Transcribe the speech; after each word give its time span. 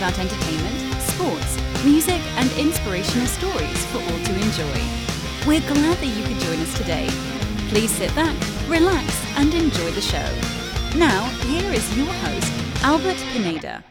about 0.00 0.18
entertainment, 0.18 0.94
sports, 1.02 1.84
music, 1.84 2.22
and 2.38 2.50
inspirational 2.52 3.26
stories 3.26 3.84
for 3.86 3.98
all 3.98 4.24
to 4.24 4.34
enjoy. 4.34 4.80
We're 5.46 5.60
glad 5.60 5.98
that 5.98 6.06
you 6.06 6.24
could 6.24 6.40
join 6.40 6.58
us 6.60 6.74
today. 6.78 7.06
Please 7.68 7.90
sit 7.90 8.14
back, 8.14 8.34
relax, 8.66 9.06
and 9.36 9.52
enjoy 9.52 9.90
the 9.90 10.00
show. 10.00 10.26
Now, 10.98 11.26
here 11.44 11.70
is 11.70 11.98
your 11.98 12.06
host, 12.06 12.82
Albert 12.82 13.18
Pineda. 13.34 13.84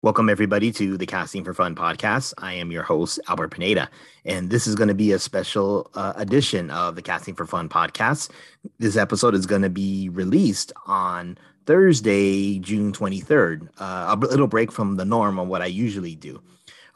Welcome, 0.00 0.30
everybody, 0.30 0.72
to 0.72 0.96
the 0.96 1.04
Casting 1.04 1.44
for 1.44 1.52
Fun 1.52 1.74
podcast. 1.74 2.32
I 2.38 2.54
am 2.54 2.72
your 2.72 2.82
host, 2.82 3.20
Albert 3.28 3.50
Pineda, 3.50 3.90
and 4.24 4.48
this 4.48 4.66
is 4.66 4.74
going 4.74 4.88
to 4.88 4.94
be 4.94 5.12
a 5.12 5.18
special 5.18 5.90
uh, 5.92 6.14
edition 6.16 6.70
of 6.70 6.96
the 6.96 7.02
Casting 7.02 7.34
for 7.34 7.44
Fun 7.44 7.68
podcast. 7.68 8.30
This 8.78 8.96
episode 8.96 9.34
is 9.34 9.44
going 9.44 9.60
to 9.60 9.68
be 9.68 10.08
released 10.08 10.72
on 10.86 11.36
Thursday, 11.66 12.58
June 12.58 12.92
23rd, 12.92 13.68
uh, 13.78 14.16
a 14.16 14.26
little 14.26 14.46
break 14.46 14.72
from 14.72 14.96
the 14.96 15.04
norm 15.04 15.38
on 15.38 15.48
what 15.48 15.62
I 15.62 15.66
usually 15.66 16.14
do. 16.14 16.42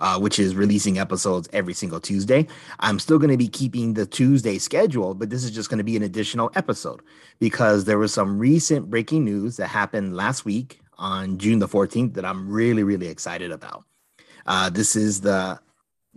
Uh, 0.00 0.18
which 0.18 0.40
is 0.40 0.56
releasing 0.56 0.98
episodes 0.98 1.48
every 1.52 1.72
single 1.72 2.00
Tuesday. 2.00 2.46
I'm 2.80 2.98
still 2.98 3.16
going 3.16 3.30
to 3.30 3.36
be 3.36 3.46
keeping 3.46 3.94
the 3.94 4.04
Tuesday 4.04 4.58
schedule, 4.58 5.14
but 5.14 5.30
this 5.30 5.44
is 5.44 5.52
just 5.52 5.70
going 5.70 5.78
to 5.78 5.84
be 5.84 5.96
an 5.96 6.02
additional 6.02 6.50
episode 6.56 7.00
because 7.38 7.84
there 7.84 7.96
was 7.96 8.12
some 8.12 8.36
recent 8.36 8.90
breaking 8.90 9.24
news 9.24 9.56
that 9.56 9.68
happened 9.68 10.16
last 10.16 10.44
week 10.44 10.80
on 10.98 11.38
June 11.38 11.60
the 11.60 11.68
14th 11.68 12.14
that 12.14 12.24
I'm 12.24 12.50
really, 12.50 12.82
really 12.82 13.06
excited 13.06 13.52
about. 13.52 13.84
Uh, 14.46 14.68
this 14.68 14.96
is 14.96 15.20
the 15.20 15.60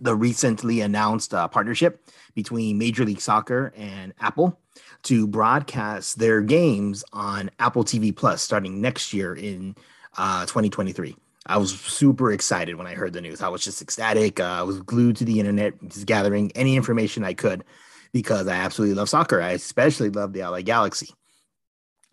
the 0.00 0.14
recently 0.14 0.80
announced 0.80 1.34
uh, 1.34 1.48
partnership 1.48 2.08
between 2.34 2.78
Major 2.78 3.04
League 3.04 3.20
Soccer 3.20 3.72
and 3.76 4.14
Apple 4.20 4.60
to 5.04 5.26
broadcast 5.26 6.18
their 6.18 6.40
games 6.40 7.04
on 7.12 7.50
Apple 7.58 7.84
TV 7.84 8.14
Plus 8.14 8.42
starting 8.42 8.80
next 8.80 9.12
year 9.12 9.34
in 9.34 9.76
uh, 10.16 10.42
2023. 10.46 11.16
I 11.46 11.56
was 11.56 11.78
super 11.80 12.30
excited 12.32 12.76
when 12.76 12.86
I 12.86 12.94
heard 12.94 13.14
the 13.14 13.22
news. 13.22 13.40
I 13.40 13.48
was 13.48 13.64
just 13.64 13.80
ecstatic. 13.80 14.38
Uh, 14.38 14.44
I 14.44 14.62
was 14.62 14.80
glued 14.80 15.16
to 15.16 15.24
the 15.24 15.40
internet, 15.40 15.74
just 15.88 16.06
gathering 16.06 16.52
any 16.54 16.76
information 16.76 17.24
I 17.24 17.32
could 17.32 17.64
because 18.12 18.48
I 18.48 18.56
absolutely 18.56 18.96
love 18.96 19.08
soccer. 19.08 19.40
I 19.40 19.52
especially 19.52 20.10
love 20.10 20.32
the 20.32 20.40
LA 20.40 20.60
Galaxy. 20.60 21.08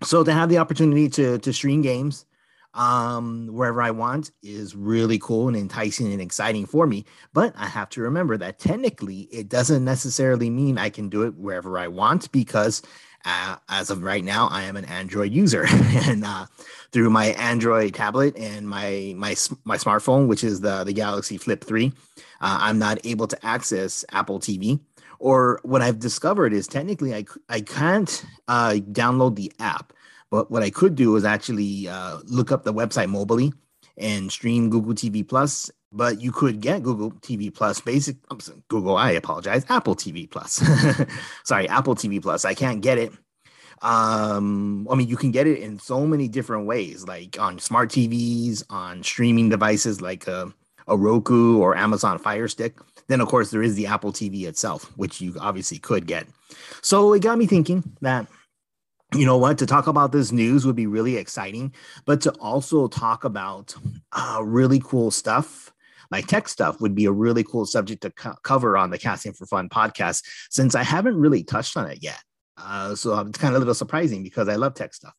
So 0.04 0.24
to 0.24 0.34
have 0.34 0.50
the 0.50 0.58
opportunity 0.58 1.10
to 1.10 1.38
to 1.40 1.54
stream 1.54 1.82
games 1.82 2.26
um, 2.76 3.48
wherever 3.48 3.82
I 3.82 3.92
want 3.92 4.32
is 4.44 4.76
really 4.76 5.18
cool 5.18 5.48
and 5.48 5.58
enticing 5.58 6.12
and 6.12 6.22
exciting 6.22 6.66
for 6.66 6.86
me. 6.86 7.06
But 7.34 7.54
I 7.58 7.66
have 7.66 7.90
to 7.92 8.02
remember 8.02 8.38
that 8.38 8.60
technically 8.60 9.22
it 9.32 9.50
doesn't 9.50 9.84
necessarily 9.84 10.50
mean 10.50 10.78
I 10.78 10.90
can 10.90 11.10
do 11.10 11.24
it 11.24 11.36
wherever 11.36 11.80
I 11.80 11.88
want 11.88 12.32
because 12.32 12.82
uh, 13.26 13.56
as 13.70 13.90
of 13.90 14.04
right 14.04 14.24
now, 14.24 14.48
I 14.52 14.64
am 14.64 14.78
an 14.78 14.86
Android 14.86 15.32
user, 15.32 15.66
and 15.72 16.24
uh, 16.24 16.46
through 16.92 17.10
my 17.10 17.28
Android 17.28 17.96
tablet 17.96 18.38
and 18.38 18.70
my 18.70 19.14
my 19.18 19.36
my 19.64 19.78
smartphone, 19.78 20.28
which 20.28 20.44
is 20.44 20.62
the 20.62 20.84
the 20.84 20.94
Galaxy 20.94 21.38
Flip 21.38 21.64
Three, 21.64 21.92
uh, 22.40 22.60
I'm 22.62 22.78
not 22.78 23.04
able 23.04 23.26
to 23.28 23.46
access 23.46 24.06
Apple 24.12 24.40
TV. 24.40 24.80
Or 25.18 25.60
what 25.64 25.82
I've 25.82 26.00
discovered 26.00 26.54
is 26.54 26.68
technically 26.68 27.16
I 27.16 27.26
I 27.50 27.62
can't 27.62 28.24
uh, 28.48 28.76
download 28.92 29.36
the 29.36 29.52
app 29.60 29.92
but 30.36 30.52
what 30.52 30.64
I 30.64 30.70
could 30.70 30.96
do 30.96 31.16
is 31.16 31.24
actually 31.24 31.88
uh, 31.88 32.20
look 32.26 32.52
up 32.52 32.66
the 32.66 32.74
website 32.74 33.10
mobily 33.10 33.54
and 33.98 34.30
stream 34.30 34.70
Google 34.70 34.94
TV 34.94 35.26
Plus. 35.26 35.72
But 35.94 36.20
you 36.20 36.34
could 36.34 36.60
get 36.60 36.84
Google 36.84 37.12
TV 37.12 37.54
Plus, 37.54 37.80
basic 37.80 38.18
Google. 38.68 38.98
I 38.98 39.12
apologize, 39.12 39.66
Apple 39.70 39.96
TV 39.96 40.30
Plus. 40.30 40.62
sorry, 41.46 41.70
Apple 41.70 41.96
TV 41.96 42.22
Plus. 42.22 42.44
I 42.44 42.54
can't 42.54 42.82
get 42.82 42.98
it. 42.98 43.14
Um, 43.82 44.90
I 44.92 44.96
mean, 44.96 45.08
you 45.08 45.16
can 45.16 45.32
get 45.32 45.48
it 45.48 45.60
in 45.60 45.80
so 45.80 46.06
many 46.06 46.28
different 46.28 46.68
ways, 46.68 47.08
like 47.08 47.40
on 47.40 47.58
smart 47.58 47.90
TVs, 47.90 48.62
on 48.70 49.04
streaming 49.04 49.48
devices 49.48 50.02
like 50.02 50.28
a, 50.28 50.54
a 50.90 50.98
Roku 50.98 51.60
or 51.60 51.78
Amazon 51.78 52.20
Fire 52.20 52.50
Stick. 52.50 52.78
Then, 53.08 53.22
of 53.22 53.30
course, 53.30 53.52
there 53.52 53.64
is 53.64 53.76
the 53.76 53.86
Apple 53.86 54.12
TV 54.12 54.48
itself, 54.48 54.92
which 54.98 55.22
you 55.22 55.34
obviously 55.40 55.78
could 55.78 56.08
get. 56.08 56.28
So 56.82 57.14
it 57.14 57.22
got 57.22 57.38
me 57.38 57.48
thinking 57.48 57.96
that 58.02 58.28
you 59.16 59.26
know 59.26 59.38
what? 59.38 59.58
To 59.60 59.66
talk 59.66 59.88
about 59.88 60.12
this 60.12 60.32
news 60.32 60.66
would 60.66 60.76
be 60.76 60.88
really 60.88 61.18
exciting 61.18 61.74
but 62.06 62.22
to 62.22 62.32
also 62.34 62.88
talk 62.88 63.24
about 63.24 63.76
uh, 64.12 64.42
really 64.44 64.82
cool 64.84 65.12
stuff 65.12 65.72
like 66.12 66.28
tech 66.28 66.48
stuff 66.48 66.82
would 66.82 66.96
be 66.96 67.06
a 67.06 67.12
really 67.12 67.44
cool 67.44 67.66
subject 67.66 68.02
to 68.04 68.12
co- 68.12 68.36
cover 68.44 68.78
on 68.78 68.90
the 68.90 68.98
casting 68.98 69.34
for 69.34 69.46
fun 69.46 69.70
podcast 69.70 70.24
since 70.50 70.76
i 70.76 70.84
haven't 70.84 71.18
really 71.18 71.44
touched 71.44 71.78
on 71.78 71.90
it 71.90 72.00
yet. 72.02 72.22
Uh, 72.58 72.96
so 72.96 73.20
it's 73.20 73.38
kind 73.38 73.54
of 73.54 73.58
a 73.58 73.60
little 73.60 73.74
surprising 73.74 74.24
because 74.24 74.48
i 74.48 74.56
love 74.56 74.74
tech 74.74 74.94
stuff. 74.94 75.14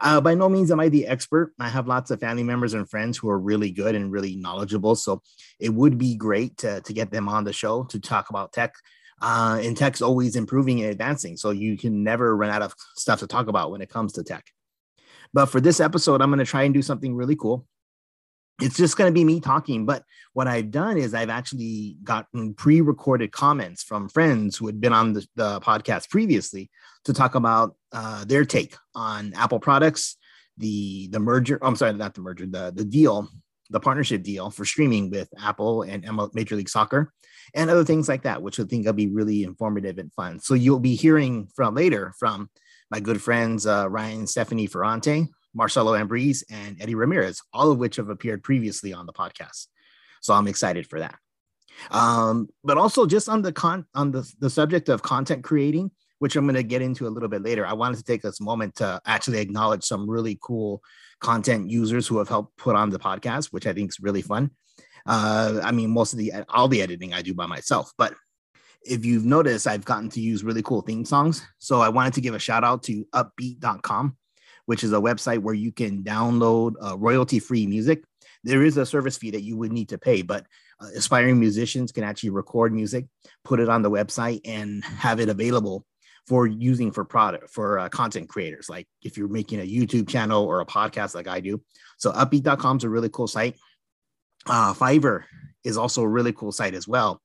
Uh, 0.00 0.20
by 0.20 0.34
no 0.34 0.48
means 0.48 0.70
am 0.70 0.80
i 0.80 0.88
the 0.88 1.06
expert. 1.06 1.52
I 1.58 1.68
have 1.68 1.86
lots 1.86 2.10
of 2.10 2.20
family 2.20 2.42
members 2.42 2.74
and 2.74 2.88
friends 2.88 3.18
who 3.18 3.30
are 3.30 3.38
really 3.38 3.70
good 3.70 3.94
and 3.94 4.12
really 4.12 4.36
knowledgeable 4.36 4.94
so 4.94 5.22
it 5.58 5.70
would 5.70 5.98
be 5.98 6.16
great 6.16 6.56
to, 6.58 6.80
to 6.80 6.92
get 6.92 7.10
them 7.10 7.28
on 7.28 7.44
the 7.44 7.52
show 7.52 7.84
to 7.84 8.00
talk 8.00 8.30
about 8.30 8.52
tech 8.52 8.74
uh, 9.22 9.60
and 9.62 9.76
tech's 9.76 10.02
always 10.02 10.34
improving 10.36 10.82
and 10.82 10.90
advancing. 10.90 11.36
So 11.36 11.50
you 11.50 11.78
can 11.78 12.02
never 12.02 12.36
run 12.36 12.50
out 12.50 12.62
of 12.62 12.74
stuff 12.96 13.20
to 13.20 13.26
talk 13.26 13.46
about 13.46 13.70
when 13.70 13.80
it 13.80 13.88
comes 13.88 14.12
to 14.14 14.24
tech. 14.24 14.44
But 15.32 15.46
for 15.46 15.60
this 15.60 15.80
episode, 15.80 16.20
I'm 16.20 16.28
going 16.28 16.40
to 16.40 16.44
try 16.44 16.64
and 16.64 16.74
do 16.74 16.82
something 16.82 17.14
really 17.14 17.36
cool. 17.36 17.64
It's 18.60 18.76
just 18.76 18.96
going 18.96 19.08
to 19.08 19.14
be 19.14 19.24
me 19.24 19.40
talking. 19.40 19.86
But 19.86 20.04
what 20.34 20.46
I've 20.46 20.70
done 20.70 20.98
is 20.98 21.14
I've 21.14 21.30
actually 21.30 21.96
gotten 22.04 22.54
pre 22.54 22.80
recorded 22.80 23.32
comments 23.32 23.82
from 23.82 24.08
friends 24.08 24.56
who 24.56 24.66
had 24.66 24.80
been 24.80 24.92
on 24.92 25.14
the, 25.14 25.26
the 25.36 25.60
podcast 25.60 26.10
previously 26.10 26.70
to 27.04 27.14
talk 27.14 27.34
about 27.34 27.76
uh, 27.92 28.24
their 28.24 28.44
take 28.44 28.76
on 28.94 29.32
Apple 29.34 29.58
products, 29.58 30.16
the 30.58 31.08
the 31.08 31.18
merger. 31.18 31.58
I'm 31.62 31.76
sorry, 31.76 31.94
not 31.94 32.14
the 32.14 32.20
merger, 32.20 32.46
the, 32.46 32.72
the 32.74 32.84
deal, 32.84 33.28
the 33.72 33.80
partnership 33.80 34.22
deal 34.22 34.50
for 34.50 34.64
streaming 34.64 35.10
with 35.10 35.28
Apple 35.42 35.82
and 35.82 36.08
Major 36.34 36.56
League 36.56 36.68
Soccer 36.68 37.12
and 37.54 37.68
other 37.70 37.84
things 37.84 38.08
like 38.08 38.22
that, 38.22 38.42
which 38.42 38.60
I 38.60 38.64
think 38.64 38.86
will 38.86 38.92
be 38.92 39.08
really 39.08 39.42
informative 39.42 39.98
and 39.98 40.12
fun. 40.12 40.38
So 40.38 40.54
you'll 40.54 40.80
be 40.80 40.94
hearing 40.94 41.48
from 41.56 41.74
later 41.74 42.14
from 42.18 42.48
my 42.90 43.00
good 43.00 43.20
friends 43.20 43.66
uh, 43.66 43.88
Ryan 43.88 44.26
Stephanie 44.26 44.66
Ferrante, 44.66 45.28
Marcello 45.54 45.92
Ambriz, 45.92 46.44
and 46.50 46.80
Eddie 46.80 46.94
Ramirez, 46.94 47.40
all 47.52 47.70
of 47.70 47.78
which 47.78 47.96
have 47.96 48.10
appeared 48.10 48.42
previously 48.42 48.92
on 48.92 49.06
the 49.06 49.12
podcast. 49.12 49.66
So 50.20 50.34
I'm 50.34 50.48
excited 50.48 50.86
for 50.86 51.00
that. 51.00 51.16
Um, 51.90 52.48
but 52.62 52.78
also 52.78 53.06
just 53.06 53.28
on 53.28 53.42
the 53.42 53.52
con 53.52 53.86
on 53.94 54.12
the, 54.12 54.30
the 54.38 54.50
subject 54.50 54.88
of 54.88 55.02
content 55.02 55.42
creating, 55.42 55.90
which 56.18 56.36
I'm 56.36 56.44
going 56.44 56.54
to 56.54 56.62
get 56.62 56.82
into 56.82 57.06
a 57.06 57.10
little 57.10 57.28
bit 57.28 57.42
later. 57.42 57.66
I 57.66 57.72
wanted 57.72 57.96
to 57.96 58.04
take 58.04 58.22
this 58.22 58.40
moment 58.40 58.76
to 58.76 59.00
actually 59.06 59.38
acknowledge 59.38 59.84
some 59.84 60.08
really 60.08 60.38
cool 60.40 60.82
content 61.22 61.70
users 61.70 62.06
who 62.06 62.18
have 62.18 62.28
helped 62.28 62.56
put 62.58 62.76
on 62.76 62.90
the 62.90 62.98
podcast, 62.98 63.46
which 63.46 63.66
I 63.66 63.72
think 63.72 63.90
is 63.90 64.00
really 64.00 64.22
fun. 64.22 64.50
Uh, 65.06 65.60
I 65.64 65.72
mean, 65.72 65.90
most 65.90 66.12
of 66.12 66.18
the 66.18 66.32
all 66.48 66.68
the 66.68 66.82
editing 66.82 67.14
I 67.14 67.22
do 67.22 67.34
by 67.34 67.46
myself, 67.46 67.92
but 67.96 68.14
if 68.84 69.04
you've 69.04 69.24
noticed, 69.24 69.66
I've 69.66 69.84
gotten 69.84 70.10
to 70.10 70.20
use 70.20 70.44
really 70.44 70.62
cool 70.62 70.82
theme 70.82 71.04
songs. 71.04 71.46
So 71.58 71.80
I 71.80 71.88
wanted 71.88 72.14
to 72.14 72.20
give 72.20 72.34
a 72.34 72.38
shout 72.38 72.64
out 72.64 72.82
to 72.84 73.04
upbeat.com, 73.14 74.16
which 74.66 74.84
is 74.84 74.92
a 74.92 74.96
website 74.96 75.38
where 75.38 75.54
you 75.54 75.72
can 75.72 76.02
download 76.02 76.74
uh, 76.82 76.98
royalty 76.98 77.38
free 77.38 77.66
music. 77.66 78.02
There 78.44 78.64
is 78.64 78.76
a 78.76 78.86
service 78.86 79.16
fee 79.16 79.30
that 79.30 79.42
you 79.42 79.56
would 79.56 79.72
need 79.72 79.90
to 79.90 79.98
pay, 79.98 80.22
but 80.22 80.46
uh, 80.80 80.88
aspiring 80.96 81.38
musicians 81.38 81.92
can 81.92 82.02
actually 82.02 82.30
record 82.30 82.72
music, 82.72 83.06
put 83.44 83.60
it 83.60 83.68
on 83.68 83.82
the 83.82 83.90
website, 83.90 84.40
and 84.44 84.84
have 84.84 85.20
it 85.20 85.28
available 85.28 85.86
for 86.26 86.46
using 86.46 86.92
for 86.92 87.04
product 87.04 87.50
for 87.50 87.78
uh, 87.78 87.88
content 87.88 88.28
creators. 88.28 88.68
Like 88.68 88.86
if 89.02 89.16
you're 89.16 89.28
making 89.28 89.60
a 89.60 89.68
YouTube 89.68 90.08
channel 90.08 90.44
or 90.44 90.60
a 90.60 90.66
podcast, 90.66 91.14
like 91.14 91.28
I 91.28 91.40
do. 91.40 91.62
So 91.98 92.12
upbeat.com 92.12 92.76
is 92.76 92.84
a 92.84 92.88
really 92.88 93.08
cool 93.08 93.26
site. 93.26 93.56
Uh, 94.46 94.74
Fiverr 94.74 95.24
is 95.64 95.76
also 95.76 96.02
a 96.02 96.08
really 96.08 96.32
cool 96.32 96.52
site 96.52 96.74
as 96.74 96.88
well 96.88 97.20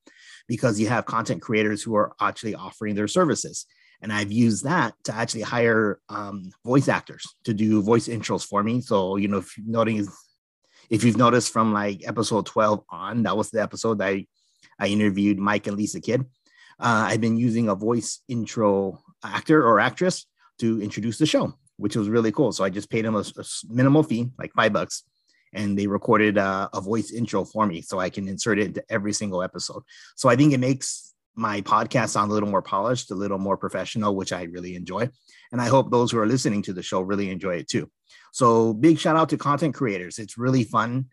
because 0.46 0.80
you 0.80 0.88
have 0.88 1.04
content 1.04 1.42
creators 1.42 1.82
who 1.82 1.94
are 1.94 2.12
actually 2.20 2.54
offering 2.54 2.94
their 2.94 3.08
services. 3.08 3.66
And 4.00 4.12
I've 4.12 4.30
used 4.32 4.64
that 4.64 4.94
to 5.04 5.14
actually 5.14 5.42
hire 5.42 6.00
um, 6.08 6.50
voice 6.64 6.88
actors 6.88 7.26
to 7.44 7.52
do 7.52 7.82
voice 7.82 8.08
intros 8.08 8.46
for 8.46 8.62
me. 8.62 8.80
So, 8.80 9.16
you 9.16 9.28
know, 9.28 9.38
if 9.38 9.58
you're 9.58 9.66
noticing, 9.66 10.12
if 10.88 11.04
you've 11.04 11.16
noticed 11.16 11.52
from 11.52 11.72
like 11.72 12.06
episode 12.06 12.46
12 12.46 12.84
on, 12.90 13.24
that 13.24 13.36
was 13.36 13.50
the 13.50 13.60
episode 13.60 14.00
I, 14.00 14.26
I 14.78 14.86
interviewed 14.88 15.38
Mike 15.38 15.66
and 15.66 15.76
Lisa 15.76 16.00
Kidd. 16.00 16.24
Uh, 16.80 17.06
I've 17.08 17.20
been 17.20 17.36
using 17.36 17.68
a 17.68 17.74
voice 17.74 18.20
intro 18.28 19.02
actor 19.24 19.64
or 19.66 19.80
actress 19.80 20.26
to 20.58 20.80
introduce 20.80 21.18
the 21.18 21.26
show, 21.26 21.54
which 21.76 21.96
was 21.96 22.08
really 22.08 22.32
cool. 22.32 22.52
So 22.52 22.64
I 22.64 22.70
just 22.70 22.90
paid 22.90 23.04
them 23.04 23.16
a, 23.16 23.20
a 23.20 23.44
minimal 23.68 24.02
fee, 24.02 24.30
like 24.38 24.52
five 24.54 24.72
bucks, 24.72 25.04
and 25.52 25.78
they 25.78 25.86
recorded 25.86 26.38
uh, 26.38 26.68
a 26.72 26.80
voice 26.80 27.10
intro 27.10 27.44
for 27.44 27.66
me 27.66 27.80
so 27.80 27.98
I 27.98 28.10
can 28.10 28.28
insert 28.28 28.58
it 28.58 28.66
into 28.68 28.84
every 28.88 29.12
single 29.12 29.42
episode. 29.42 29.82
So 30.16 30.28
I 30.28 30.36
think 30.36 30.52
it 30.52 30.60
makes 30.60 31.14
my 31.34 31.60
podcast 31.62 32.10
sound 32.10 32.30
a 32.30 32.34
little 32.34 32.48
more 32.48 32.62
polished, 32.62 33.10
a 33.10 33.14
little 33.14 33.38
more 33.38 33.56
professional, 33.56 34.16
which 34.16 34.32
I 34.32 34.44
really 34.44 34.74
enjoy. 34.74 35.08
And 35.52 35.60
I 35.60 35.66
hope 35.66 35.90
those 35.90 36.10
who 36.10 36.18
are 36.18 36.26
listening 36.26 36.62
to 36.62 36.72
the 36.72 36.82
show 36.82 37.00
really 37.00 37.30
enjoy 37.30 37.56
it 37.56 37.68
too. 37.68 37.90
So 38.32 38.74
big 38.74 38.98
shout 38.98 39.16
out 39.16 39.28
to 39.30 39.38
content 39.38 39.74
creators. 39.74 40.18
It's 40.18 40.36
really 40.36 40.64
fun 40.64 41.06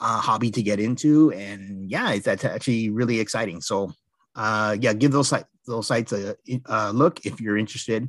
uh, 0.00 0.20
hobby 0.20 0.50
to 0.50 0.62
get 0.62 0.80
into. 0.80 1.32
And 1.32 1.90
yeah, 1.90 2.12
it's 2.12 2.26
actually 2.26 2.90
really 2.90 3.20
exciting. 3.20 3.60
So 3.60 3.92
uh, 4.38 4.76
yeah, 4.80 4.92
give 4.92 5.10
those, 5.10 5.34
those 5.66 5.86
sites 5.86 6.12
a, 6.12 6.36
a 6.66 6.92
look 6.92 7.26
if 7.26 7.40
you're 7.40 7.58
interested. 7.58 8.08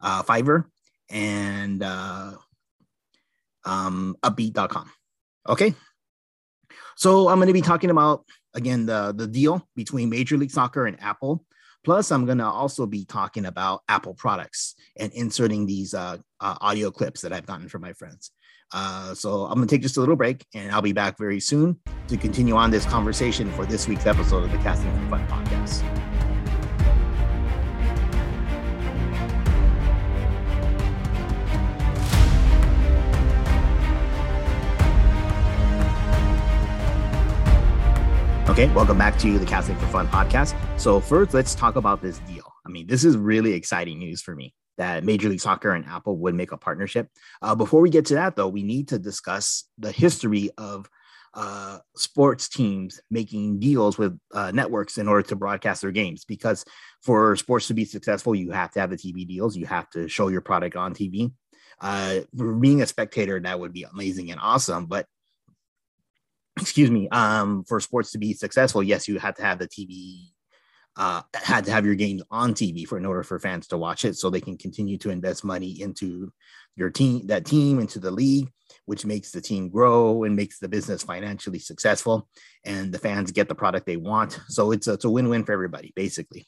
Uh, 0.00 0.22
Fiverr 0.22 0.64
and 1.10 1.82
uh, 1.82 2.32
um, 3.64 4.16
upbeat.com. 4.22 4.90
Okay. 5.48 5.74
So 6.96 7.28
I'm 7.28 7.36
going 7.36 7.48
to 7.48 7.52
be 7.52 7.60
talking 7.62 7.90
about 7.90 8.24
again 8.54 8.86
the 8.86 9.12
the 9.14 9.26
deal 9.26 9.66
between 9.76 10.08
Major 10.08 10.36
League 10.38 10.50
Soccer 10.50 10.86
and 10.86 11.00
Apple. 11.00 11.44
Plus, 11.86 12.10
I'm 12.10 12.26
going 12.26 12.38
to 12.38 12.44
also 12.44 12.84
be 12.84 13.04
talking 13.04 13.46
about 13.46 13.80
Apple 13.88 14.12
products 14.12 14.74
and 14.98 15.12
inserting 15.12 15.66
these 15.66 15.94
uh, 15.94 16.16
uh, 16.40 16.56
audio 16.60 16.90
clips 16.90 17.20
that 17.20 17.32
I've 17.32 17.46
gotten 17.46 17.68
from 17.68 17.82
my 17.82 17.92
friends. 17.92 18.32
Uh, 18.74 19.14
so 19.14 19.44
I'm 19.44 19.54
going 19.54 19.68
to 19.68 19.72
take 19.72 19.82
just 19.82 19.96
a 19.96 20.00
little 20.00 20.16
break 20.16 20.44
and 20.52 20.72
I'll 20.72 20.82
be 20.82 20.92
back 20.92 21.16
very 21.16 21.38
soon 21.38 21.78
to 22.08 22.16
continue 22.16 22.56
on 22.56 22.72
this 22.72 22.84
conversation 22.86 23.52
for 23.52 23.64
this 23.64 23.86
week's 23.86 24.04
episode 24.04 24.42
of 24.42 24.50
the 24.50 24.58
Casting 24.58 24.90
for 25.04 25.10
Fun 25.10 25.28
podcast. 25.28 26.05
Okay, 38.56 38.72
welcome 38.72 38.96
back 38.96 39.18
to 39.18 39.38
the 39.38 39.44
Casting 39.44 39.76
for 39.76 39.86
Fun 39.88 40.08
podcast. 40.08 40.56
So, 40.80 40.98
first, 40.98 41.34
let's 41.34 41.54
talk 41.54 41.76
about 41.76 42.00
this 42.00 42.20
deal. 42.20 42.50
I 42.64 42.70
mean, 42.70 42.86
this 42.86 43.04
is 43.04 43.14
really 43.14 43.52
exciting 43.52 43.98
news 43.98 44.22
for 44.22 44.34
me 44.34 44.54
that 44.78 45.04
Major 45.04 45.28
League 45.28 45.42
Soccer 45.42 45.72
and 45.72 45.84
Apple 45.84 46.16
would 46.16 46.34
make 46.34 46.52
a 46.52 46.56
partnership. 46.56 47.10
Uh, 47.42 47.54
before 47.54 47.82
we 47.82 47.90
get 47.90 48.06
to 48.06 48.14
that, 48.14 48.34
though, 48.34 48.48
we 48.48 48.62
need 48.62 48.88
to 48.88 48.98
discuss 48.98 49.64
the 49.76 49.92
history 49.92 50.48
of 50.56 50.88
uh, 51.34 51.80
sports 51.96 52.48
teams 52.48 52.98
making 53.10 53.60
deals 53.60 53.98
with 53.98 54.18
uh, 54.32 54.52
networks 54.52 54.96
in 54.96 55.06
order 55.06 55.28
to 55.28 55.36
broadcast 55.36 55.82
their 55.82 55.92
games. 55.92 56.24
Because 56.24 56.64
for 57.02 57.36
sports 57.36 57.66
to 57.66 57.74
be 57.74 57.84
successful, 57.84 58.34
you 58.34 58.52
have 58.52 58.70
to 58.70 58.80
have 58.80 58.88
the 58.88 58.96
TV 58.96 59.28
deals, 59.28 59.54
you 59.54 59.66
have 59.66 59.90
to 59.90 60.08
show 60.08 60.28
your 60.28 60.40
product 60.40 60.76
on 60.76 60.94
TV. 60.94 61.30
Uh, 61.78 62.20
being 62.58 62.80
a 62.80 62.86
spectator, 62.86 63.38
that 63.38 63.60
would 63.60 63.74
be 63.74 63.82
amazing 63.82 64.30
and 64.30 64.40
awesome. 64.40 64.86
But 64.86 65.04
excuse 66.58 66.90
me, 66.90 67.08
um, 67.10 67.64
for 67.64 67.80
sports 67.80 68.12
to 68.12 68.18
be 68.18 68.32
successful, 68.32 68.82
yes, 68.82 69.08
you 69.08 69.18
had 69.18 69.36
to 69.36 69.42
have 69.42 69.58
the 69.58 69.68
TV, 69.68 70.30
uh, 70.96 71.22
had 71.34 71.64
to 71.66 71.70
have 71.70 71.84
your 71.84 71.94
games 71.94 72.22
on 72.30 72.54
TV 72.54 72.86
for 72.86 72.96
in 72.96 73.04
order 73.04 73.22
for 73.22 73.38
fans 73.38 73.66
to 73.68 73.76
watch 73.76 74.04
it, 74.04 74.16
so 74.16 74.30
they 74.30 74.40
can 74.40 74.56
continue 74.56 74.96
to 74.98 75.10
invest 75.10 75.44
money 75.44 75.80
into 75.80 76.32
your 76.74 76.90
team, 76.90 77.26
that 77.26 77.44
team, 77.44 77.78
into 77.78 77.98
the 77.98 78.10
league, 78.10 78.48
which 78.86 79.04
makes 79.04 79.30
the 79.30 79.40
team 79.40 79.68
grow 79.68 80.24
and 80.24 80.34
makes 80.34 80.58
the 80.58 80.68
business 80.68 81.02
financially 81.02 81.58
successful, 81.58 82.28
and 82.64 82.92
the 82.92 82.98
fans 82.98 83.32
get 83.32 83.48
the 83.48 83.54
product 83.54 83.86
they 83.86 83.96
want. 83.96 84.40
So 84.48 84.72
it's 84.72 84.86
a, 84.86 84.94
it's 84.94 85.04
a 85.04 85.10
win-win 85.10 85.44
for 85.44 85.52
everybody, 85.52 85.92
basically. 85.94 86.46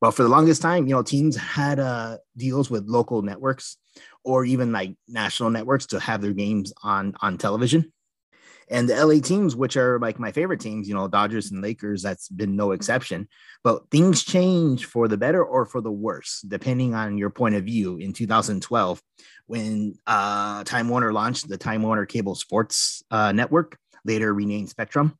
But 0.00 0.12
for 0.12 0.22
the 0.22 0.28
longest 0.28 0.62
time, 0.62 0.86
you 0.86 0.94
know, 0.94 1.02
teams 1.02 1.36
had 1.36 1.80
uh, 1.80 2.18
deals 2.36 2.70
with 2.70 2.86
local 2.86 3.22
networks 3.22 3.76
or 4.24 4.44
even 4.44 4.72
like 4.72 4.94
national 5.08 5.50
networks 5.50 5.86
to 5.86 6.00
have 6.00 6.20
their 6.20 6.32
games 6.32 6.72
on 6.82 7.14
on 7.20 7.38
television 7.38 7.92
and 8.68 8.88
the 8.88 9.04
LA 9.04 9.20
teams, 9.20 9.54
which 9.54 9.76
are 9.76 9.98
like 9.98 10.18
my 10.18 10.32
favorite 10.32 10.60
teams, 10.60 10.88
you 10.88 10.94
know, 10.94 11.08
Dodgers 11.08 11.50
and 11.50 11.62
Lakers, 11.62 12.02
that's 12.02 12.28
been 12.28 12.56
no 12.56 12.72
exception. 12.72 13.28
But 13.62 13.90
things 13.90 14.24
change 14.24 14.86
for 14.86 15.08
the 15.08 15.16
better 15.16 15.44
or 15.44 15.66
for 15.66 15.80
the 15.80 15.90
worse, 15.90 16.40
depending 16.46 16.94
on 16.94 17.18
your 17.18 17.30
point 17.30 17.54
of 17.54 17.64
view. 17.64 17.98
In 17.98 18.12
2012, 18.12 19.02
when 19.46 19.96
uh, 20.06 20.64
Time 20.64 20.88
Warner 20.88 21.12
launched 21.12 21.48
the 21.48 21.58
Time 21.58 21.82
Warner 21.82 22.06
Cable 22.06 22.34
Sports 22.34 23.02
uh, 23.10 23.32
Network, 23.32 23.76
later 24.04 24.32
renamed 24.32 24.70
Spectrum, 24.70 25.18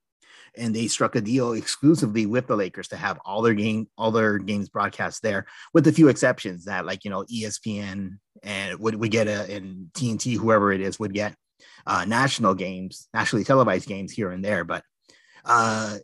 and 0.56 0.75
they 0.75 0.87
struck 0.87 1.17
a 1.17 1.20
deal 1.20 1.52
exclusively 1.52 2.26
with 2.26 2.47
the 2.47 2.56
Lakers 2.56 2.88
to 2.88 2.97
have 2.97 3.19
all 3.25 3.43
their 3.43 3.55
game, 3.55 3.88
all 3.99 4.11
their 4.11 4.38
games 4.38 4.69
broadcast 4.69 5.23
there, 5.23 5.47
with 5.73 5.87
a 5.87 5.93
few 5.93 6.08
exceptions 6.08 6.64
that, 6.67 6.87
like 6.87 7.05
you 7.05 7.11
know, 7.11 7.25
ESPN 7.25 8.19
and 8.43 8.79
would 8.79 8.94
we 8.94 9.08
get 9.08 9.26
a 9.26 9.52
and 9.55 9.88
TNT, 9.94 10.37
whoever 10.37 10.73
it 10.73 10.81
is, 10.81 10.99
would 10.99 11.14
get 11.14 11.35
uh, 11.87 12.05
national 12.06 12.55
games, 12.55 13.08
nationally 13.14 13.44
televised 13.44 13.88
games 13.88 14.12
here 14.12 14.31
and 14.31 14.44
there, 14.44 14.64
but 14.64 14.84
uh, 15.44 15.99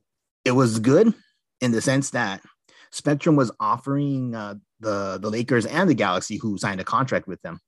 it 0.45 0.53
was 0.53 0.79
good 0.79 1.12
in 1.61 1.73
the 1.73 1.81
sense 1.81 2.11
that 2.11 2.43
Spectrum 2.93 3.37
was 3.37 3.53
offering 3.61 4.35
uh, 4.35 4.55
the 4.81 5.19
the 5.21 5.31
Lakers 5.31 5.67
and 5.67 5.89
the 5.89 5.95
Galaxy, 5.95 6.37
who 6.37 6.59
signed 6.59 6.81
a 6.81 6.85
contract 6.85 7.29
with 7.29 7.41
them, 7.43 7.61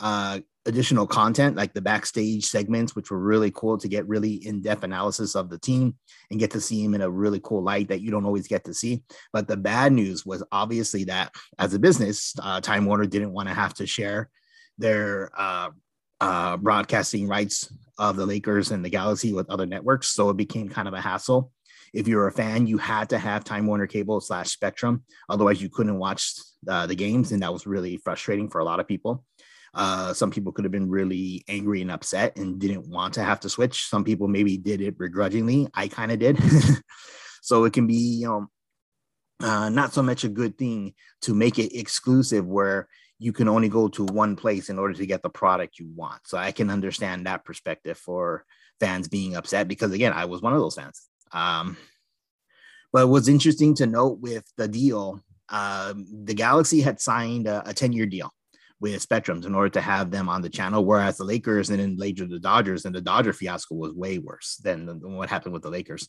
uh, 0.00 0.40
additional 0.66 1.06
content 1.06 1.56
like 1.56 1.72
the 1.72 1.80
backstage 1.80 2.44
segments, 2.44 2.94
which 2.94 3.10
were 3.10 3.18
really 3.18 3.50
cool 3.50 3.78
to 3.78 3.88
get 3.88 4.06
really 4.06 4.34
in 4.46 4.60
depth 4.60 4.84
analysis 4.84 5.34
of 5.34 5.48
the 5.48 5.58
team 5.58 5.96
and 6.30 6.38
get 6.38 6.50
to 6.52 6.60
see 6.60 6.84
him 6.84 6.94
in 6.94 7.00
a 7.00 7.10
really 7.10 7.40
cool 7.42 7.62
light 7.62 7.88
that 7.88 8.02
you 8.02 8.10
don't 8.10 8.26
always 8.26 8.46
get 8.46 8.64
to 8.64 8.74
see. 8.74 9.02
But 9.32 9.48
the 9.48 9.56
bad 9.56 9.92
news 9.92 10.24
was 10.24 10.44
obviously 10.52 11.04
that 11.04 11.34
as 11.58 11.74
a 11.74 11.78
business, 11.78 12.34
uh, 12.40 12.60
Time 12.60 12.84
Warner 12.84 13.06
didn't 13.06 13.32
want 13.32 13.48
to 13.48 13.54
have 13.54 13.74
to 13.74 13.86
share 13.86 14.30
their 14.76 15.30
uh, 15.36 15.70
uh, 16.20 16.56
broadcasting 16.56 17.28
rights 17.28 17.72
of 17.98 18.16
the 18.16 18.26
Lakers 18.26 18.70
and 18.70 18.84
the 18.84 18.90
Galaxy 18.90 19.32
with 19.32 19.50
other 19.50 19.66
networks. 19.66 20.08
So 20.08 20.30
it 20.30 20.36
became 20.36 20.68
kind 20.68 20.88
of 20.88 20.94
a 20.94 21.00
hassle. 21.00 21.52
If 21.92 22.06
you're 22.06 22.26
a 22.26 22.32
fan, 22.32 22.66
you 22.66 22.78
had 22.78 23.10
to 23.10 23.18
have 23.18 23.44
Time 23.44 23.66
Warner 23.66 23.86
Cable 23.86 24.20
slash 24.20 24.50
Spectrum. 24.50 25.04
Otherwise, 25.28 25.62
you 25.62 25.70
couldn't 25.70 25.98
watch 25.98 26.34
uh, 26.68 26.86
the 26.86 26.94
games. 26.94 27.32
And 27.32 27.42
that 27.42 27.52
was 27.52 27.66
really 27.66 27.96
frustrating 27.96 28.50
for 28.50 28.60
a 28.60 28.64
lot 28.64 28.80
of 28.80 28.86
people. 28.86 29.24
Uh, 29.74 30.12
some 30.12 30.30
people 30.30 30.52
could 30.52 30.64
have 30.64 30.72
been 30.72 30.90
really 30.90 31.44
angry 31.48 31.82
and 31.82 31.90
upset 31.90 32.36
and 32.36 32.58
didn't 32.58 32.88
want 32.88 33.14
to 33.14 33.22
have 33.22 33.40
to 33.40 33.48
switch. 33.48 33.86
Some 33.86 34.04
people 34.04 34.28
maybe 34.28 34.56
did 34.56 34.80
it 34.80 34.98
begrudgingly. 34.98 35.68
I 35.74 35.88
kind 35.88 36.10
of 36.10 36.18
did. 36.18 36.38
so 37.42 37.64
it 37.64 37.72
can 37.72 37.86
be, 37.86 37.94
you 38.20 38.26
know, 38.26 38.46
uh, 39.40 39.68
not 39.68 39.92
so 39.92 40.02
much 40.02 40.24
a 40.24 40.28
good 40.28 40.58
thing 40.58 40.94
to 41.22 41.34
make 41.34 41.58
it 41.58 41.78
exclusive 41.78 42.44
where 42.46 42.88
you 43.18 43.32
can 43.32 43.48
only 43.48 43.68
go 43.68 43.88
to 43.88 44.04
one 44.04 44.36
place 44.36 44.68
in 44.68 44.78
order 44.78 44.94
to 44.94 45.06
get 45.06 45.22
the 45.22 45.30
product 45.30 45.78
you 45.78 45.88
want. 45.94 46.26
So 46.26 46.38
I 46.38 46.52
can 46.52 46.70
understand 46.70 47.26
that 47.26 47.44
perspective 47.44 47.98
for 47.98 48.44
fans 48.78 49.08
being 49.08 49.34
upset 49.34 49.66
because 49.66 49.92
again, 49.92 50.12
I 50.12 50.26
was 50.26 50.40
one 50.40 50.52
of 50.52 50.60
those 50.60 50.76
fans. 50.76 51.08
Um, 51.32 51.76
but 52.92 53.08
what's 53.08 53.28
interesting 53.28 53.74
to 53.76 53.86
note 53.86 54.20
with 54.20 54.44
the 54.56 54.68
deal, 54.68 55.22
um, 55.48 56.06
the 56.24 56.34
Galaxy 56.34 56.80
had 56.80 57.00
signed 57.00 57.46
a, 57.46 57.68
a 57.68 57.74
10 57.74 57.92
year 57.92 58.06
deal 58.06 58.32
with 58.80 59.06
Spectrums 59.06 59.44
in 59.44 59.54
order 59.54 59.70
to 59.70 59.80
have 59.80 60.10
them 60.10 60.28
on 60.28 60.40
the 60.40 60.48
channel, 60.48 60.84
whereas 60.84 61.16
the 61.16 61.24
Lakers 61.24 61.70
and 61.70 61.80
then 61.80 61.96
later 61.96 62.26
the 62.26 62.38
Dodgers 62.38 62.84
and 62.84 62.94
the 62.94 63.00
Dodger 63.00 63.32
fiasco 63.32 63.74
was 63.74 63.92
way 63.92 64.18
worse 64.18 64.56
than, 64.62 64.86
than 64.86 65.16
what 65.16 65.28
happened 65.28 65.52
with 65.52 65.62
the 65.62 65.70
Lakers. 65.70 66.08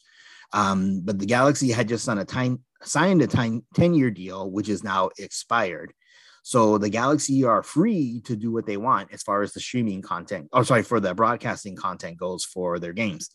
Um, 0.54 1.01
but 1.04 1.20
the 1.20 1.25
Galaxy 1.25 1.72
had 1.72 1.88
just 1.88 2.06
signed 2.06 2.20
a 2.20 2.25
time 2.25 2.63
signed 2.82 3.22
a 3.22 3.28
time 3.28 3.66
10 3.74 3.94
year 3.94 4.10
deal, 4.12 4.50
which 4.50 4.70
is 4.70 4.84
now 4.84 5.10
expired. 5.18 5.94
So 6.43 6.77
the 6.77 6.89
Galaxy 6.89 7.43
are 7.43 7.63
free 7.63 8.22
to 8.25 8.36
do 8.36 8.51
what 8.51 8.65
they 8.65 8.77
want 8.77 9.13
as 9.13 9.24
far 9.24 9.41
as 9.41 9.53
the 9.53 9.60
streaming 9.60 10.01
content, 10.01 10.50
or 10.51 10.63
sorry, 10.63 10.84
for 10.84 11.00
the 11.00 11.13
broadcasting 11.13 11.75
content 11.75 12.17
goes 12.17 12.46
for 12.46 12.79
their 12.79 12.93
games, 12.93 13.29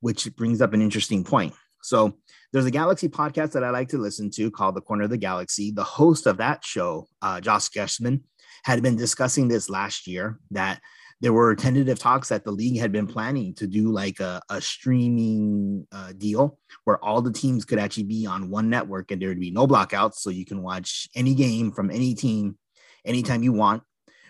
which 0.00 0.34
brings 0.36 0.60
up 0.60 0.72
an 0.72 0.82
interesting 0.82 1.24
point. 1.24 1.54
So 1.82 2.18
there's 2.52 2.66
a 2.66 2.70
Galaxy 2.70 3.08
podcast 3.08 3.52
that 3.52 3.64
I 3.64 3.70
like 3.70 3.88
to 3.88 3.98
listen 3.98 4.30
to 4.32 4.50
called 4.50 4.74
The 4.74 4.82
Corner 4.82 5.04
of 5.04 5.10
the 5.10 5.16
Galaxy. 5.16 5.70
The 5.70 5.84
host 5.84 6.26
of 6.26 6.36
that 6.36 6.64
show, 6.64 7.08
uh, 7.22 7.40
Josh 7.40 7.70
Geshman, 7.70 8.22
had 8.64 8.82
been 8.82 8.96
discussing 8.96 9.48
this 9.48 9.70
last 9.70 10.06
year 10.06 10.38
that 10.50 10.80
there 11.20 11.32
were 11.34 11.54
tentative 11.54 11.98
talks 11.98 12.30
that 12.30 12.44
the 12.44 12.50
league 12.50 12.78
had 12.78 12.92
been 12.92 13.06
planning 13.06 13.54
to 13.54 13.66
do 13.66 13.92
like 13.92 14.20
a, 14.20 14.40
a 14.48 14.60
streaming 14.60 15.86
uh, 15.92 16.12
deal 16.16 16.58
where 16.84 17.02
all 17.04 17.20
the 17.20 17.32
teams 17.32 17.64
could 17.64 17.78
actually 17.78 18.04
be 18.04 18.26
on 18.26 18.48
one 18.48 18.70
network 18.70 19.10
and 19.10 19.20
there 19.20 19.28
would 19.28 19.40
be 19.40 19.50
no 19.50 19.66
blockouts. 19.66 20.14
So 20.14 20.30
you 20.30 20.46
can 20.46 20.62
watch 20.62 21.08
any 21.14 21.34
game 21.34 21.72
from 21.72 21.90
any 21.90 22.14
team 22.14 22.56
anytime 23.04 23.42
you 23.42 23.52
want, 23.52 23.82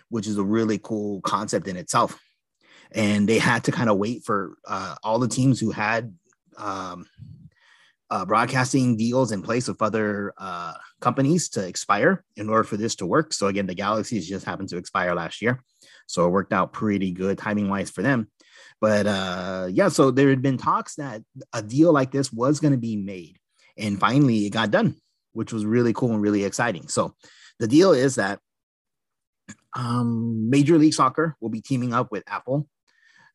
which 0.09 0.27
is 0.27 0.37
a 0.37 0.43
really 0.43 0.79
cool 0.79 1.21
concept 1.21 1.67
in 1.67 1.77
itself. 1.77 2.19
And 2.91 3.27
they 3.27 3.39
had 3.39 3.63
to 3.65 3.71
kind 3.71 3.89
of 3.89 3.97
wait 3.97 4.25
for 4.25 4.57
uh, 4.67 4.95
all 5.01 5.19
the 5.19 5.29
teams 5.29 5.61
who 5.61 5.71
had 5.71 6.13
um, 6.57 7.05
uh, 8.09 8.25
broadcasting 8.25 8.97
deals 8.97 9.31
in 9.31 9.41
place 9.41 9.69
with 9.69 9.81
other 9.81 10.33
uh, 10.37 10.73
companies 10.99 11.47
to 11.47 11.65
expire 11.65 12.25
in 12.35 12.49
order 12.49 12.65
for 12.65 12.75
this 12.75 12.95
to 12.95 13.05
work. 13.05 13.31
So 13.31 13.47
again, 13.47 13.65
the 13.65 13.75
Galaxies 13.75 14.27
just 14.27 14.45
happened 14.45 14.67
to 14.69 14.77
expire 14.77 15.15
last 15.15 15.41
year. 15.41 15.63
So 16.11 16.25
it 16.25 16.31
worked 16.31 16.53
out 16.53 16.73
pretty 16.73 17.11
good 17.11 17.37
timing 17.37 17.69
wise 17.69 17.89
for 17.89 18.01
them. 18.01 18.29
But 18.79 19.07
uh, 19.07 19.67
yeah, 19.71 19.89
so 19.89 20.11
there 20.11 20.29
had 20.29 20.41
been 20.41 20.57
talks 20.57 20.95
that 20.95 21.21
a 21.53 21.61
deal 21.61 21.93
like 21.93 22.11
this 22.11 22.33
was 22.33 22.59
going 22.59 22.73
to 22.73 22.79
be 22.79 22.95
made. 22.95 23.37
And 23.77 23.99
finally, 23.99 24.45
it 24.45 24.51
got 24.51 24.71
done, 24.71 24.95
which 25.33 25.53
was 25.53 25.65
really 25.65 25.93
cool 25.93 26.13
and 26.13 26.21
really 26.21 26.43
exciting. 26.43 26.87
So 26.87 27.15
the 27.59 27.67
deal 27.67 27.93
is 27.93 28.15
that 28.15 28.39
um, 29.75 30.49
Major 30.49 30.77
League 30.77 30.93
Soccer 30.93 31.35
will 31.39 31.49
be 31.49 31.61
teaming 31.61 31.93
up 31.93 32.11
with 32.11 32.23
Apple 32.27 32.67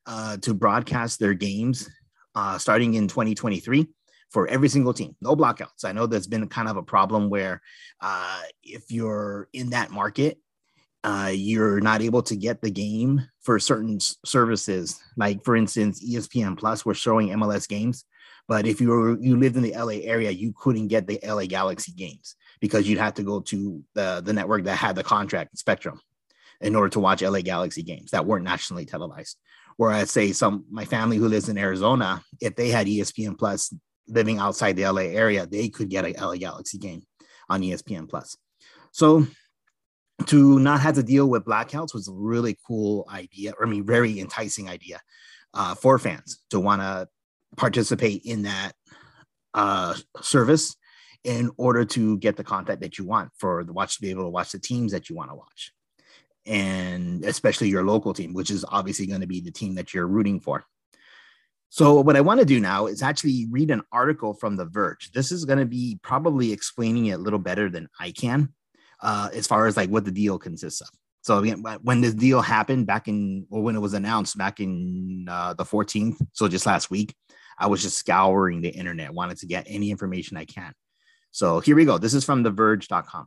uh, 0.06 0.36
to 0.38 0.52
broadcast 0.52 1.18
their 1.18 1.34
games 1.34 1.88
uh, 2.34 2.58
starting 2.58 2.94
in 2.94 3.08
2023 3.08 3.88
for 4.30 4.46
every 4.48 4.68
single 4.68 4.92
team. 4.92 5.16
No 5.20 5.34
blockouts. 5.34 5.84
I 5.84 5.92
know 5.92 6.06
there's 6.06 6.26
been 6.26 6.46
kind 6.48 6.68
of 6.68 6.76
a 6.76 6.82
problem 6.82 7.30
where 7.30 7.62
uh, 8.00 8.42
if 8.62 8.90
you're 8.90 9.48
in 9.52 9.70
that 9.70 9.90
market 9.90 10.38
uh, 11.06 11.30
you're 11.32 11.80
not 11.80 12.02
able 12.02 12.20
to 12.20 12.34
get 12.34 12.60
the 12.60 12.70
game 12.70 13.22
for 13.40 13.60
certain 13.60 14.00
services. 14.24 15.00
Like 15.16 15.44
for 15.44 15.54
instance, 15.54 16.04
ESPN 16.04 16.58
Plus 16.58 16.84
was 16.84 16.98
showing 16.98 17.28
MLS 17.28 17.68
games, 17.68 18.04
but 18.48 18.66
if 18.66 18.80
you 18.80 18.88
were 18.88 19.16
you 19.20 19.36
lived 19.36 19.56
in 19.56 19.62
the 19.62 19.74
LA 19.76 20.00
area, 20.02 20.32
you 20.32 20.52
couldn't 20.56 20.88
get 20.88 21.06
the 21.06 21.20
LA 21.24 21.46
Galaxy 21.46 21.92
games 21.92 22.34
because 22.60 22.88
you'd 22.88 22.98
have 22.98 23.14
to 23.14 23.22
go 23.22 23.40
to 23.40 23.84
the 23.94 24.20
the 24.24 24.32
network 24.32 24.64
that 24.64 24.76
had 24.76 24.96
the 24.96 25.04
contract 25.04 25.56
Spectrum. 25.56 26.00
in 26.60 26.74
order 26.74 26.88
to 26.88 27.00
watch 27.00 27.22
LA 27.22 27.40
Galaxy 27.40 27.84
games 27.84 28.10
that 28.10 28.26
weren't 28.26 28.44
nationally 28.44 28.84
televised. 28.84 29.38
Whereas, 29.76 30.10
say, 30.10 30.32
some 30.32 30.64
my 30.70 30.86
family 30.86 31.18
who 31.18 31.28
lives 31.28 31.48
in 31.48 31.56
Arizona, 31.56 32.20
if 32.40 32.56
they 32.56 32.70
had 32.70 32.88
ESPN 32.88 33.38
Plus 33.38 33.72
living 34.08 34.38
outside 34.38 34.74
the 34.74 34.88
LA 34.88 35.02
area, 35.02 35.46
they 35.46 35.68
could 35.68 35.88
get 35.88 36.04
a 36.04 36.20
LA 36.20 36.34
Galaxy 36.34 36.78
game 36.78 37.02
on 37.48 37.62
ESPN 37.62 38.08
Plus. 38.08 38.36
So 38.90 39.26
to 40.24 40.58
not 40.58 40.80
have 40.80 40.94
to 40.94 41.02
deal 41.02 41.28
with 41.28 41.44
blackouts 41.44 41.94
was 41.94 42.08
a 42.08 42.12
really 42.12 42.56
cool 42.66 43.06
idea. 43.12 43.52
Or 43.58 43.66
I 43.66 43.70
mean, 43.70 43.84
very 43.84 44.18
enticing 44.18 44.68
idea 44.68 45.00
uh, 45.52 45.74
for 45.74 45.98
fans 45.98 46.42
to 46.50 46.58
want 46.58 46.82
to 46.82 47.08
participate 47.56 48.22
in 48.24 48.42
that 48.42 48.72
uh, 49.54 49.94
service 50.20 50.76
in 51.24 51.50
order 51.56 51.84
to 51.84 52.18
get 52.18 52.36
the 52.36 52.44
content 52.44 52.80
that 52.80 52.98
you 52.98 53.04
want 53.04 53.30
for 53.36 53.64
the 53.64 53.72
watch 53.72 53.96
to 53.96 54.02
be 54.02 54.10
able 54.10 54.22
to 54.22 54.28
watch 54.28 54.52
the 54.52 54.58
teams 54.58 54.92
that 54.92 55.10
you 55.10 55.16
want 55.16 55.30
to 55.30 55.34
watch. 55.34 55.72
And 56.46 57.24
especially 57.24 57.68
your 57.68 57.84
local 57.84 58.14
team 58.14 58.32
which 58.32 58.50
is 58.50 58.64
obviously 58.68 59.06
going 59.06 59.22
to 59.22 59.26
be 59.26 59.40
the 59.40 59.50
team 59.50 59.74
that 59.74 59.92
you're 59.92 60.06
rooting 60.06 60.40
for. 60.40 60.64
So 61.68 62.00
what 62.00 62.16
i 62.16 62.20
want 62.20 62.38
to 62.38 62.46
do 62.46 62.60
now 62.60 62.86
is 62.86 63.02
actually 63.02 63.48
read 63.50 63.72
an 63.72 63.82
article 63.90 64.34
from 64.34 64.54
the 64.54 64.66
verge. 64.66 65.10
This 65.10 65.32
is 65.32 65.44
going 65.44 65.58
to 65.58 65.66
be 65.66 65.98
probably 66.02 66.52
explaining 66.52 67.06
it 67.06 67.14
a 67.14 67.18
little 67.18 67.40
better 67.40 67.68
than 67.68 67.88
i 67.98 68.12
can 68.12 68.54
uh, 69.02 69.28
as 69.34 69.46
far 69.46 69.66
as 69.66 69.76
like 69.76 69.90
what 69.90 70.04
the 70.04 70.10
deal 70.10 70.38
consists 70.38 70.80
of 70.80 70.88
so 71.22 71.38
again, 71.38 71.64
when 71.82 72.00
this 72.00 72.14
deal 72.14 72.40
happened 72.40 72.86
back 72.86 73.08
in 73.08 73.46
or 73.50 73.62
when 73.62 73.74
it 73.74 73.80
was 73.80 73.94
announced 73.94 74.38
back 74.38 74.60
in 74.60 75.26
uh, 75.28 75.54
the 75.54 75.64
14th 75.64 76.16
so 76.32 76.48
just 76.48 76.66
last 76.66 76.90
week 76.90 77.14
i 77.58 77.66
was 77.66 77.82
just 77.82 77.98
scouring 77.98 78.60
the 78.60 78.70
internet 78.70 79.12
wanted 79.12 79.38
to 79.38 79.46
get 79.46 79.66
any 79.68 79.90
information 79.90 80.36
i 80.36 80.44
can 80.44 80.72
so 81.36 81.60
here 81.60 81.76
we 81.76 81.84
go. 81.84 81.98
This 81.98 82.14
is 82.14 82.24
from 82.24 82.42
TheVerge.com. 82.42 83.26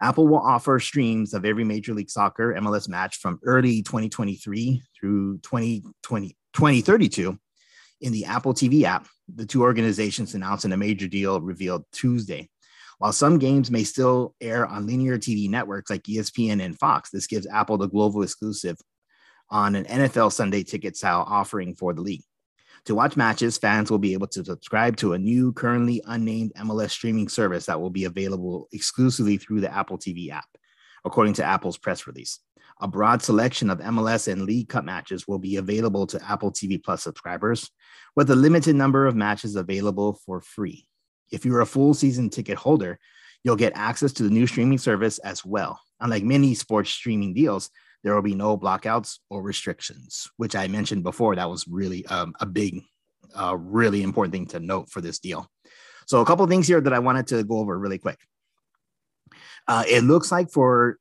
Apple 0.00 0.28
will 0.28 0.38
offer 0.38 0.78
streams 0.78 1.34
of 1.34 1.44
every 1.44 1.64
Major 1.64 1.92
League 1.92 2.08
Soccer 2.08 2.54
MLS 2.54 2.88
match 2.88 3.16
from 3.16 3.40
early 3.42 3.82
2023 3.82 4.80
through 4.94 5.38
2020, 5.38 6.28
2032 6.54 7.36
in 8.02 8.12
the 8.12 8.26
Apple 8.26 8.54
TV 8.54 8.84
app. 8.84 9.08
The 9.34 9.44
two 9.44 9.62
organizations 9.62 10.36
announced 10.36 10.64
in 10.64 10.70
a 10.72 10.76
major 10.76 11.08
deal 11.08 11.40
revealed 11.40 11.82
Tuesday. 11.90 12.48
While 13.00 13.14
some 13.14 13.38
games 13.38 13.70
may 13.70 13.84
still 13.84 14.34
air 14.42 14.66
on 14.66 14.86
linear 14.86 15.16
TV 15.16 15.48
networks 15.48 15.88
like 15.88 16.02
ESPN 16.02 16.62
and 16.62 16.78
Fox, 16.78 17.08
this 17.08 17.26
gives 17.26 17.46
Apple 17.46 17.78
the 17.78 17.88
global 17.88 18.22
exclusive 18.22 18.76
on 19.48 19.74
an 19.74 19.86
NFL 19.86 20.30
Sunday 20.30 20.64
ticket 20.64 20.98
style 20.98 21.24
offering 21.26 21.74
for 21.74 21.94
the 21.94 22.02
league. 22.02 22.24
To 22.84 22.94
watch 22.94 23.16
matches, 23.16 23.56
fans 23.56 23.90
will 23.90 23.98
be 23.98 24.12
able 24.12 24.26
to 24.26 24.44
subscribe 24.44 24.98
to 24.98 25.14
a 25.14 25.18
new, 25.18 25.54
currently 25.54 26.02
unnamed 26.04 26.52
MLS 26.58 26.90
streaming 26.90 27.30
service 27.30 27.64
that 27.64 27.80
will 27.80 27.88
be 27.88 28.04
available 28.04 28.68
exclusively 28.70 29.38
through 29.38 29.62
the 29.62 29.74
Apple 29.74 29.96
TV 29.96 30.30
app, 30.30 30.48
according 31.06 31.32
to 31.34 31.44
Apple's 31.44 31.78
press 31.78 32.06
release. 32.06 32.40
A 32.82 32.86
broad 32.86 33.22
selection 33.22 33.70
of 33.70 33.78
MLS 33.78 34.30
and 34.30 34.42
League 34.42 34.68
Cup 34.68 34.84
matches 34.84 35.26
will 35.26 35.38
be 35.38 35.56
available 35.56 36.06
to 36.08 36.22
Apple 36.30 36.52
TV 36.52 36.78
Plus 36.82 37.02
subscribers, 37.02 37.70
with 38.14 38.28
a 38.28 38.36
limited 38.36 38.76
number 38.76 39.06
of 39.06 39.16
matches 39.16 39.56
available 39.56 40.20
for 40.26 40.42
free. 40.42 40.86
If 41.30 41.44
you're 41.44 41.60
a 41.60 41.66
full 41.66 41.94
season 41.94 42.30
ticket 42.30 42.58
holder, 42.58 42.98
you'll 43.44 43.56
get 43.56 43.72
access 43.74 44.12
to 44.14 44.22
the 44.22 44.30
new 44.30 44.46
streaming 44.46 44.78
service 44.78 45.18
as 45.18 45.44
well. 45.44 45.80
Unlike 46.00 46.24
many 46.24 46.54
sports 46.54 46.90
streaming 46.90 47.34
deals, 47.34 47.70
there 48.02 48.14
will 48.14 48.22
be 48.22 48.34
no 48.34 48.56
blockouts 48.56 49.18
or 49.28 49.42
restrictions, 49.42 50.28
which 50.36 50.56
I 50.56 50.68
mentioned 50.68 51.02
before. 51.02 51.36
That 51.36 51.50
was 51.50 51.68
really 51.68 52.06
um, 52.06 52.34
a 52.40 52.46
big, 52.46 52.82
uh, 53.34 53.56
really 53.56 54.02
important 54.02 54.32
thing 54.32 54.46
to 54.46 54.60
note 54.60 54.90
for 54.90 55.00
this 55.00 55.18
deal. 55.18 55.46
So, 56.06 56.20
a 56.20 56.24
couple 56.24 56.44
of 56.44 56.50
things 56.50 56.66
here 56.66 56.80
that 56.80 56.92
I 56.92 56.98
wanted 56.98 57.26
to 57.28 57.44
go 57.44 57.58
over 57.58 57.78
really 57.78 57.98
quick. 57.98 58.18
Uh, 59.68 59.84
it 59.86 60.02
looks 60.02 60.32
like 60.32 60.50
for 60.50 60.98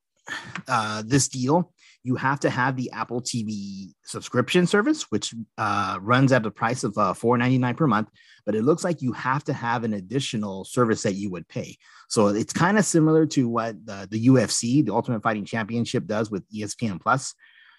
uh, 0.68 1.04
this 1.06 1.30
deal, 1.30 1.72
you 2.04 2.16
have 2.16 2.40
to 2.40 2.50
have 2.50 2.76
the 2.76 2.92
Apple 2.92 3.22
TV 3.22 3.92
subscription 4.04 4.66
service, 4.66 5.04
which 5.10 5.34
uh, 5.58 6.00
runs 6.02 6.32
at 6.32 6.44
the 6.44 6.52
price 6.52 6.84
of 6.84 6.98
uh, 6.98 7.14
$4.99 7.14 7.78
per 7.78 7.88
month. 7.88 8.10
But 8.46 8.56
it 8.56 8.64
looks 8.64 8.84
like 8.84 9.02
you 9.02 9.12
have 9.14 9.44
to 9.46 9.54
have 9.54 9.84
an 9.84 9.94
additional 9.94 10.64
service 10.64 11.04
that 11.04 11.14
you 11.14 11.30
would 11.32 11.48
pay. 11.48 11.78
So 12.08 12.28
it's 12.28 12.54
kind 12.54 12.78
of 12.78 12.86
similar 12.86 13.26
to 13.28 13.50
what 13.50 13.86
the, 13.86 14.08
the 14.10 14.28
UFC, 14.28 14.86
the 14.86 14.94
Ultimate 14.94 15.22
Fighting 15.22 15.46
Championship, 15.46 16.06
does 16.06 16.32
with 16.32 16.50
ESPN 16.52 17.02
Plus. 17.02 17.34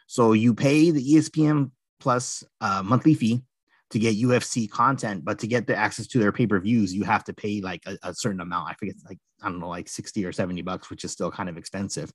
So 0.06 0.32
you 0.32 0.54
pay 0.54 0.90
the 0.90 1.14
ESPN 1.14 1.70
Plus 1.98 2.44
uh, 2.60 2.82
monthly 2.84 3.14
fee 3.14 3.42
to 3.90 3.98
get 3.98 4.16
UFC 4.16 4.70
content, 4.70 5.24
but 5.24 5.38
to 5.40 5.46
get 5.46 5.66
the 5.66 5.76
access 5.76 6.06
to 6.08 6.18
their 6.18 6.32
pay 6.32 6.46
per 6.46 6.58
views, 6.60 6.94
you 6.94 7.04
have 7.04 7.24
to 7.24 7.32
pay 7.32 7.60
like 7.60 7.82
a, 7.86 7.98
a, 8.02 8.14
certain 8.14 8.40
amount. 8.40 8.70
I 8.70 8.74
forget, 8.74 8.94
like 9.08 9.18
I 9.42 9.48
don't 9.48 9.60
know, 9.60 9.68
like 9.68 9.88
sixty 9.88 10.24
or 10.24 10.32
seventy 10.32 10.62
bucks, 10.62 10.90
which 10.90 11.04
is 11.04 11.12
still 11.12 11.30
kind 11.30 11.48
of 11.48 11.56
expensive. 11.56 12.12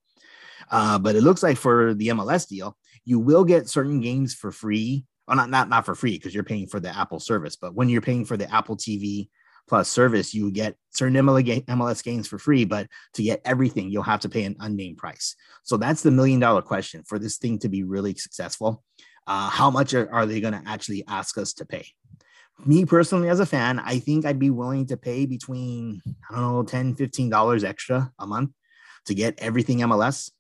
Uh, 0.70 1.00
but 1.00 1.16
it 1.16 1.22
looks 1.22 1.44
like 1.44 1.58
for 1.58 1.94
the 1.94 2.10
MLS 2.10 2.48
deal, 2.48 2.78
you 3.04 3.20
will 3.20 3.44
get 3.44 3.70
certain 3.70 4.02
games 4.02 4.34
for 4.34 4.52
free. 4.52 5.06
Well, 5.28 5.38
not 5.38 5.50
not 5.50 5.70
not 5.70 5.86
for 5.86 5.96
free 5.96 6.18
because 6.18 6.34
you're 6.34 6.44
paying 6.44 6.68
for 6.68 6.80
the 6.80 6.96
Apple 6.96 7.20
service, 7.20 7.56
but 7.56 7.74
when 7.74 7.90
you're 7.90 8.02
paying 8.02 8.26
for 8.26 8.38
the 8.38 8.52
Apple 8.54 8.78
TV 8.78 9.30
Plus 9.68 9.90
service, 9.90 10.34
you 10.34 10.52
get 10.52 10.76
certain 10.92 11.16
MLS 11.16 12.04
games 12.04 12.28
for 12.28 12.38
free. 12.38 12.66
But 12.66 12.88
to 13.14 13.24
get 13.24 13.42
everything, 13.46 13.90
you'll 13.90 14.04
have 14.04 14.20
to 14.20 14.30
pay 14.30 14.44
an 14.44 14.56
unnamed 14.60 14.98
price. 14.98 15.36
So 15.64 15.78
that's 15.78 16.04
the 16.04 16.12
million 16.12 16.40
dollar 16.40 16.62
question 16.62 17.04
for 17.08 17.18
this 17.18 17.38
thing 17.38 17.58
to 17.60 17.70
be 17.70 17.84
really 17.84 18.14
successful. 18.14 18.84
Uh, 19.26 19.50
how 19.50 19.72
much 19.72 19.96
are, 19.96 20.12
are 20.14 20.28
they 20.28 20.40
going 20.40 20.54
to 20.54 20.62
actually 20.68 21.04
ask 21.08 21.38
us 21.40 21.54
to 21.54 21.66
pay? 21.66 21.88
me 22.66 22.86
personally 22.86 23.28
as 23.28 23.40
a 23.40 23.46
fan 23.46 23.80
i 23.80 24.00
think 24.00 24.26
i'd 24.26 24.40
be 24.40 24.50
willing 24.50 24.86
to 24.86 24.96
pay 24.96 25.26
between 25.26 26.02
i 26.30 26.36
don't 26.36 26.42
know 26.42 26.64
10 26.64 26.96
15 26.96 27.30
dollars 27.30 27.64
extra 27.64 28.12
a 28.18 28.26
month 28.26 28.52
to 29.06 29.14
get 29.14 29.36
everything 29.40 29.80
mls 29.80 30.32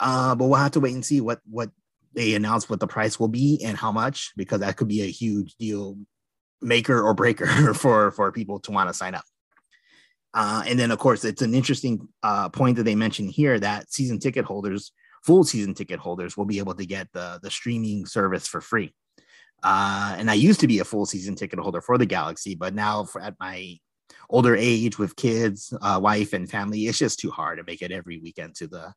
uh, 0.00 0.34
but 0.34 0.46
we'll 0.46 0.58
have 0.58 0.72
to 0.72 0.80
wait 0.80 0.94
and 0.94 1.04
see 1.04 1.20
what 1.20 1.40
what 1.48 1.70
they 2.12 2.34
announce 2.34 2.68
what 2.68 2.80
the 2.80 2.86
price 2.86 3.20
will 3.20 3.28
be 3.28 3.62
and 3.64 3.76
how 3.76 3.92
much, 3.92 4.32
because 4.36 4.60
that 4.60 4.76
could 4.76 4.88
be 4.88 5.02
a 5.02 5.10
huge 5.10 5.54
deal 5.56 5.96
maker 6.60 7.00
or 7.00 7.14
breaker 7.14 7.46
for 7.74 8.10
for 8.10 8.32
people 8.32 8.58
to 8.60 8.72
want 8.72 8.88
to 8.88 8.94
sign 8.94 9.14
up. 9.14 9.24
Uh, 10.32 10.62
and 10.66 10.78
then, 10.78 10.90
of 10.90 10.98
course, 10.98 11.24
it's 11.24 11.42
an 11.42 11.54
interesting 11.54 12.08
uh, 12.22 12.48
point 12.48 12.76
that 12.76 12.84
they 12.84 12.94
mentioned 12.94 13.30
here 13.30 13.58
that 13.58 13.92
season 13.92 14.18
ticket 14.18 14.44
holders, 14.44 14.92
full 15.24 15.42
season 15.44 15.74
ticket 15.74 15.98
holders, 15.98 16.36
will 16.36 16.44
be 16.44 16.58
able 16.58 16.74
to 16.74 16.86
get 16.86 17.08
the 17.12 17.38
the 17.42 17.50
streaming 17.50 18.06
service 18.06 18.48
for 18.48 18.60
free. 18.60 18.94
Uh, 19.62 20.16
and 20.18 20.30
I 20.30 20.34
used 20.34 20.60
to 20.60 20.66
be 20.66 20.78
a 20.78 20.84
full 20.84 21.04
season 21.04 21.34
ticket 21.34 21.58
holder 21.58 21.82
for 21.82 21.98
the 21.98 22.06
Galaxy, 22.06 22.54
but 22.54 22.74
now 22.74 23.04
for, 23.04 23.20
at 23.20 23.34
my 23.38 23.76
older 24.30 24.56
age 24.56 24.98
with 24.98 25.16
kids, 25.16 25.74
uh, 25.82 26.00
wife, 26.02 26.32
and 26.32 26.50
family, 26.50 26.86
it's 26.86 26.98
just 26.98 27.20
too 27.20 27.30
hard 27.30 27.58
to 27.58 27.64
make 27.64 27.82
it 27.82 27.92
every 27.92 28.18
weekend 28.18 28.54
to 28.54 28.66
the 28.66 28.94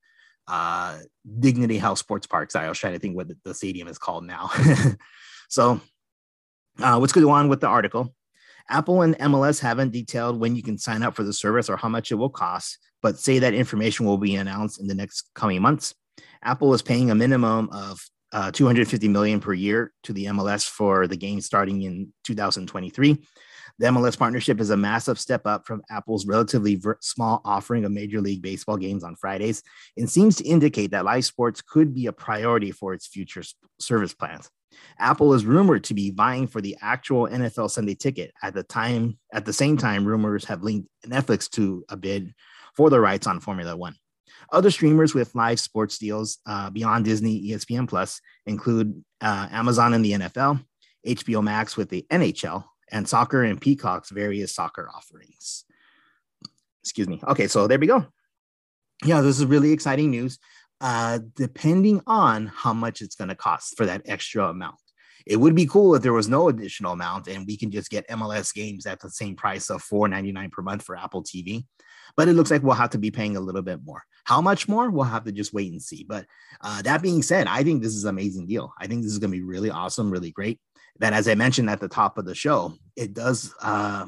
uh, 0.47 0.99
Dignity 1.39 1.77
Health 1.77 1.99
Sports 1.99 2.27
Parks. 2.27 2.55
I 2.55 2.69
was 2.69 2.77
trying 2.77 2.93
to 2.93 2.99
think 2.99 3.15
what 3.15 3.27
the 3.43 3.53
stadium 3.53 3.87
is 3.87 3.97
called 3.97 4.25
now. 4.25 4.49
so, 5.49 5.81
uh, 6.81 6.97
let's 6.97 7.13
go 7.13 7.29
on 7.29 7.49
with 7.49 7.61
the 7.61 7.67
article. 7.67 8.13
Apple 8.69 9.01
and 9.01 9.17
MLS 9.19 9.59
haven't 9.59 9.91
detailed 9.91 10.39
when 10.39 10.55
you 10.55 10.63
can 10.63 10.77
sign 10.77 11.03
up 11.03 11.15
for 11.15 11.23
the 11.23 11.33
service 11.33 11.69
or 11.69 11.77
how 11.77 11.89
much 11.89 12.11
it 12.11 12.15
will 12.15 12.29
cost, 12.29 12.77
but 13.01 13.19
say 13.19 13.39
that 13.39 13.53
information 13.53 14.05
will 14.05 14.17
be 14.17 14.35
announced 14.35 14.79
in 14.79 14.87
the 14.87 14.95
next 14.95 15.29
coming 15.35 15.61
months. 15.61 15.93
Apple 16.41 16.73
is 16.73 16.81
paying 16.81 17.11
a 17.11 17.15
minimum 17.15 17.69
of 17.71 17.99
uh, 18.31 18.51
250 18.51 19.07
million 19.09 19.39
per 19.39 19.53
year 19.53 19.93
to 20.03 20.13
the 20.13 20.25
MLS 20.25 20.67
for 20.67 21.07
the 21.07 21.15
game 21.15 21.39
starting 21.41 21.83
in 21.83 22.11
2023. 22.23 23.23
The 23.79 23.87
MLS 23.87 24.17
partnership 24.17 24.59
is 24.59 24.69
a 24.69 24.77
massive 24.77 25.19
step 25.19 25.45
up 25.45 25.65
from 25.65 25.81
Apple's 25.89 26.27
relatively 26.27 26.75
ver- 26.75 26.99
small 27.01 27.41
offering 27.43 27.85
of 27.85 27.91
Major 27.91 28.21
League 28.21 28.41
Baseball 28.41 28.77
games 28.77 29.03
on 29.03 29.15
Fridays 29.15 29.63
and 29.97 30.09
seems 30.09 30.35
to 30.37 30.45
indicate 30.45 30.91
that 30.91 31.05
live 31.05 31.25
sports 31.25 31.61
could 31.61 31.93
be 31.93 32.05
a 32.05 32.13
priority 32.13 32.71
for 32.71 32.93
its 32.93 33.07
future 33.07 33.43
service 33.79 34.13
plans. 34.13 34.49
Apple 34.99 35.33
is 35.33 35.45
rumored 35.45 35.83
to 35.85 35.93
be 35.93 36.11
vying 36.11 36.47
for 36.47 36.61
the 36.61 36.75
actual 36.81 37.27
NFL 37.27 37.69
Sunday 37.69 37.95
ticket 37.95 38.31
at 38.41 38.53
the 38.53 38.63
time. 38.63 39.17
At 39.33 39.45
the 39.45 39.53
same 39.53 39.77
time, 39.77 40.05
rumors 40.05 40.45
have 40.45 40.63
linked 40.63 40.87
Netflix 41.05 41.49
to 41.51 41.83
a 41.89 41.97
bid 41.97 42.33
for 42.75 42.89
the 42.89 42.99
rights 42.99 43.27
on 43.27 43.39
Formula 43.39 43.75
One. 43.75 43.95
Other 44.51 44.71
streamers 44.71 45.13
with 45.13 45.35
live 45.35 45.59
sports 45.59 45.97
deals 45.97 46.39
uh, 46.45 46.69
beyond 46.69 47.05
Disney, 47.05 47.49
ESPN 47.49 47.87
Plus 47.87 48.19
include 48.45 49.03
uh, 49.21 49.47
Amazon 49.51 49.93
and 49.93 50.03
the 50.03 50.13
NFL, 50.13 50.63
HBO 51.07 51.43
Max 51.43 51.77
with 51.77 51.89
the 51.89 52.05
NHL, 52.11 52.63
and 52.93 53.09
soccer 53.09 53.43
and 53.43 53.59
Peacock's 53.59 54.11
various 54.11 54.53
soccer 54.53 54.89
offerings. 54.95 55.65
Excuse 56.83 57.09
me. 57.09 57.19
Okay, 57.27 57.47
so 57.47 57.67
there 57.67 57.79
we 57.79 57.87
go. 57.87 58.05
Yeah, 59.03 59.21
this 59.21 59.39
is 59.39 59.45
really 59.45 59.71
exciting 59.71 60.11
news. 60.11 60.37
Uh, 60.79 61.19
depending 61.35 62.01
on 62.07 62.47
how 62.47 62.71
much 62.73 63.01
it's 63.01 63.15
going 63.15 63.29
to 63.29 63.35
cost 63.35 63.75
for 63.75 63.85
that 63.85 64.03
extra 64.05 64.47
amount. 64.49 64.75
It 65.25 65.37
would 65.37 65.55
be 65.55 65.65
cool 65.65 65.95
if 65.95 66.01
there 66.01 66.13
was 66.13 66.27
no 66.27 66.49
additional 66.49 66.91
amount 66.91 67.27
and 67.27 67.47
we 67.47 67.57
can 67.57 67.71
just 67.71 67.89
get 67.89 68.07
MLS 68.09 68.53
games 68.53 68.85
at 68.85 68.99
the 68.99 69.09
same 69.09 69.35
price 69.35 69.69
of 69.69 69.81
$4.99 69.81 70.51
per 70.51 70.61
month 70.61 70.83
for 70.83 70.97
Apple 70.97 71.23
TV. 71.23 71.65
But 72.17 72.27
it 72.27 72.33
looks 72.33 72.51
like 72.51 72.61
we'll 72.61 72.75
have 72.75 72.89
to 72.91 72.97
be 72.97 73.11
paying 73.11 73.37
a 73.37 73.39
little 73.39 73.61
bit 73.61 73.79
more. 73.83 74.03
How 74.25 74.41
much 74.41 74.67
more? 74.67 74.89
We'll 74.89 75.05
have 75.05 75.23
to 75.23 75.31
just 75.31 75.53
wait 75.53 75.71
and 75.71 75.81
see. 75.81 76.05
But 76.07 76.25
uh, 76.61 76.81
that 76.81 77.01
being 77.01 77.23
said, 77.23 77.47
I 77.47 77.63
think 77.63 77.81
this 77.81 77.95
is 77.95 78.03
an 78.03 78.09
amazing 78.09 78.45
deal. 78.45 78.73
I 78.77 78.85
think 78.85 79.03
this 79.03 79.13
is 79.13 79.19
going 79.19 79.31
to 79.31 79.37
be 79.37 79.43
really 79.43 79.71
awesome, 79.71 80.11
really 80.11 80.31
great 80.31 80.59
that, 80.99 81.13
as 81.13 81.27
I 81.27 81.35
mentioned 81.35 81.69
at 81.69 81.79
the 81.79 81.87
top 81.87 82.17
of 82.17 82.25
the 82.25 82.35
show, 82.35 82.73
it 82.95 83.13
does 83.13 83.53
uh, 83.61 84.05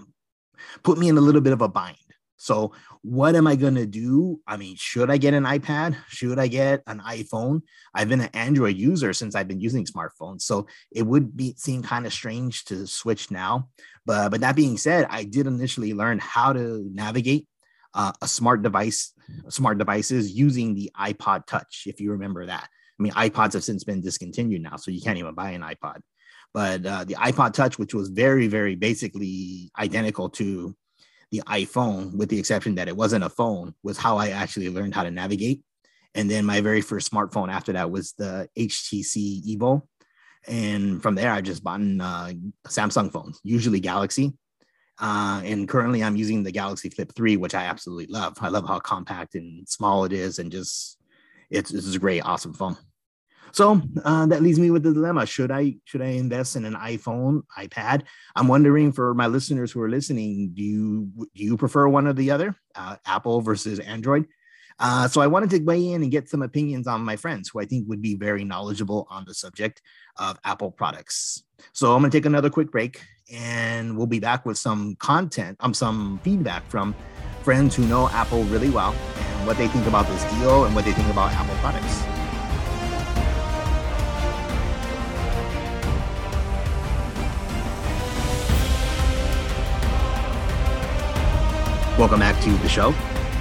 put 0.83 0.97
me 0.97 1.09
in 1.09 1.17
a 1.17 1.21
little 1.21 1.41
bit 1.41 1.53
of 1.53 1.61
a 1.61 1.67
bind 1.67 1.97
So, 2.37 2.73
what 3.01 3.35
am 3.35 3.47
I 3.47 3.55
going 3.55 3.75
to 3.75 3.85
do? 3.85 4.39
I 4.47 4.57
mean, 4.57 4.75
should 4.77 5.09
I 5.09 5.17
get 5.17 5.33
an 5.33 5.43
iPad? 5.43 5.95
Should 6.09 6.39
I 6.39 6.47
get 6.47 6.83
an 6.87 6.99
iPhone? 6.99 7.61
I've 7.93 8.09
been 8.09 8.21
an 8.21 8.29
Android 8.33 8.75
user 8.75 9.13
since 9.13 9.35
I've 9.35 9.47
been 9.47 9.61
using 9.61 9.85
smartphones. 9.85 10.41
So, 10.41 10.67
it 10.91 11.03
would 11.03 11.35
be 11.35 11.55
seem 11.57 11.81
kind 11.83 12.05
of 12.05 12.13
strange 12.13 12.65
to 12.65 12.87
switch 12.87 13.31
now. 13.31 13.69
But, 14.05 14.29
but 14.29 14.41
that 14.41 14.55
being 14.55 14.77
said, 14.77 15.07
I 15.09 15.23
did 15.23 15.47
initially 15.47 15.93
learn 15.93 16.19
how 16.19 16.53
to 16.53 16.87
navigate 16.93 17.47
uh, 17.95 18.11
a 18.21 18.27
smart 18.27 18.61
device, 18.61 19.13
smart 19.49 19.77
devices 19.77 20.31
using 20.31 20.75
the 20.75 20.91
iPod 20.99 21.47
Touch, 21.47 21.83
if 21.87 21.99
you 21.99 22.11
remember 22.11 22.45
that. 22.45 22.67
I 22.99 23.03
mean, 23.03 23.13
iPods 23.13 23.53
have 23.53 23.63
since 23.63 23.83
been 23.83 24.01
discontinued 24.01 24.61
now, 24.61 24.75
so 24.75 24.91
you 24.91 25.01
can't 25.01 25.17
even 25.17 25.33
buy 25.33 25.51
an 25.51 25.61
iPod. 25.61 25.99
But 26.55 26.85
uh, 26.85 27.03
the 27.03 27.15
iPod 27.15 27.51
Touch, 27.51 27.77
which 27.77 27.93
was 27.93 28.07
very, 28.07 28.47
very 28.47 28.75
basically 28.75 29.69
identical 29.77 30.29
to 30.29 30.73
the 31.29 31.43
iPhone, 31.47 32.15
with 32.15 32.29
the 32.29 32.39
exception 32.39 32.75
that 32.75 32.87
it 32.87 32.95
wasn't 32.95 33.25
a 33.25 33.29
phone, 33.29 33.75
was 33.83 33.97
how 33.97 34.15
I 34.15 34.29
actually 34.29 34.69
learned 34.69 34.95
how 34.95 35.03
to 35.03 35.11
navigate. 35.11 35.63
And 36.13 36.31
then 36.31 36.45
my 36.45 36.61
very 36.61 36.79
first 36.79 37.11
smartphone 37.11 37.51
after 37.51 37.73
that 37.73 37.91
was 37.91 38.13
the 38.13 38.47
HTC 38.57 39.45
Evo. 39.57 39.81
And 40.47 41.03
from 41.03 41.15
there, 41.15 41.33
I 41.33 41.41
just 41.41 41.61
bought 41.61 41.81
uh, 41.81 42.31
Samsung 42.69 43.11
phones, 43.11 43.41
usually 43.43 43.81
Galaxy. 43.81 44.31
Uh, 44.97 45.41
and 45.43 45.67
currently, 45.67 46.05
I'm 46.05 46.15
using 46.15 46.43
the 46.43 46.53
Galaxy 46.53 46.89
Flip 46.89 47.11
3, 47.13 47.35
which 47.35 47.53
I 47.53 47.65
absolutely 47.65 48.07
love. 48.07 48.37
I 48.39 48.47
love 48.47 48.65
how 48.65 48.79
compact 48.79 49.35
and 49.35 49.67
small 49.67 50.05
it 50.05 50.13
is, 50.13 50.39
and 50.39 50.53
just 50.53 50.99
it's, 51.49 51.73
it's 51.73 51.93
a 51.93 51.99
great, 51.99 52.21
awesome 52.21 52.53
phone. 52.53 52.77
So 53.51 53.81
uh, 54.03 54.25
that 54.27 54.41
leaves 54.41 54.59
me 54.59 54.71
with 54.71 54.83
the 54.83 54.93
dilemma: 54.93 55.25
should 55.25 55.51
I 55.51 55.75
should 55.85 56.01
I 56.01 56.07
invest 56.07 56.55
in 56.55 56.65
an 56.65 56.75
iPhone, 56.75 57.43
iPad? 57.57 58.03
I'm 58.35 58.47
wondering 58.47 58.91
for 58.91 59.13
my 59.13 59.27
listeners 59.27 59.71
who 59.71 59.81
are 59.81 59.89
listening, 59.89 60.51
do 60.53 60.61
you 60.61 61.09
do 61.33 61.43
you 61.43 61.57
prefer 61.57 61.87
one 61.87 62.07
or 62.07 62.13
the 62.13 62.31
other, 62.31 62.55
uh, 62.75 62.97
Apple 63.05 63.41
versus 63.41 63.79
Android? 63.79 64.27
Uh, 64.77 65.07
so 65.07 65.21
I 65.21 65.27
wanted 65.27 65.49
to 65.51 65.59
weigh 65.59 65.93
in 65.93 66.03
and 66.03 66.11
get 66.11 66.29
some 66.29 66.41
opinions 66.41 66.85
on 66.85 67.01
my 67.01 67.15
friends 67.15 67.49
who 67.49 67.61
I 67.61 67.65
think 67.65 67.87
would 67.87 68.01
be 68.01 68.15
very 68.15 68.43
knowledgeable 68.43 69.07
on 69.09 69.23
the 69.25 69.33
subject 69.33 69.81
of 70.17 70.37
Apple 70.43 70.71
products. 70.71 71.43
So 71.71 71.93
I'm 71.93 72.01
going 72.01 72.11
to 72.11 72.17
take 72.17 72.25
another 72.25 72.49
quick 72.49 72.71
break, 72.71 73.01
and 73.31 73.95
we'll 73.97 74.07
be 74.07 74.19
back 74.19 74.45
with 74.45 74.57
some 74.57 74.95
content, 74.97 75.57
um, 75.61 75.73
some 75.73 76.19
feedback 76.23 76.67
from 76.69 76.93
friends 77.43 77.75
who 77.75 77.85
know 77.85 78.09
Apple 78.09 78.43
really 78.45 78.69
well 78.69 78.93
and 79.17 79.47
what 79.47 79.57
they 79.57 79.69
think 79.69 79.87
about 79.87 80.07
this 80.07 80.23
deal 80.33 80.65
and 80.65 80.75
what 80.75 80.83
they 80.83 80.91
think 80.91 81.07
about 81.09 81.31
Apple 81.31 81.55
products. 81.57 82.14
Welcome 91.97 92.19
back 92.19 92.37
to 92.43 92.49
the 92.49 92.67
show. 92.67 92.93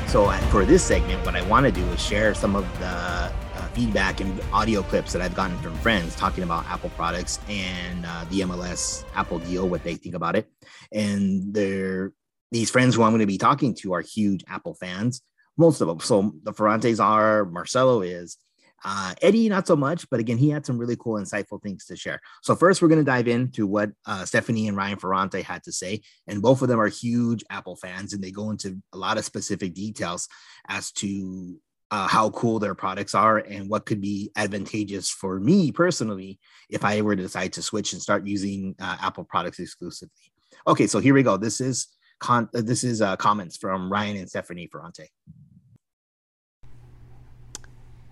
So, 0.07 0.27
uh, 0.27 0.39
for 0.43 0.65
this 0.65 0.85
segment, 0.85 1.27
what 1.27 1.35
I 1.35 1.43
want 1.49 1.67
to 1.67 1.73
do 1.73 1.85
is 1.87 2.01
share 2.01 2.35
some 2.35 2.55
of 2.55 2.65
the 2.79 2.87
uh, 2.87 3.69
feedback 3.73 4.21
and 4.21 4.41
audio 4.53 4.83
clips 4.83 5.13
that 5.13 5.21
I've 5.21 5.35
gotten 5.35 5.59
from 5.59 5.75
friends 5.79 6.15
talking 6.15 6.45
about 6.45 6.65
Apple 6.67 6.91
products 6.91 7.41
and 7.49 8.07
uh, 8.07 8.25
the 8.31 8.43
MLS 8.43 9.05
Apple 9.17 9.41
deal, 9.41 9.69
what 9.69 9.83
they 9.83 9.97
think 9.97 10.15
about 10.15 10.37
it. 10.37 10.49
And 10.93 11.53
they're 11.53 12.13
these 12.53 12.71
friends 12.71 12.95
who 12.95 13.03
I'm 13.03 13.11
going 13.11 13.23
to 13.23 13.27
be 13.27 13.39
talking 13.39 13.75
to 13.81 13.95
are 13.95 14.03
huge 14.03 14.45
Apple 14.47 14.75
fans, 14.75 15.21
most 15.59 15.81
of 15.81 15.89
them. 15.89 15.99
So, 15.99 16.33
the 16.45 16.53
Ferrantes 16.53 17.05
are, 17.05 17.45
Marcello 17.47 18.03
is, 18.03 18.37
uh, 18.85 19.15
Eddie, 19.23 19.49
not 19.49 19.67
so 19.67 19.75
much, 19.75 20.09
but 20.11 20.21
again, 20.21 20.37
he 20.37 20.51
had 20.51 20.67
some 20.67 20.77
really 20.77 20.97
cool, 20.97 21.15
insightful 21.15 21.63
things 21.63 21.87
to 21.87 21.97
share. 21.97 22.21
So, 22.43 22.55
first, 22.55 22.83
we're 22.83 22.89
going 22.89 23.01
to 23.01 23.05
dive 23.05 23.29
into 23.29 23.67
what 23.67 23.91
uh, 24.07 24.25
Stephanie 24.25 24.69
and 24.69 24.77
Ryan 24.77 24.99
Ferrante 24.99 25.41
had 25.41 25.63
to 25.65 25.73
say. 25.73 26.03
And 26.27 26.43
both 26.43 26.61
of 26.61 26.69
them 26.69 26.81
are 26.81 26.89
huge 26.89 27.43
Apple 27.51 27.77
fans, 27.77 28.13
and 28.13 28.23
they 28.23 28.31
go 28.31 28.51
into 28.51 28.83
a 28.93 28.99
lot 28.99 29.17
of 29.17 29.25
specific 29.25 29.75
details 29.75 30.29
as 30.69 30.93
to 30.93 31.57
uh, 31.91 32.09
how 32.09 32.31
cool 32.31 32.59
their 32.59 32.75
products 32.75 33.15
are 33.15 33.39
and 33.39 33.69
what 33.69 33.87
could 33.87 34.01
be 34.01 34.31
advantageous 34.37 35.09
for 35.11 35.39
me 35.39 35.71
personally 35.71 36.39
if 36.69 36.85
I 36.85 37.01
were 37.03 37.15
to 37.15 37.23
decide 37.23 37.53
to 37.55 37.63
switch 37.63 37.93
and 37.93 38.03
start 38.03 38.27
using 38.27 38.75
uh, 38.81 38.97
Apple 39.01 39.25
products 39.25 39.61
exclusively. 39.61 40.33
Okay, 40.67 40.87
so 40.87 40.99
here 40.99 41.15
we 41.15 41.23
go. 41.23 41.37
This 41.37 41.61
is 41.61 41.89
con- 42.21 42.49
this 42.53 42.85
is 42.85 43.01
uh, 43.01 43.17
comments 43.17 43.57
from 43.57 43.93
Ryan 43.93 44.17
and 44.17 44.29
Stephanie 44.29 44.69
Ferrante. 44.71 45.09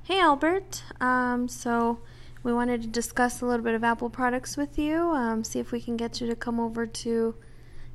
Hey 0.04 0.18
Albert, 0.18 0.82
um, 1.00 1.46
so 1.46 2.00
we 2.42 2.52
wanted 2.52 2.82
to 2.82 2.88
discuss 2.88 3.40
a 3.40 3.46
little 3.46 3.62
bit 3.62 3.76
of 3.76 3.84
Apple 3.84 4.10
products 4.10 4.56
with 4.56 4.76
you. 4.76 4.98
Um, 4.98 5.44
see 5.44 5.60
if 5.60 5.70
we 5.70 5.80
can 5.80 5.96
get 5.96 6.20
you 6.20 6.26
to 6.26 6.34
come 6.34 6.58
over 6.58 6.86
to 6.86 7.36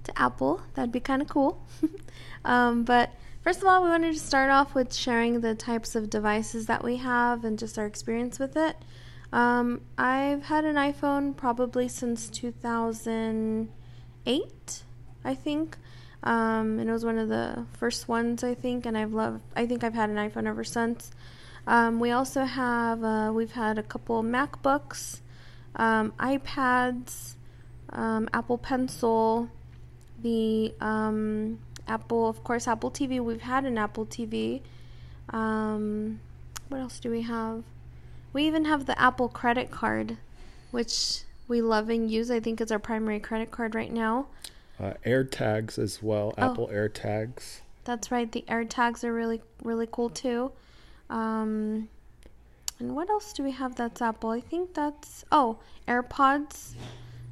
to 0.06 0.18
Apple. 0.18 0.62
That'd 0.74 0.94
be 0.94 1.02
kind 1.02 1.22
of 1.22 1.28
cool. 1.28 1.62
um, 2.46 2.86
but 2.86 3.12
first 3.42 3.62
of 3.62 3.68
all, 3.68 3.84
we 3.84 3.90
wanted 3.90 4.14
to 4.14 4.20
start 4.22 4.50
off 4.50 4.74
with 4.74 4.94
sharing 4.94 5.42
the 5.42 5.54
types 5.54 5.96
of 5.96 6.10
devices 6.10 6.66
that 6.68 6.82
we 6.82 6.96
have 6.96 7.44
and 7.44 7.60
just 7.60 7.78
our 7.78 7.86
experience 7.86 8.40
with 8.40 8.56
it. 8.56 8.78
Um, 9.34 9.82
I've 9.98 10.44
had 10.44 10.64
an 10.64 10.78
iPhone 10.78 11.36
probably 11.36 11.90
since 11.90 12.30
2008, 12.30 14.84
I 15.26 15.36
think. 15.36 15.78
Um, 16.24 16.80
and 16.80 16.90
it 16.90 16.94
was 16.94 17.04
one 17.04 17.18
of 17.18 17.28
the 17.28 17.66
first 17.74 18.08
ones, 18.08 18.46
I 18.46 18.54
think, 18.54 18.86
and 18.86 18.98
I've 18.98 19.12
loved. 19.12 19.44
I 19.58 19.66
think 19.66 19.84
I've 19.84 19.94
had 19.94 20.10
an 20.10 20.16
iPhone 20.16 20.48
ever 20.48 20.64
since. 20.64 21.12
Um, 21.68 22.00
we 22.00 22.12
also 22.12 22.46
have, 22.46 23.04
uh, 23.04 23.32
we've 23.34 23.52
had 23.52 23.78
a 23.78 23.84
couple 23.84 24.24
MacBooks, 24.24 25.20
um, 25.76 26.14
iPads, 26.18 27.36
um, 27.90 28.30
Apple 28.34 28.58
Pencil, 28.58 29.50
the 30.24 30.74
um, 30.80 31.60
Apple, 31.88 32.28
of 32.30 32.42
course, 32.46 32.70
Apple 32.70 32.90
TV. 32.90 33.20
We've 33.20 33.42
had 33.42 33.66
an 33.66 33.78
Apple 33.78 34.06
TV. 34.06 34.62
Um, 35.30 36.22
what 36.70 36.80
else 36.80 37.00
do 37.00 37.12
we 37.12 37.24
have? 37.24 37.64
We 38.32 38.48
even 38.48 38.64
have 38.66 38.86
the 38.86 39.00
Apple 39.00 39.28
credit 39.28 39.70
card, 39.70 40.18
which 40.72 41.24
we 41.50 41.62
love 41.62 41.90
and 41.90 42.10
use. 42.10 42.32
I 42.32 42.40
think 42.40 42.62
it's 42.62 42.72
our 42.72 42.80
primary 42.80 43.20
credit 43.20 43.52
card 43.52 43.76
right 43.76 43.92
now. 43.92 44.28
Uh, 44.80 44.94
AirTags 45.06 45.78
as 45.78 46.02
well, 46.02 46.34
oh, 46.38 46.52
Apple 46.52 46.70
AirTags. 46.72 47.60
That's 47.84 48.10
right. 48.10 48.32
The 48.32 48.46
AirTags 48.48 49.04
are 49.04 49.14
really, 49.14 49.42
really 49.64 49.88
cool 49.92 50.10
too. 50.10 50.52
Um, 51.10 51.90
and 52.80 52.96
what 52.96 53.10
else 53.10 53.34
do 53.34 53.44
we 53.44 53.52
have 53.52 53.76
that's 53.76 54.02
Apple? 54.02 54.30
I 54.30 54.40
think 54.42 54.74
that's 54.74 55.26
oh 55.32 55.60
AirPods. 55.88 56.74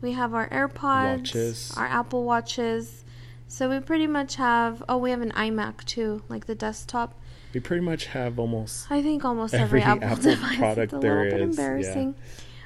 We 0.02 0.14
have 0.14 0.34
our 0.34 0.50
AirPods, 0.50 1.18
watches. 1.20 1.74
our 1.78 1.86
Apple 1.86 2.24
watches. 2.24 3.04
So 3.48 3.70
we 3.70 3.80
pretty 3.80 4.08
much 4.08 4.36
have 4.36 4.84
oh 4.90 4.98
we 4.98 5.12
have 5.12 5.22
an 5.22 5.32
iMac 5.32 5.86
too, 5.86 6.24
like 6.30 6.46
the 6.46 6.56
desktop. 6.56 7.20
We 7.54 7.60
pretty 7.60 7.84
much 7.84 8.08
have 8.08 8.40
almost 8.40 8.92
I 8.92 9.02
think 9.02 9.24
almost 9.24 9.54
every, 9.54 9.82
every 9.82 10.04
Apple, 10.06 10.20
Apple 10.20 10.24
device. 10.24 10.58
product 10.58 10.84
it's 10.84 10.94
a 10.94 11.00
there 11.00 11.24
little 11.24 11.40
bit 11.40 11.42
embarrassing. 11.42 12.16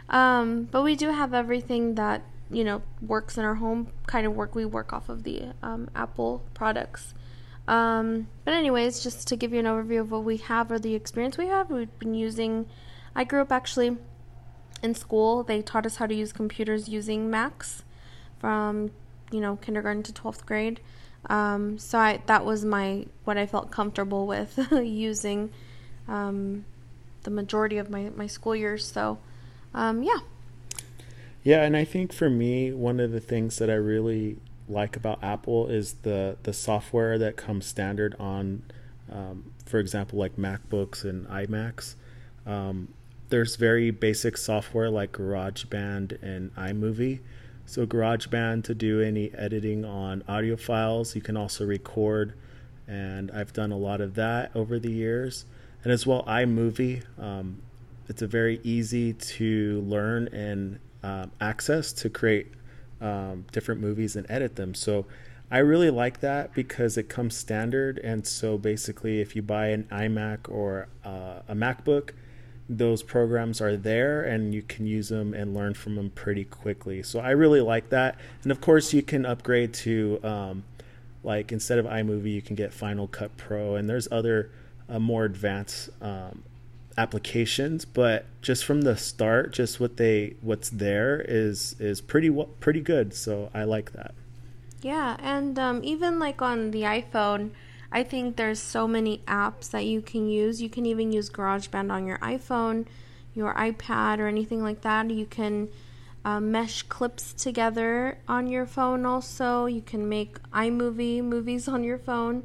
Yeah. 0.09 0.39
Um, 0.39 0.63
but 0.71 0.83
we 0.83 0.95
do 0.95 1.11
have 1.11 1.33
everything 1.33 1.95
that 1.95 2.23
you 2.49 2.63
know 2.63 2.81
works 3.01 3.37
in 3.37 3.43
our 3.43 3.55
home. 3.55 3.89
Kind 4.07 4.25
of 4.25 4.33
work 4.33 4.55
we 4.55 4.65
work 4.65 4.93
off 4.93 5.09
of 5.09 5.23
the 5.23 5.49
um, 5.61 5.89
Apple 5.95 6.43
products. 6.53 7.13
Um, 7.69 8.27
but 8.45 8.55
anyways, 8.55 9.03
just 9.03 9.27
to 9.27 9.35
give 9.35 9.53
you 9.53 9.59
an 9.59 9.67
overview 9.67 10.01
of 10.01 10.09
what 10.09 10.23
we 10.23 10.37
have 10.37 10.71
or 10.71 10.79
the 10.79 10.95
experience 10.95 11.37
we 11.37 11.45
have, 11.47 11.69
we've 11.69 11.99
been 11.99 12.15
using. 12.15 12.65
I 13.15 13.23
grew 13.23 13.41
up 13.41 13.51
actually 13.51 13.95
in 14.81 14.95
school. 14.95 15.43
They 15.43 15.61
taught 15.61 15.85
us 15.85 15.97
how 15.97 16.07
to 16.07 16.15
use 16.15 16.33
computers 16.33 16.89
using 16.89 17.29
Macs 17.29 17.83
from 18.39 18.89
you 19.31 19.39
know 19.39 19.57
kindergarten 19.57 20.01
to 20.01 20.13
twelfth 20.13 20.47
grade. 20.47 20.79
Um, 21.27 21.77
so 21.77 21.99
I 21.99 22.23
that 22.25 22.43
was 22.43 22.65
my 22.65 23.05
what 23.23 23.37
I 23.37 23.45
felt 23.45 23.69
comfortable 23.69 24.25
with 24.25 24.57
using 24.71 25.51
um, 26.07 26.65
the 27.21 27.29
majority 27.29 27.77
of 27.77 27.91
my 27.91 28.09
my 28.15 28.25
school 28.25 28.55
years. 28.55 28.83
So 28.83 29.19
um, 29.75 30.01
yeah. 30.01 30.19
Yeah, 31.43 31.61
and 31.61 31.77
I 31.77 31.85
think 31.85 32.13
for 32.13 32.31
me, 32.31 32.73
one 32.73 32.99
of 32.99 33.11
the 33.11 33.19
things 33.19 33.57
that 33.57 33.69
I 33.69 33.75
really 33.75 34.37
like 34.69 34.95
about 34.95 35.23
Apple 35.23 35.67
is 35.67 35.95
the 36.03 36.37
the 36.43 36.53
software 36.53 37.17
that 37.17 37.35
comes 37.35 37.65
standard 37.65 38.15
on, 38.19 38.63
um, 39.11 39.51
for 39.65 39.79
example, 39.79 40.19
like 40.19 40.37
MacBooks 40.37 41.03
and 41.03 41.27
iMacs. 41.27 41.95
Um, 42.45 42.93
there's 43.29 43.55
very 43.55 43.91
basic 43.91 44.37
software 44.37 44.89
like 44.89 45.11
GarageBand 45.11 46.21
and 46.23 46.53
iMovie. 46.55 47.19
So 47.65 47.85
GarageBand 47.85 48.63
to 48.65 48.73
do 48.73 49.01
any 49.01 49.31
editing 49.33 49.85
on 49.85 50.23
audio 50.27 50.55
files. 50.55 51.15
You 51.15 51.21
can 51.21 51.37
also 51.37 51.65
record, 51.65 52.33
and 52.87 53.29
I've 53.31 53.53
done 53.53 53.71
a 53.71 53.77
lot 53.77 54.01
of 54.01 54.15
that 54.15 54.51
over 54.55 54.79
the 54.79 54.91
years. 54.91 55.45
And 55.83 55.93
as 55.93 56.05
well, 56.05 56.23
iMovie. 56.23 57.03
Um, 57.19 57.61
it's 58.07 58.23
a 58.23 58.27
very 58.27 58.59
easy 58.63 59.13
to 59.13 59.81
learn 59.81 60.29
and 60.29 60.79
um, 61.03 61.31
access 61.39 61.93
to 61.93 62.09
create 62.09 62.47
um, 63.01 63.45
different 63.51 63.81
movies 63.81 64.15
and 64.15 64.25
edit 64.29 64.55
them. 64.55 64.73
So 64.73 65.05
I 65.51 65.59
really 65.59 65.89
like 65.89 66.19
that 66.19 66.53
because 66.53 66.97
it 66.97 67.09
comes 67.09 67.35
standard. 67.35 67.99
And 67.99 68.25
so 68.25 68.57
basically, 68.57 69.21
if 69.21 69.35
you 69.35 69.41
buy 69.41 69.67
an 69.67 69.85
iMac 69.91 70.49
or 70.49 70.87
uh, 71.03 71.41
a 71.47 71.55
MacBook, 71.55 72.11
those 72.71 73.01
programs 73.01 73.59
are 73.59 73.75
there 73.75 74.21
and 74.21 74.53
you 74.53 74.61
can 74.61 74.85
use 74.85 75.09
them 75.09 75.33
and 75.33 75.55
learn 75.55 75.73
from 75.73 75.95
them 75.95 76.11
pretty 76.11 76.43
quickly. 76.43 77.01
So 77.01 77.19
I 77.19 77.31
really 77.31 77.61
like 77.61 77.89
that. 77.89 78.19
And 78.43 78.51
of 78.51 78.61
course, 78.61 78.93
you 78.93 79.01
can 79.01 79.25
upgrade 79.25 79.73
to 79.75 80.19
um, 80.23 80.63
like 81.23 81.51
instead 81.51 81.79
of 81.79 81.85
iMovie, 81.85 82.33
you 82.33 82.41
can 82.41 82.55
get 82.55 82.73
Final 82.73 83.07
Cut 83.07 83.35
Pro, 83.37 83.75
and 83.75 83.89
there's 83.89 84.07
other 84.11 84.51
uh, 84.87 84.99
more 84.99 85.25
advanced 85.25 85.89
um, 86.01 86.43
applications. 86.99 87.85
But 87.85 88.25
just 88.41 88.65
from 88.65 88.81
the 88.81 88.97
start, 88.97 89.53
just 89.53 89.79
what 89.79 89.97
they 89.97 90.35
what's 90.41 90.69
there 90.69 91.21
is 91.27 91.75
is 91.79 92.01
pretty 92.01 92.29
pretty 92.59 92.81
good. 92.81 93.13
So 93.13 93.49
I 93.53 93.63
like 93.63 93.93
that. 93.93 94.13
Yeah, 94.81 95.17
and 95.19 95.57
um, 95.57 95.81
even 95.83 96.19
like 96.19 96.41
on 96.41 96.71
the 96.71 96.83
iPhone, 96.83 97.51
I 97.91 98.03
think 98.03 98.35
there's 98.35 98.59
so 98.59 98.87
many 98.87 99.19
apps 99.27 99.71
that 99.71 99.85
you 99.85 100.01
can 100.01 100.29
use. 100.29 100.61
You 100.61 100.69
can 100.69 100.85
even 100.85 101.11
use 101.11 101.29
GarageBand 101.29 101.91
on 101.91 102.05
your 102.05 102.17
iPhone, 102.19 102.85
your 103.33 103.53
iPad, 103.55 104.19
or 104.19 104.27
anything 104.27 104.61
like 104.61 104.81
that. 104.81 105.09
You 105.09 105.25
can 105.25 105.69
uh, 106.23 106.39
mesh 106.39 106.83
clips 106.83 107.33
together 107.33 108.19
on 108.27 108.47
your 108.47 108.65
phone 108.65 109.05
also. 109.05 109.65
You 109.65 109.81
can 109.81 110.07
make 110.07 110.41
iMovie 110.51 111.23
movies 111.23 111.67
on 111.75 111.83
your 111.83 111.97
phone. 111.97 112.43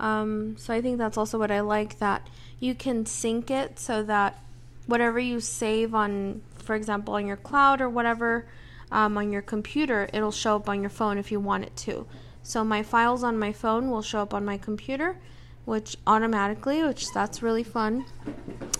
Um, 0.00 0.56
so 0.56 0.72
I 0.72 0.80
think 0.80 0.96
that's 0.96 1.18
also 1.18 1.38
what 1.38 1.50
I 1.50 1.60
like 1.60 1.98
that 1.98 2.26
you 2.58 2.74
can 2.74 3.04
sync 3.04 3.50
it 3.50 3.78
so 3.78 4.02
that 4.04 4.42
whatever 4.86 5.20
you 5.20 5.40
save 5.40 5.94
on, 5.94 6.40
for 6.58 6.74
example, 6.74 7.14
on 7.14 7.26
your 7.26 7.36
cloud 7.36 7.82
or 7.82 7.88
whatever 7.88 8.46
um, 8.90 9.18
on 9.18 9.30
your 9.30 9.42
computer, 9.42 10.08
it'll 10.12 10.32
show 10.32 10.56
up 10.56 10.68
on 10.68 10.80
your 10.80 10.90
phone 10.90 11.18
if 11.18 11.30
you 11.30 11.38
want 11.38 11.64
it 11.64 11.76
to. 11.76 12.06
So 12.42 12.64
my 12.64 12.82
files 12.82 13.22
on 13.22 13.38
my 13.38 13.52
phone 13.52 13.90
will 13.90 14.00
show 14.00 14.20
up 14.20 14.32
on 14.32 14.42
my 14.42 14.56
computer, 14.56 15.18
which 15.66 15.98
automatically, 16.06 16.82
which 16.82 17.12
that's 17.12 17.42
really 17.42 17.62
fun 17.62 18.06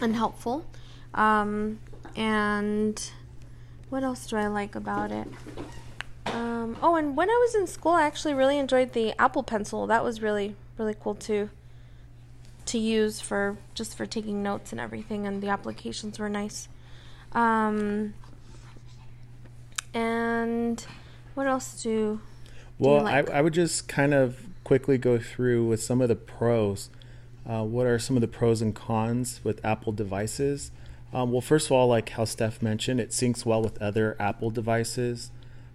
and 0.00 0.16
helpful. 0.16 0.64
Um, 1.14 1.80
and 2.16 3.10
what 3.90 4.02
else 4.02 4.26
do 4.26 4.36
I 4.36 4.46
like 4.46 4.74
about 4.74 5.12
it? 5.12 5.28
Um, 6.26 6.78
oh, 6.82 6.96
and 6.96 7.14
when 7.14 7.28
I 7.28 7.34
was 7.34 7.54
in 7.54 7.66
school, 7.66 7.92
I 7.92 8.02
actually 8.02 8.34
really 8.34 8.58
enjoyed 8.58 8.94
the 8.94 9.14
Apple 9.20 9.42
Pencil. 9.42 9.86
That 9.86 10.02
was 10.02 10.22
really 10.22 10.56
really 10.78 10.94
cool 10.98 11.14
to 11.14 11.50
to 12.66 12.78
use 12.78 13.20
for 13.20 13.58
just 13.74 13.96
for 13.96 14.06
taking 14.06 14.42
notes 14.42 14.72
and 14.72 14.80
everything, 14.80 15.26
and 15.26 15.42
the 15.42 15.48
applications 15.48 16.18
were 16.18 16.28
nice. 16.28 16.68
Um, 17.32 18.14
and 19.92 20.84
what 21.34 21.46
else 21.46 21.82
do? 21.82 22.20
Well, 22.78 23.00
do 23.00 23.04
like? 23.04 23.30
I, 23.30 23.38
I 23.38 23.40
would 23.42 23.54
just 23.54 23.88
kind 23.88 24.14
of 24.14 24.46
quickly 24.64 24.98
go 24.98 25.18
through 25.18 25.66
with 25.66 25.82
some 25.82 26.00
of 26.00 26.08
the 26.08 26.16
pros. 26.16 26.90
Uh, 27.48 27.64
what 27.64 27.86
are 27.86 27.98
some 27.98 28.16
of 28.16 28.20
the 28.20 28.28
pros 28.28 28.62
and 28.62 28.74
cons 28.74 29.40
with 29.42 29.64
Apple 29.64 29.92
devices? 29.92 30.70
Um, 31.12 31.32
well, 31.32 31.40
first 31.40 31.66
of 31.66 31.72
all, 31.72 31.88
like 31.88 32.10
how 32.10 32.24
Steph 32.24 32.62
mentioned, 32.62 33.00
it 33.00 33.10
syncs 33.10 33.44
well 33.44 33.62
with 33.62 33.80
other 33.82 34.16
Apple 34.20 34.50
devices. 34.50 35.30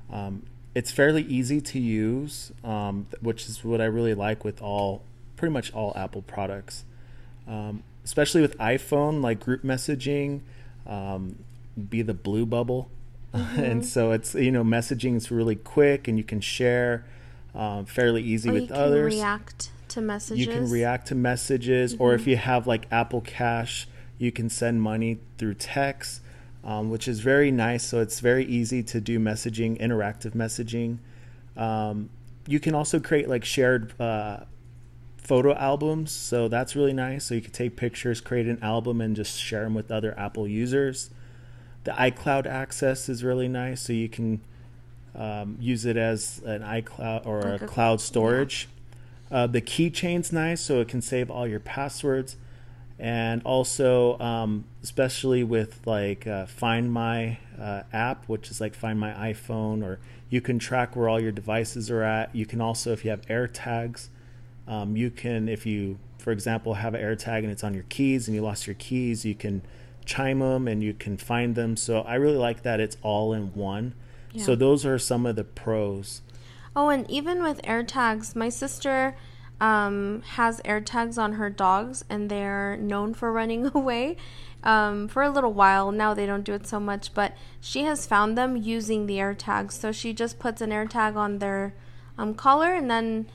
Um, 0.10 0.43
it's 0.75 0.91
fairly 0.91 1.23
easy 1.23 1.59
to 1.61 1.79
use, 1.79 2.51
um, 2.63 3.07
which 3.21 3.47
is 3.47 3.63
what 3.63 3.81
I 3.81 3.85
really 3.85 4.13
like 4.13 4.43
with 4.43 4.61
all, 4.61 5.01
pretty 5.38 5.51
much 5.51 5.73
all 5.73 5.93
Apple 5.95 6.21
products. 6.21 6.83
Um, 7.47 7.83
especially 8.03 8.41
with 8.41 8.57
iPhone, 8.59 9.23
like 9.23 9.39
group 9.39 9.63
messaging, 9.63 10.41
um, 10.85 11.38
be 11.89 12.01
the 12.01 12.13
blue 12.13 12.45
bubble, 12.45 12.89
mm-hmm. 13.33 13.59
and 13.59 13.85
so 13.85 14.11
it's 14.11 14.35
you 14.35 14.51
know 14.51 14.63
messaging 14.63 15.15
is 15.15 15.31
really 15.31 15.55
quick 15.55 16.07
and 16.07 16.17
you 16.17 16.23
can 16.23 16.41
share 16.41 17.05
um, 17.53 17.85
fairly 17.85 18.21
easy 18.21 18.49
or 18.49 18.53
with 18.53 18.71
others. 18.71 19.15
React 19.15 19.71
to 19.89 20.01
messages. 20.01 20.45
You 20.45 20.51
can 20.51 20.69
react 20.69 21.07
to 21.07 21.15
messages, 21.15 21.93
mm-hmm. 21.93 22.03
or 22.03 22.13
if 22.13 22.27
you 22.27 22.38
have 22.38 22.67
like 22.67 22.88
Apple 22.91 23.21
Cash 23.21 23.88
you 24.17 24.31
can 24.31 24.49
send 24.49 24.81
money 24.81 25.19
through 25.38 25.55
text, 25.55 26.21
um, 26.65 26.89
which 26.89 27.08
is 27.08 27.19
very 27.19 27.51
nice. 27.51 27.86
So 27.86 28.01
it's 28.01 28.19
very 28.19 28.43
easy 28.43 28.82
to 28.84 28.99
do 28.99 29.19
messaging, 29.19 29.80
interactive 29.80 30.32
messaging. 30.32 30.97
Um, 31.56 32.10
you 32.47 32.60
can 32.60 32.73
also 32.73 32.99
create 32.99 33.30
like 33.30 33.45
shared 33.45 33.99
uh, 34.01 34.39
photo 35.17 35.54
albums. 35.54 36.12
So 36.12 36.47
that's 36.47 36.75
really 36.75 36.93
nice. 36.93 37.25
So 37.25 37.36
you 37.36 37.41
can 37.41 37.51
take 37.51 37.75
pictures, 37.75 38.19
create 38.19 38.47
an 38.47 38.60
album, 38.62 38.99
and 38.99 39.15
just 39.15 39.39
share 39.39 39.63
them 39.63 39.75
with 39.75 39.91
other 39.91 40.17
Apple 40.19 40.47
users. 40.47 41.12
The 41.84 41.91
iCloud 41.91 42.47
access 42.47 43.08
is 43.10 43.23
really 43.23 43.47
nice. 43.47 43.82
So 43.82 43.93
you 43.93 44.10
can 44.10 44.41
um, 45.15 45.58
use 45.60 45.86
it 45.86 45.97
as 45.97 46.41
an 46.45 46.62
iCloud 46.62 47.28
or 47.28 47.39
a 47.41 47.60
cloud 47.60 48.01
storage. 48.01 48.67
Yeah. 49.32 49.38
Uh, 49.38 49.47
the 49.47 49.62
keychain's 49.62 50.32
nice, 50.32 50.62
so 50.62 50.82
it 50.82 50.88
can 50.88 51.01
save 51.01 51.32
all 51.32 51.47
your 51.47 51.60
passwords 51.60 52.38
and 52.97 53.41
also 53.43 54.17
um, 54.19 54.65
especially 54.81 55.43
with 55.43 55.81
like 55.86 56.25
uh, 56.25 56.45
find 56.45 56.91
my 56.91 57.38
uh, 57.60 57.84
app 57.91 58.27
which 58.27 58.49
is 58.49 58.62
like 58.62 58.73
find 58.73 58.99
my 58.99 59.12
iphone 59.31 59.84
or 59.84 59.99
you 60.29 60.41
can 60.41 60.58
track 60.58 60.95
where 60.95 61.08
all 61.10 61.19
your 61.19 61.31
devices 61.31 61.91
are 61.91 62.03
at. 62.03 62.34
You 62.36 62.45
can 62.45 62.62
also 62.62 62.91
if 62.93 63.03
you 63.03 63.12
have 63.12 63.21
airtags 63.23 64.08
um, 64.67 64.95
you 64.95 65.12
can 65.12 65.49
if 65.49 65.65
you 65.65 65.99
for 66.17 66.31
example 66.31 66.75
have 66.75 66.93
an 66.93 67.01
airtag 67.01 67.39
and 67.39 67.51
it's 67.51 67.63
on 67.63 67.73
your 67.73 67.86
keys 67.89 68.27
and 68.27 68.36
you 68.36 68.41
lost 68.41 68.65
your 68.65 68.75
keys 68.75 69.25
you 69.25 69.36
can 69.36 69.62
chime 70.05 70.39
them 70.39 70.67
and 70.67 70.84
you 70.84 70.93
can 70.93 71.17
find 71.17 71.55
them. 71.55 71.75
So 71.75 72.01
i 72.01 72.15
really 72.15 72.38
like 72.38 72.63
that 72.63 72.79
it's 72.79 72.97
all 73.01 73.34
in 73.34 73.53
one. 73.53 73.93
Yeah. 74.31 74.43
so 74.43 74.55
those 74.55 74.86
are 74.86 74.97
some 74.97 75.25
of 75.25 75.36
the 75.36 75.43
pros. 75.43 76.21
Oh 76.75 76.89
and 76.89 77.10
even 77.12 77.43
with 77.43 77.62
airtags 77.63 78.36
my 78.36 78.47
sister 78.49 79.15
um, 79.62 80.22
has 80.34 80.62
AirTags 80.62 81.18
on 81.18 81.34
her 81.34 81.50
dogs, 81.50 82.04
and 82.10 82.30
they're 82.30 82.78
known 82.78 83.13
for 83.13 83.32
running 83.32 83.68
away 83.74 84.18
um, 84.63 85.08
for 85.08 85.24
a 85.24 85.30
little 85.30 85.54
while. 85.54 85.91
Now 85.91 86.13
they 86.13 86.26
don't 86.26 86.44
do 86.44 86.54
it 86.54 86.68
so 86.68 86.80
much, 86.80 87.13
but 87.13 87.34
she 87.62 87.84
has 87.84 88.06
found 88.08 88.38
them 88.38 88.58
using 88.58 89.06
the 89.06 89.18
AirTags. 89.18 89.74
So 89.74 89.91
she 89.91 90.13
just 90.13 90.39
puts 90.39 90.62
an 90.62 90.72
AirTag 90.72 91.15
on 91.15 91.39
their 91.39 91.74
um, 92.18 92.34
collar, 92.34 92.74
and 92.74 92.89
then 92.89 93.28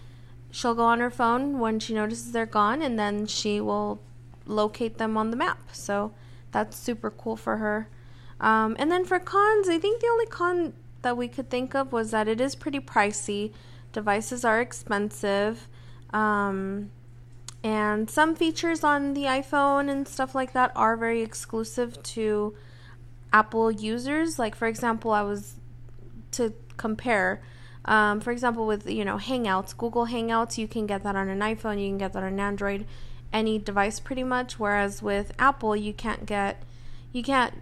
she'll 0.50 0.74
go 0.74 0.84
on 0.84 1.00
her 1.00 1.10
phone 1.10 1.58
when 1.58 1.78
she 1.78 1.94
notices 1.94 2.32
they're 2.32 2.46
gone, 2.46 2.82
and 2.82 2.98
then 2.98 3.26
she 3.26 3.60
will 3.60 4.00
locate 4.46 4.98
them 4.98 5.16
on 5.16 5.30
the 5.30 5.36
map. 5.36 5.58
So 5.72 6.12
that's 6.52 6.76
super 6.76 7.10
cool 7.10 7.36
for 7.36 7.58
her. 7.58 7.88
Um, 8.40 8.74
and 8.78 8.90
then 8.90 9.04
for 9.04 9.18
cons, 9.18 9.68
I 9.68 9.78
think 9.78 10.00
the 10.00 10.08
only 10.08 10.26
con 10.26 10.72
that 11.02 11.16
we 11.16 11.28
could 11.28 11.48
think 11.48 11.74
of 11.74 11.92
was 11.92 12.10
that 12.10 12.28
it 12.28 12.40
is 12.40 12.54
pretty 12.54 12.80
pricey. 12.80 13.52
Devices 13.92 14.44
are 14.44 14.60
expensive. 14.60 15.68
Um, 16.12 16.90
and 17.62 18.08
some 18.08 18.34
features 18.34 18.82
on 18.82 19.14
the 19.14 19.24
iPhone 19.24 19.90
and 19.90 20.08
stuff 20.08 20.34
like 20.34 20.52
that 20.54 20.72
are 20.74 20.96
very 20.96 21.20
exclusive 21.22 22.02
to 22.02 22.54
Apple 23.32 23.70
users. 23.70 24.38
Like, 24.38 24.54
for 24.54 24.66
example, 24.66 25.10
I 25.10 25.22
was 25.22 25.54
to 26.32 26.54
compare. 26.76 27.42
Um, 27.84 28.20
for 28.20 28.30
example, 28.30 28.66
with 28.66 28.88
you 28.88 29.04
know 29.04 29.16
Hangouts, 29.16 29.76
Google 29.76 30.06
Hangouts, 30.06 30.58
you 30.58 30.68
can 30.68 30.86
get 30.86 31.02
that 31.02 31.16
on 31.16 31.28
an 31.28 31.40
iPhone, 31.40 31.80
you 31.80 31.88
can 31.88 31.98
get 31.98 32.12
that 32.12 32.22
on 32.22 32.34
an 32.34 32.40
Android, 32.40 32.86
any 33.32 33.58
device 33.58 34.00
pretty 34.00 34.24
much. 34.24 34.58
Whereas 34.58 35.02
with 35.02 35.32
Apple, 35.38 35.76
you 35.76 35.92
can't 35.92 36.26
get, 36.26 36.62
you 37.12 37.22
can't, 37.22 37.54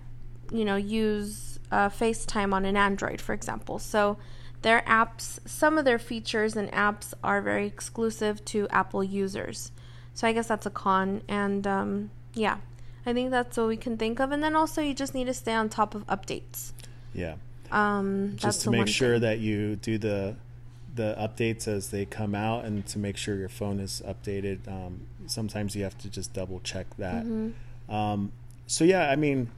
you 0.52 0.64
know, 0.64 0.76
use 0.76 1.58
uh, 1.70 1.88
FaceTime 1.88 2.52
on 2.52 2.64
an 2.64 2.76
Android, 2.76 3.20
for 3.20 3.32
example. 3.32 3.78
So 3.78 4.16
their 4.62 4.82
apps, 4.82 5.38
some 5.46 5.78
of 5.78 5.84
their 5.84 5.98
features 5.98 6.56
and 6.56 6.70
apps 6.72 7.14
are 7.22 7.40
very 7.40 7.66
exclusive 7.66 8.44
to 8.46 8.66
Apple 8.70 9.04
users. 9.04 9.70
So 10.14 10.26
I 10.26 10.32
guess 10.32 10.48
that's 10.48 10.66
a 10.66 10.70
con. 10.70 11.22
And 11.28 11.66
um, 11.66 12.10
yeah, 12.34 12.58
I 13.06 13.12
think 13.12 13.30
that's 13.30 13.56
what 13.56 13.68
we 13.68 13.76
can 13.76 13.96
think 13.96 14.20
of. 14.20 14.32
And 14.32 14.42
then 14.42 14.56
also, 14.56 14.82
you 14.82 14.94
just 14.94 15.14
need 15.14 15.26
to 15.26 15.34
stay 15.34 15.54
on 15.54 15.68
top 15.68 15.94
of 15.94 16.06
updates. 16.06 16.72
Yeah. 17.14 17.36
Um, 17.70 18.32
just 18.36 18.62
to 18.62 18.70
make 18.70 18.88
sure 18.88 19.14
thing. 19.14 19.22
that 19.22 19.38
you 19.38 19.76
do 19.76 19.98
the 19.98 20.36
the 20.94 21.14
updates 21.16 21.68
as 21.68 21.90
they 21.90 22.04
come 22.04 22.34
out, 22.34 22.64
and 22.64 22.84
to 22.86 22.98
make 22.98 23.16
sure 23.16 23.36
your 23.36 23.48
phone 23.48 23.78
is 23.78 24.02
updated. 24.04 24.66
Um, 24.66 25.06
sometimes 25.26 25.76
you 25.76 25.84
have 25.84 25.96
to 25.98 26.10
just 26.10 26.32
double 26.32 26.60
check 26.60 26.86
that. 26.96 27.24
Mm-hmm. 27.24 27.94
Um, 27.94 28.32
so 28.66 28.84
yeah, 28.84 29.08
I 29.08 29.16
mean, 29.16 29.50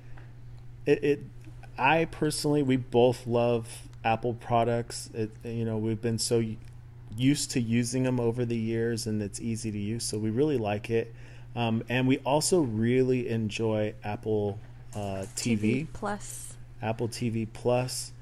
it, 0.84 1.04
it. 1.04 1.20
I 1.78 2.04
personally, 2.06 2.62
we 2.62 2.76
both 2.76 3.26
love 3.26 3.88
Apple 4.04 4.34
products. 4.34 5.10
It, 5.14 5.30
you 5.44 5.64
know, 5.64 5.78
we've 5.78 6.00
been 6.00 6.18
so 6.18 6.42
used 7.16 7.50
to 7.52 7.60
using 7.60 8.02
them 8.02 8.20
over 8.20 8.44
the 8.44 8.56
years, 8.56 9.06
and 9.06 9.22
it's 9.22 9.40
easy 9.40 9.70
to 9.70 9.78
use. 9.78 10.04
So 10.04 10.18
we 10.18 10.30
really 10.30 10.56
like 10.58 10.90
it, 10.90 11.14
um, 11.56 11.82
and 11.88 12.06
we 12.06 12.18
also 12.18 12.60
really 12.60 13.28
enjoy 13.28 13.94
Apple 14.04 14.58
uh, 14.94 15.26
TV, 15.36 15.60
TV 15.60 15.86
Plus. 15.92 16.54
Apple 16.82 17.08
TV 17.08 17.46
Plus. 17.52 18.12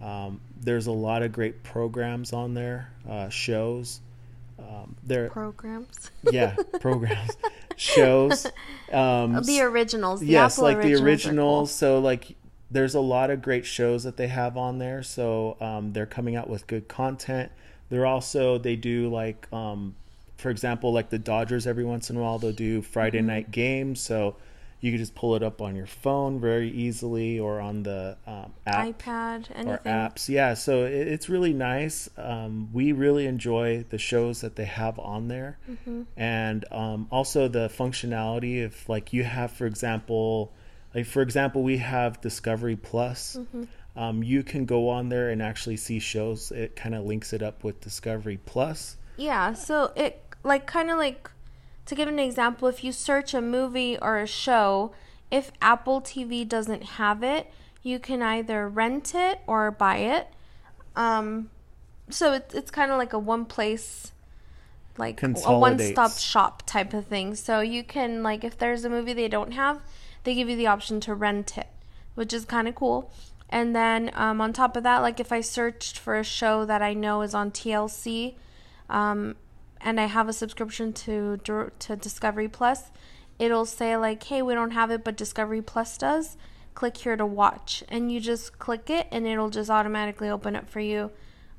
Um, 0.00 0.40
there's 0.60 0.86
a 0.86 0.92
lot 0.92 1.22
of 1.22 1.32
great 1.32 1.62
programs 1.62 2.32
on 2.32 2.54
there, 2.54 2.90
uh, 3.08 3.28
shows. 3.28 4.00
Um, 4.58 4.96
there 5.04 5.30
programs. 5.30 6.10
yeah, 6.32 6.56
programs, 6.80 7.36
shows. 7.76 8.46
Um, 8.90 9.42
the 9.42 9.60
originals. 9.60 10.20
The 10.20 10.28
yes, 10.28 10.54
Apple 10.54 10.64
like 10.64 10.76
originals 10.78 11.00
the 11.00 11.04
originals. 11.04 11.68
Cool. 11.68 11.76
So 11.76 11.98
like 11.98 12.36
there's 12.70 12.94
a 12.94 13.00
lot 13.00 13.30
of 13.30 13.42
great 13.42 13.64
shows 13.64 14.04
that 14.04 14.16
they 14.16 14.28
have 14.28 14.56
on 14.56 14.78
there. 14.78 15.02
So 15.02 15.56
um, 15.60 15.92
they're 15.92 16.06
coming 16.06 16.36
out 16.36 16.48
with 16.48 16.66
good 16.66 16.88
content. 16.88 17.50
They're 17.90 18.06
also 18.06 18.58
they 18.58 18.76
do 18.76 19.08
like 19.08 19.50
um, 19.52 19.94
for 20.36 20.50
example 20.50 20.92
like 20.92 21.10
the 21.10 21.18
Dodgers 21.18 21.66
every 21.66 21.84
once 21.84 22.10
in 22.10 22.16
a 22.16 22.20
while 22.20 22.38
they'll 22.38 22.52
do 22.52 22.82
Friday 22.82 23.18
mm-hmm. 23.18 23.26
night 23.26 23.50
games. 23.50 24.00
So 24.00 24.36
you 24.80 24.92
can 24.92 24.98
just 24.98 25.14
pull 25.14 25.34
it 25.34 25.42
up 25.42 25.60
on 25.60 25.74
your 25.74 25.86
phone 25.86 26.40
very 26.40 26.70
easily 26.70 27.40
or 27.40 27.60
on 27.60 27.82
the 27.82 28.16
um, 28.26 28.52
app 28.64 28.86
iPad, 28.86 29.50
anything. 29.54 29.68
or 29.68 29.78
apps. 29.78 30.28
Yeah, 30.28 30.54
so 30.54 30.84
it, 30.84 31.08
it's 31.08 31.28
really 31.28 31.52
nice. 31.52 32.08
Um, 32.16 32.68
we 32.72 32.92
really 32.92 33.26
enjoy 33.26 33.84
the 33.88 33.98
shows 33.98 34.40
that 34.42 34.54
they 34.54 34.66
have 34.66 34.98
on 35.00 35.26
there, 35.26 35.58
mm-hmm. 35.68 36.02
and 36.16 36.64
um, 36.70 37.08
also 37.10 37.48
the 37.48 37.68
functionality. 37.68 38.62
If 38.64 38.88
like 38.88 39.12
you 39.12 39.24
have, 39.24 39.50
for 39.50 39.66
example, 39.66 40.52
like 40.94 41.06
for 41.06 41.22
example, 41.22 41.62
we 41.62 41.78
have 41.78 42.20
Discovery 42.20 42.76
Plus. 42.76 43.36
Mm-hmm. 43.38 43.64
Um, 43.96 44.22
you 44.22 44.42
can 44.42 44.64
go 44.64 44.88
on 44.88 45.08
there 45.08 45.30
and 45.30 45.42
actually 45.42 45.76
see 45.76 45.98
shows. 45.98 46.52
It 46.52 46.76
kind 46.76 46.94
of 46.94 47.04
links 47.04 47.32
it 47.32 47.42
up 47.42 47.64
with 47.64 47.80
Discovery 47.80 48.38
Plus. 48.46 48.96
Yeah, 49.16 49.54
so 49.54 49.92
it 49.96 50.22
like 50.44 50.66
kind 50.66 50.90
of 50.90 50.98
like 50.98 51.30
to 51.86 51.94
give 51.94 52.08
an 52.08 52.18
example, 52.18 52.68
if 52.68 52.84
you 52.84 52.92
search 52.92 53.32
a 53.32 53.40
movie 53.40 53.98
or 53.98 54.18
a 54.18 54.26
show, 54.26 54.92
if 55.30 55.50
Apple 55.62 56.00
TV 56.00 56.46
doesn't 56.46 56.82
have 56.84 57.22
it, 57.22 57.50
you 57.82 57.98
can 57.98 58.22
either 58.22 58.68
rent 58.68 59.14
it 59.14 59.40
or 59.46 59.70
buy 59.70 59.96
it. 59.96 60.28
Um, 60.94 61.50
so 62.10 62.34
it's 62.34 62.54
it's 62.54 62.70
kind 62.70 62.90
of 62.90 62.98
like 62.98 63.12
a 63.12 63.18
one 63.18 63.46
place, 63.46 64.12
like 64.96 65.22
a 65.22 65.28
one 65.28 65.78
stop 65.78 66.12
shop 66.18 66.62
type 66.66 66.92
of 66.92 67.06
thing. 67.06 67.34
So 67.34 67.60
you 67.60 67.82
can 67.82 68.22
like 68.22 68.44
if 68.44 68.58
there's 68.58 68.84
a 68.84 68.90
movie 68.90 69.14
they 69.14 69.28
don't 69.28 69.52
have, 69.52 69.80
they 70.24 70.34
give 70.34 70.48
you 70.48 70.56
the 70.56 70.66
option 70.66 71.00
to 71.00 71.14
rent 71.14 71.56
it, 71.56 71.68
which 72.14 72.32
is 72.32 72.44
kind 72.44 72.68
of 72.68 72.74
cool. 72.74 73.10
And 73.50 73.74
then 73.74 74.10
um, 74.14 74.40
on 74.40 74.52
top 74.52 74.76
of 74.76 74.82
that, 74.82 74.98
like 74.98 75.20
if 75.20 75.32
I 75.32 75.40
searched 75.40 75.98
for 75.98 76.18
a 76.18 76.24
show 76.24 76.64
that 76.64 76.82
I 76.82 76.92
know 76.94 77.22
is 77.22 77.34
on 77.34 77.50
TLC, 77.50 78.34
um, 78.90 79.36
and 79.80 80.00
I 80.00 80.06
have 80.06 80.28
a 80.28 80.32
subscription 80.32 80.92
to 80.92 81.38
to 81.38 81.96
Discovery 81.96 82.48
Plus, 82.48 82.90
it'll 83.38 83.64
say 83.66 83.96
like, 83.96 84.22
"Hey, 84.24 84.42
we 84.42 84.54
don't 84.54 84.72
have 84.72 84.90
it, 84.90 85.04
but 85.04 85.16
Discovery 85.16 85.62
Plus 85.62 85.96
does." 85.96 86.36
Click 86.74 86.96
here 86.98 87.16
to 87.16 87.26
watch, 87.26 87.82
and 87.88 88.12
you 88.12 88.20
just 88.20 88.58
click 88.58 88.90
it, 88.90 89.08
and 89.10 89.26
it'll 89.26 89.50
just 89.50 89.70
automatically 89.70 90.28
open 90.28 90.54
up 90.54 90.68
for 90.68 90.80
you 90.80 91.10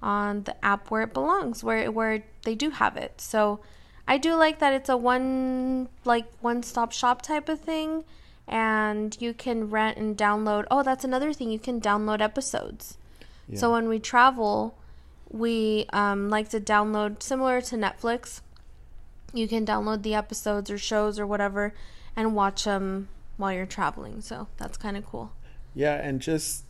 on 0.02 0.43
the 0.43 0.65
app 0.65 0.89
where 0.89 1.02
it 1.02 1.13
belongs, 1.13 1.63
where 1.63 1.91
where 1.91 2.24
they 2.43 2.56
do 2.56 2.69
have 2.69 2.95
it. 2.98 3.19
So, 3.19 3.60
I 4.08 4.17
do 4.17 4.36
like 4.36 4.60
that 4.60 4.74
it's 4.74 4.89
a 4.89 4.98
one 4.98 5.89
like 6.06 6.26
one 6.41 6.63
stop 6.63 6.91
shop 6.91 7.22
type 7.22 7.50
of 7.50 7.60
thing, 7.60 8.06
and 8.49 9.15
you 9.21 9.33
can 9.33 9.69
rent 9.69 9.97
and 9.97 10.17
download. 10.17 10.65
Oh, 10.69 10.83
that's 10.83 11.03
another 11.03 11.31
thing 11.31 11.51
you 11.51 11.59
can 11.59 11.79
download 11.79 12.19
episodes. 12.19 12.97
Yeah. 13.47 13.59
So 13.59 13.71
when 13.71 13.88
we 13.88 13.99
travel, 13.99 14.75
we 15.29 15.85
um, 15.93 16.29
like 16.29 16.49
to 16.49 16.59
download 16.59 17.21
similar 17.21 17.62
to 17.62 17.75
Netflix. 17.75 18.41
You 19.33 19.47
can 19.47 19.65
download 19.65 20.01
the 20.01 20.15
episodes 20.15 20.71
or 20.71 20.79
shows 20.79 21.19
or 21.19 21.27
whatever 21.27 21.75
and 22.15 22.35
watch 22.35 22.63
them 22.63 23.07
while 23.38 23.53
you're 23.53 23.67
traveling. 23.67 24.21
So 24.21 24.47
that's 24.57 24.77
kind 24.77 24.97
of 24.97 25.05
cool. 25.05 25.31
Yeah, 25.75 25.93
and 25.93 26.19
just 26.19 26.63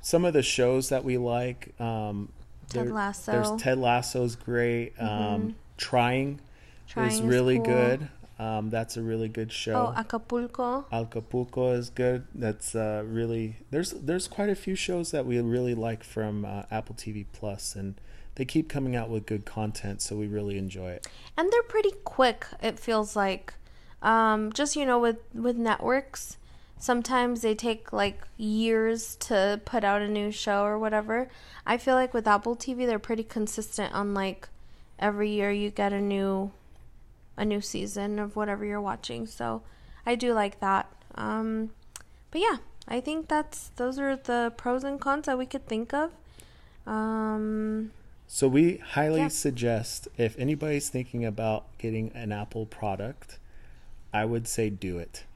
some 0.00 0.24
of 0.24 0.32
the 0.32 0.42
shows 0.42 0.90
that 0.90 1.02
we 1.04 1.18
like. 1.18 1.78
Um, 1.80 2.28
Ted 2.68 2.90
Lasso. 2.90 3.32
There's 3.32 3.62
Ted 3.62 3.78
Lasso's 3.78 4.36
great. 4.36 4.96
Mm-hmm. 4.96 5.04
Um, 5.06 5.54
Trying, 5.76 6.40
Trying 6.86 7.10
is 7.10 7.20
really 7.20 7.56
cool. 7.56 7.64
good. 7.64 8.08
Um, 8.38 8.70
that's 8.70 8.96
a 8.96 9.02
really 9.02 9.28
good 9.28 9.52
show. 9.52 9.92
Oh, 9.94 9.94
Acapulco. 9.96 10.86
Acapulco 10.92 11.72
is 11.72 11.90
good. 11.90 12.26
That's 12.34 12.74
uh, 12.74 13.04
really 13.06 13.56
there's 13.70 13.92
there's 13.92 14.26
quite 14.26 14.48
a 14.48 14.56
few 14.56 14.74
shows 14.74 15.12
that 15.12 15.24
we 15.24 15.40
really 15.40 15.74
like 15.74 16.02
from 16.02 16.44
uh, 16.44 16.64
Apple 16.70 16.96
TV 16.96 17.26
Plus, 17.32 17.76
and 17.76 17.94
they 18.34 18.44
keep 18.44 18.68
coming 18.68 18.96
out 18.96 19.08
with 19.08 19.26
good 19.26 19.44
content, 19.44 20.02
so 20.02 20.16
we 20.16 20.26
really 20.26 20.58
enjoy 20.58 20.90
it. 20.90 21.06
And 21.36 21.52
they're 21.52 21.62
pretty 21.62 21.92
quick. 22.04 22.46
It 22.60 22.80
feels 22.80 23.14
like, 23.14 23.54
um, 24.02 24.52
just 24.52 24.74
you 24.74 24.84
know, 24.84 24.98
with 24.98 25.18
with 25.32 25.56
networks, 25.56 26.36
sometimes 26.76 27.42
they 27.42 27.54
take 27.54 27.92
like 27.92 28.20
years 28.36 29.14
to 29.16 29.60
put 29.64 29.84
out 29.84 30.02
a 30.02 30.08
new 30.08 30.32
show 30.32 30.64
or 30.64 30.76
whatever. 30.76 31.28
I 31.64 31.78
feel 31.78 31.94
like 31.94 32.12
with 32.12 32.26
Apple 32.26 32.56
TV, 32.56 32.84
they're 32.84 32.98
pretty 32.98 33.24
consistent 33.24 33.94
on 33.94 34.12
like 34.12 34.48
every 34.98 35.30
year 35.30 35.52
you 35.52 35.70
get 35.70 35.92
a 35.92 36.00
new 36.00 36.50
a 37.36 37.44
new 37.44 37.60
season 37.60 38.18
of 38.18 38.36
whatever 38.36 38.64
you're 38.64 38.80
watching. 38.80 39.26
So 39.26 39.62
I 40.06 40.14
do 40.14 40.32
like 40.32 40.60
that. 40.60 40.90
Um, 41.14 41.70
but 42.30 42.40
yeah, 42.40 42.56
I 42.86 43.00
think 43.00 43.28
that's 43.28 43.70
those 43.76 43.98
are 43.98 44.16
the 44.16 44.52
pros 44.56 44.84
and 44.84 45.00
cons 45.00 45.26
that 45.26 45.38
we 45.38 45.46
could 45.46 45.66
think 45.66 45.94
of. 45.94 46.12
Um, 46.86 47.92
so 48.26 48.48
we 48.48 48.78
highly 48.78 49.20
yeah. 49.20 49.28
suggest 49.28 50.08
if 50.16 50.38
anybody's 50.38 50.88
thinking 50.88 51.24
about 51.24 51.66
getting 51.78 52.10
an 52.14 52.32
Apple 52.32 52.66
product, 52.66 53.38
I 54.12 54.24
would 54.24 54.46
say 54.46 54.70
do 54.70 54.98
it. 54.98 55.24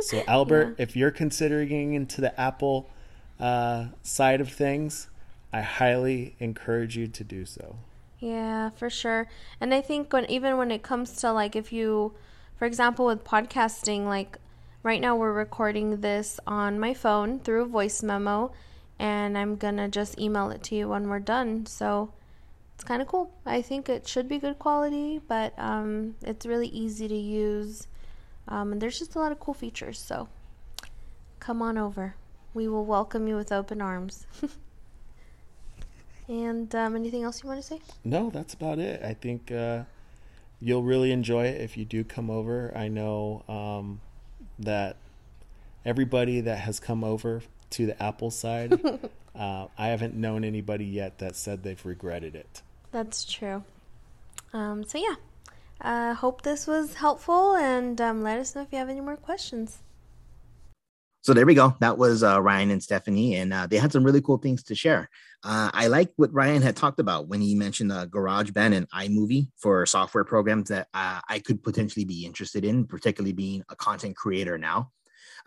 So 0.00 0.22
Albert, 0.26 0.76
yeah. 0.78 0.82
if 0.82 0.96
you're 0.96 1.10
considering 1.10 1.68
getting 1.68 1.92
into 1.92 2.20
the 2.20 2.38
Apple 2.40 2.88
uh, 3.38 3.88
side 4.02 4.40
of 4.40 4.50
things, 4.50 5.08
I 5.52 5.60
highly 5.60 6.34
encourage 6.40 6.96
you 6.96 7.06
to 7.06 7.22
do 7.22 7.44
so. 7.44 7.76
Yeah, 8.20 8.70
for 8.70 8.90
sure. 8.90 9.28
And 9.60 9.72
I 9.72 9.80
think 9.80 10.12
when 10.12 10.28
even 10.30 10.56
when 10.56 10.70
it 10.70 10.82
comes 10.82 11.12
to 11.16 11.32
like 11.32 11.54
if 11.54 11.72
you 11.72 12.14
for 12.56 12.64
example 12.64 13.06
with 13.06 13.24
podcasting 13.24 14.06
like 14.06 14.38
right 14.82 15.00
now 15.00 15.16
we're 15.16 15.32
recording 15.32 16.00
this 16.00 16.40
on 16.46 16.80
my 16.80 16.94
phone 16.94 17.38
through 17.40 17.62
a 17.62 17.66
voice 17.66 18.02
memo 18.02 18.52
and 18.98 19.38
I'm 19.38 19.56
going 19.56 19.76
to 19.76 19.88
just 19.88 20.18
email 20.18 20.50
it 20.50 20.62
to 20.64 20.74
you 20.74 20.88
when 20.88 21.08
we're 21.08 21.20
done. 21.20 21.66
So 21.66 22.12
it's 22.74 22.84
kind 22.84 23.00
of 23.00 23.08
cool. 23.08 23.32
I 23.46 23.62
think 23.62 23.88
it 23.88 24.08
should 24.08 24.28
be 24.28 24.38
good 24.38 24.58
quality, 24.58 25.20
but 25.26 25.52
um, 25.58 26.16
it's 26.22 26.46
really 26.46 26.68
easy 26.68 27.06
to 27.08 27.16
use. 27.16 27.86
Um, 28.48 28.72
and 28.72 28.80
there's 28.80 28.98
just 28.98 29.14
a 29.14 29.18
lot 29.18 29.32
of 29.32 29.38
cool 29.38 29.54
features. 29.54 29.98
So 29.98 30.28
come 31.38 31.62
on 31.62 31.78
over. 31.78 32.14
We 32.54 32.66
will 32.66 32.84
welcome 32.84 33.28
you 33.28 33.36
with 33.36 33.52
open 33.52 33.80
arms. 33.80 34.26
And 36.28 36.74
um, 36.74 36.94
anything 36.94 37.22
else 37.22 37.42
you 37.42 37.48
want 37.48 37.60
to 37.60 37.66
say? 37.66 37.80
No, 38.04 38.30
that's 38.30 38.52
about 38.54 38.78
it. 38.78 39.02
I 39.02 39.14
think 39.14 39.50
uh, 39.50 39.84
you'll 40.60 40.82
really 40.82 41.10
enjoy 41.10 41.46
it 41.46 41.60
if 41.60 41.76
you 41.76 41.84
do 41.84 42.04
come 42.04 42.30
over. 42.30 42.72
I 42.76 42.88
know 42.88 43.44
um, 43.48 44.00
that 44.58 44.96
everybody 45.84 46.42
that 46.42 46.58
has 46.58 46.80
come 46.80 47.02
over 47.02 47.42
to 47.70 47.86
the 47.86 48.00
Apple 48.02 48.30
side, 48.30 48.78
uh, 49.34 49.66
I 49.78 49.88
haven't 49.88 50.14
known 50.14 50.44
anybody 50.44 50.84
yet 50.84 51.18
that 51.18 51.34
said 51.34 51.62
they've 51.62 51.84
regretted 51.84 52.34
it. 52.34 52.62
That's 52.92 53.24
true. 53.24 53.64
Um, 54.52 54.84
so 54.84 54.98
yeah, 54.98 55.14
I 55.80 56.10
uh, 56.10 56.14
hope 56.14 56.42
this 56.42 56.66
was 56.66 56.94
helpful, 56.94 57.54
and 57.54 58.00
um, 58.00 58.22
let 58.22 58.38
us 58.38 58.54
know 58.54 58.62
if 58.62 58.68
you 58.72 58.78
have 58.78 58.88
any 58.88 59.00
more 59.00 59.16
questions. 59.16 59.78
So 61.22 61.34
there 61.34 61.46
we 61.46 61.54
go. 61.54 61.76
That 61.80 61.98
was 61.98 62.22
uh, 62.22 62.40
Ryan 62.40 62.70
and 62.70 62.82
Stephanie, 62.82 63.36
and 63.36 63.52
uh, 63.52 63.66
they 63.66 63.76
had 63.76 63.92
some 63.92 64.04
really 64.04 64.22
cool 64.22 64.38
things 64.38 64.62
to 64.64 64.74
share. 64.74 65.10
Uh, 65.44 65.70
I 65.72 65.88
like 65.88 66.10
what 66.16 66.32
Ryan 66.32 66.62
had 66.62 66.76
talked 66.76 67.00
about 67.00 67.28
when 67.28 67.40
he 67.40 67.54
mentioned 67.54 67.92
uh, 67.92 68.06
GarageBand 68.06 68.74
and 68.74 68.90
iMovie 68.90 69.48
for 69.56 69.84
software 69.86 70.24
programs 70.24 70.68
that 70.68 70.88
uh, 70.94 71.20
I 71.28 71.38
could 71.40 71.62
potentially 71.62 72.04
be 72.04 72.24
interested 72.24 72.64
in, 72.64 72.86
particularly 72.86 73.32
being 73.32 73.62
a 73.68 73.76
content 73.76 74.16
creator 74.16 74.58
now. 74.58 74.90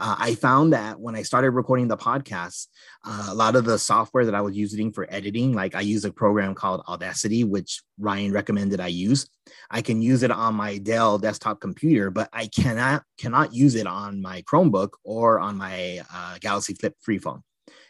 Uh, 0.02 0.16
I 0.18 0.34
found 0.34 0.74
that 0.74 1.00
when 1.00 1.16
I 1.16 1.22
started 1.22 1.52
recording 1.52 1.88
the 1.88 1.96
podcast, 1.96 2.66
uh, 3.06 3.28
a 3.30 3.36
lot 3.36 3.56
of 3.56 3.66
the 3.66 3.78
software 3.78 4.26
that 4.26 4.34
I 4.34 4.42
was 4.42 4.58
using 4.58 4.92
for 4.92 5.06
editing, 5.14 5.54
like 5.54 5.76
I 5.76 5.82
use 5.82 6.04
a 6.06 6.12
program 6.12 6.56
called 6.56 6.82
Audacity, 6.88 7.44
which 7.44 7.84
Ryan 8.00 8.32
recommended 8.32 8.80
I 8.80 8.88
use. 8.88 9.30
I 9.70 9.84
can 9.84 10.02
use 10.02 10.24
it 10.24 10.32
on 10.32 10.56
my 10.56 10.80
Dell 10.80 11.20
desktop 11.20 11.62
computer, 11.62 12.10
but 12.10 12.30
I 12.34 12.48
cannot 12.48 13.04
cannot 13.20 13.54
use 13.54 13.76
it 13.76 13.86
on 13.86 14.24
my 14.24 14.42
Chromebook 14.42 14.94
or 15.04 15.40
on 15.40 15.56
my 15.56 16.02
uh, 16.12 16.40
Galaxy 16.42 16.74
Flip 16.74 16.96
free 17.02 17.20
phone. 17.20 17.44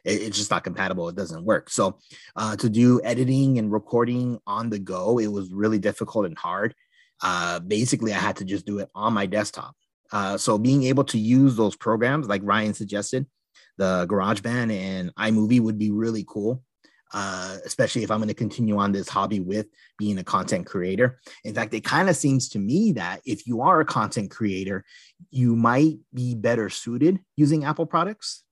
It, 0.04 0.21
it's 0.21 0.38
just 0.38 0.52
not 0.52 0.65
compatible. 0.65 1.08
It 1.08 1.15
doesn't 1.15 1.45
work. 1.45 1.69
So 1.69 1.97
uh, 2.36 2.58
to 2.58 2.69
do 2.69 3.00
editing 3.06 3.58
and 3.58 3.71
recording 3.71 4.38
on 4.45 4.69
the 4.69 4.80
go, 4.80 5.17
it 5.17 5.28
was 5.28 5.54
really 5.54 5.80
difficult 5.80 6.26
and 6.26 6.38
hard. 6.38 6.76
Uh, 7.24 7.60
basically, 7.60 8.12
I 8.12 8.17
had 8.17 8.36
to 8.38 8.45
just 8.45 8.65
do 8.65 8.80
it 8.80 8.89
on 8.93 9.13
my 9.13 9.28
desktop. 9.28 9.76
Uh, 10.12 10.38
so 10.38 10.58
being 10.58 10.84
able 10.84 11.04
to 11.06 11.17
use 11.17 11.56
those 11.56 11.76
programs 11.76 12.28
like 12.28 12.41
Ryan 12.43 12.74
suggested, 12.74 13.26
the 13.78 14.06
GarageBand 14.08 14.71
and 14.71 15.15
iMovie 15.15 15.62
would 15.62 15.80
be 15.80 15.91
really 15.91 16.26
cool. 16.28 16.63
Uh, 17.13 17.58
especially 17.65 18.04
if 18.04 18.10
I'm 18.10 18.19
going 18.19 18.30
to 18.30 18.34
continue 18.34 18.78
on 18.78 18.93
this 18.93 19.10
hobby 19.10 19.41
with 19.41 19.67
being 19.97 20.17
a 20.17 20.24
content 20.24 20.65
creator. 20.65 21.19
In 21.43 21.54
fact, 21.54 21.74
it 21.74 21.84
kind 21.84 22.10
of 22.10 22.15
seems 22.15 22.47
to 22.50 22.60
me 22.60 22.93
that 22.93 23.19
if 23.26 23.45
you 23.45 23.60
are 23.63 23.82
a 23.82 23.86
content 23.86 24.32
creator, 24.32 24.86
you 25.30 25.58
might 25.58 25.97
be 26.13 26.36
better 26.36 26.69
suited 26.69 27.19
using 27.36 27.65
Apple 27.65 27.86
products. 27.86 28.43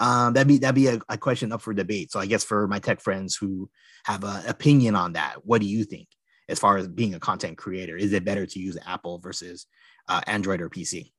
Um, 0.00 0.34
that'd 0.34 0.48
be 0.48 0.58
that'd 0.58 0.74
be 0.74 0.88
a, 0.88 1.00
a, 1.08 1.16
question 1.16 1.50
up 1.50 1.62
for 1.62 1.72
debate. 1.72 2.10
So 2.12 2.20
I 2.20 2.26
guess 2.26 2.44
for 2.44 2.66
my 2.66 2.78
tech 2.78 3.00
friends 3.00 3.36
who 3.36 3.70
have 4.04 4.22
an 4.24 4.44
opinion 4.48 4.96
on 4.96 5.14
that, 5.14 5.36
what 5.46 5.60
do 5.62 5.66
you 5.66 5.84
think 5.84 6.08
as 6.48 6.58
far 6.58 6.76
as 6.76 6.88
being 6.88 7.14
a 7.14 7.20
content 7.20 7.56
creator? 7.56 7.96
Is 7.96 8.12
it 8.12 8.24
better 8.24 8.44
to 8.44 8.58
use 8.58 8.76
Apple 8.86 9.18
versus 9.18 9.66
uh, 10.08 10.20
Android 10.26 10.60
or 10.60 10.68
PC. 10.68 11.10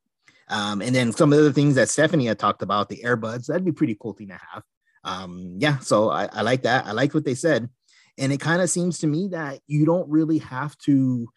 Um, 0.47 0.81
and 0.81 0.95
then 0.95 1.11
some 1.11 1.33
of 1.33 1.43
the 1.43 1.53
things 1.53 1.75
that 1.75 1.89
Stephanie 1.89 2.27
had 2.27 2.39
talked 2.39 2.61
about, 2.61 2.89
the 2.89 3.01
earbuds, 3.03 3.47
that'd 3.47 3.65
be 3.65 3.71
pretty 3.71 3.97
cool 3.99 4.13
thing 4.13 4.27
to 4.27 4.39
have. 4.53 4.63
Um, 5.03 5.55
yeah, 5.59 5.79
so 5.79 6.09
I, 6.09 6.25
I 6.31 6.41
like 6.41 6.63
that. 6.63 6.85
I 6.85 6.91
like 6.91 7.13
what 7.13 7.25
they 7.25 7.35
said. 7.35 7.69
And 8.17 8.31
it 8.31 8.39
kind 8.39 8.61
of 8.61 8.69
seems 8.69 8.99
to 8.99 9.07
me 9.07 9.29
that 9.29 9.59
you 9.67 9.85
don't 9.85 10.09
really 10.09 10.37
have 10.39 10.77
to 10.79 11.27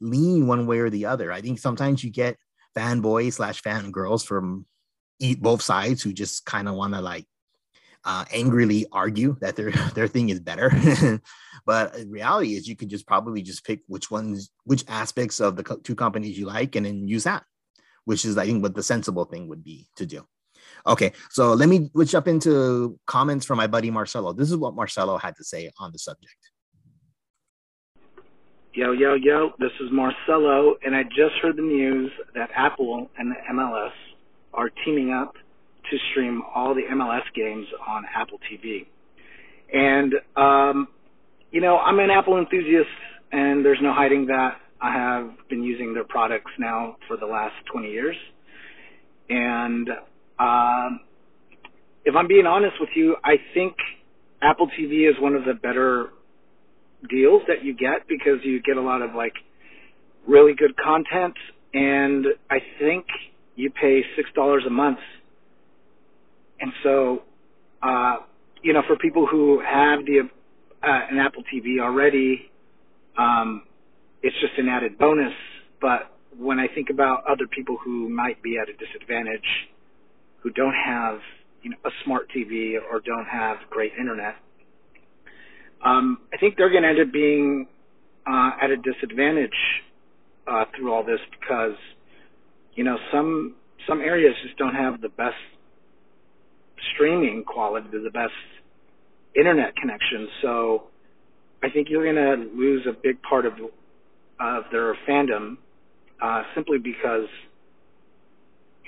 lean 0.00 0.46
one 0.46 0.66
way 0.66 0.78
or 0.80 0.90
the 0.90 1.06
other. 1.06 1.32
I 1.32 1.40
think 1.40 1.58
sometimes 1.58 2.04
you 2.04 2.10
get 2.10 2.36
fanboys 2.76 3.34
slash 3.34 3.62
fangirls 3.62 4.26
from 4.26 4.66
both 5.38 5.62
sides 5.62 6.02
who 6.02 6.12
just 6.12 6.44
kind 6.44 6.68
of 6.68 6.74
want 6.74 6.94
to 6.94 7.00
like 7.00 7.26
uh, 8.06 8.24
angrily 8.32 8.86
argue 8.92 9.36
that 9.40 9.56
their 9.56 9.70
their 9.94 10.08
thing 10.08 10.30
is 10.30 10.40
better. 10.40 10.70
but 11.66 11.94
reality 12.06 12.54
is 12.54 12.68
you 12.68 12.76
could 12.76 12.88
just 12.88 13.06
probably 13.06 13.42
just 13.42 13.64
pick 13.64 13.80
which 13.88 14.10
ones, 14.10 14.50
which 14.64 14.84
aspects 14.88 15.40
of 15.40 15.56
the 15.56 15.64
co- 15.64 15.76
two 15.76 15.94
companies 15.94 16.38
you 16.38 16.46
like, 16.46 16.76
and 16.76 16.86
then 16.86 17.06
use 17.06 17.24
that, 17.24 17.42
which 18.04 18.24
is 18.24 18.38
I 18.38 18.46
think 18.46 18.62
what 18.62 18.74
the 18.74 18.82
sensible 18.82 19.24
thing 19.24 19.48
would 19.48 19.64
be 19.64 19.88
to 19.96 20.06
do. 20.06 20.26
Okay, 20.86 21.12
so 21.30 21.52
let 21.52 21.68
me 21.68 21.90
switch 21.92 22.14
up 22.14 22.28
into 22.28 22.98
comments 23.06 23.44
from 23.44 23.56
my 23.56 23.66
buddy 23.66 23.90
Marcello. 23.90 24.32
This 24.32 24.50
is 24.50 24.56
what 24.56 24.74
Marcello 24.74 25.18
had 25.18 25.36
to 25.36 25.44
say 25.44 25.70
on 25.78 25.92
the 25.92 25.98
subject. 25.98 26.36
Yo, 28.72 28.92
yo, 28.92 29.14
yo, 29.14 29.52
this 29.58 29.72
is 29.80 29.90
Marcello, 29.90 30.76
and 30.84 30.94
I 30.94 31.02
just 31.04 31.34
heard 31.40 31.56
the 31.56 31.62
news 31.62 32.12
that 32.34 32.50
Apple 32.54 33.10
and 33.18 33.32
the 33.32 33.36
MLS 33.54 33.92
are 34.52 34.68
teaming 34.84 35.12
up 35.12 35.34
to 35.90 35.98
stream 36.10 36.42
all 36.54 36.74
the 36.74 36.82
MLS 36.92 37.22
games 37.34 37.66
on 37.86 38.04
Apple 38.14 38.38
TV. 38.50 38.86
And, 39.72 40.14
um, 40.36 40.88
you 41.50 41.60
know, 41.60 41.78
I'm 41.78 41.98
an 41.98 42.10
Apple 42.10 42.38
enthusiast, 42.38 42.88
and 43.32 43.64
there's 43.64 43.78
no 43.82 43.92
hiding 43.92 44.26
that. 44.26 44.58
I 44.80 44.92
have 44.92 45.30
been 45.48 45.62
using 45.62 45.94
their 45.94 46.04
products 46.04 46.50
now 46.58 46.96
for 47.08 47.16
the 47.16 47.26
last 47.26 47.54
20 47.72 47.90
years. 47.90 48.16
And 49.28 49.88
um, 50.38 51.00
if 52.04 52.14
I'm 52.14 52.28
being 52.28 52.46
honest 52.46 52.74
with 52.78 52.90
you, 52.94 53.16
I 53.24 53.36
think 53.54 53.74
Apple 54.42 54.68
TV 54.78 55.08
is 55.08 55.16
one 55.20 55.34
of 55.34 55.44
the 55.44 55.54
better 55.54 56.10
deals 57.08 57.42
that 57.48 57.64
you 57.64 57.74
get 57.74 58.06
because 58.08 58.38
you 58.42 58.60
get 58.62 58.76
a 58.76 58.80
lot 58.80 59.02
of 59.02 59.14
like 59.14 59.32
really 60.26 60.54
good 60.54 60.76
content 60.76 61.34
and 61.72 62.26
I 62.50 62.58
think 62.80 63.04
you 63.54 63.70
pay 63.70 64.02
six 64.16 64.28
dollars 64.34 64.64
a 64.66 64.70
month 64.70 64.98
and 66.60 66.72
so, 66.82 67.22
uh, 67.82 68.16
you 68.62 68.72
know, 68.72 68.82
for 68.86 68.96
people 68.96 69.26
who 69.26 69.60
have 69.60 70.04
the 70.04 70.28
uh, 70.82 71.00
an 71.10 71.18
Apple 71.18 71.42
TV 71.52 71.80
already, 71.80 72.50
um, 73.18 73.62
it's 74.22 74.36
just 74.40 74.52
an 74.58 74.68
added 74.68 74.98
bonus. 74.98 75.32
But 75.80 76.12
when 76.36 76.58
I 76.58 76.66
think 76.68 76.90
about 76.90 77.24
other 77.28 77.46
people 77.46 77.76
who 77.82 78.08
might 78.08 78.42
be 78.42 78.58
at 78.58 78.68
a 78.68 78.72
disadvantage, 78.72 79.46
who 80.40 80.50
don't 80.50 80.74
have 80.74 81.18
you 81.62 81.70
know 81.70 81.76
a 81.84 81.90
smart 82.04 82.28
TV 82.34 82.74
or 82.90 83.00
don't 83.00 83.26
have 83.26 83.58
great 83.70 83.92
internet, 83.98 84.36
um, 85.84 86.18
I 86.32 86.38
think 86.38 86.56
they're 86.56 86.70
going 86.70 86.82
to 86.82 86.88
end 86.88 87.00
up 87.00 87.12
being 87.12 87.66
uh, 88.26 88.50
at 88.60 88.70
a 88.70 88.76
disadvantage 88.76 89.50
uh, 90.46 90.64
through 90.76 90.92
all 90.92 91.04
this 91.04 91.20
because 91.38 91.76
you 92.74 92.84
know 92.84 92.96
some 93.12 93.54
some 93.88 94.00
areas 94.00 94.34
just 94.42 94.56
don't 94.56 94.74
have 94.74 95.00
the 95.00 95.08
best 95.08 95.36
streaming 96.94 97.44
quality, 97.44 97.88
to 97.90 98.02
the 98.02 98.10
best 98.10 98.32
internet 99.34 99.76
connection. 99.76 100.28
So 100.42 100.84
I 101.62 101.70
think 101.70 101.88
you're 101.90 102.04
going 102.04 102.16
to 102.16 102.56
lose 102.56 102.86
a 102.88 102.92
big 102.92 103.20
part 103.22 103.46
of 103.46 103.54
of 104.38 104.64
their 104.70 104.94
fandom 105.08 105.56
uh, 106.22 106.42
simply 106.54 106.78
because 106.78 107.28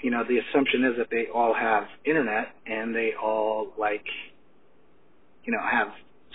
you 0.02 0.10
know 0.10 0.22
the 0.28 0.38
assumption 0.38 0.84
is 0.84 0.92
that 0.98 1.08
they 1.10 1.26
all 1.34 1.54
have 1.54 1.84
internet 2.04 2.48
and 2.66 2.94
they 2.94 3.12
all 3.20 3.68
like 3.78 4.04
you 5.44 5.52
know 5.52 5.60
have 5.60 5.88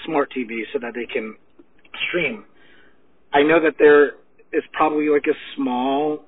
smart 0.06 0.32
TVs 0.36 0.66
so 0.74 0.80
that 0.80 0.94
they 0.94 1.06
can 1.06 1.36
stream. 2.10 2.46
I 3.32 3.44
know 3.44 3.62
that 3.62 3.76
there 3.80 4.14
is 4.52 4.64
probably 4.74 5.10
like 5.10 5.26
a 5.28 5.38
small 5.56 6.26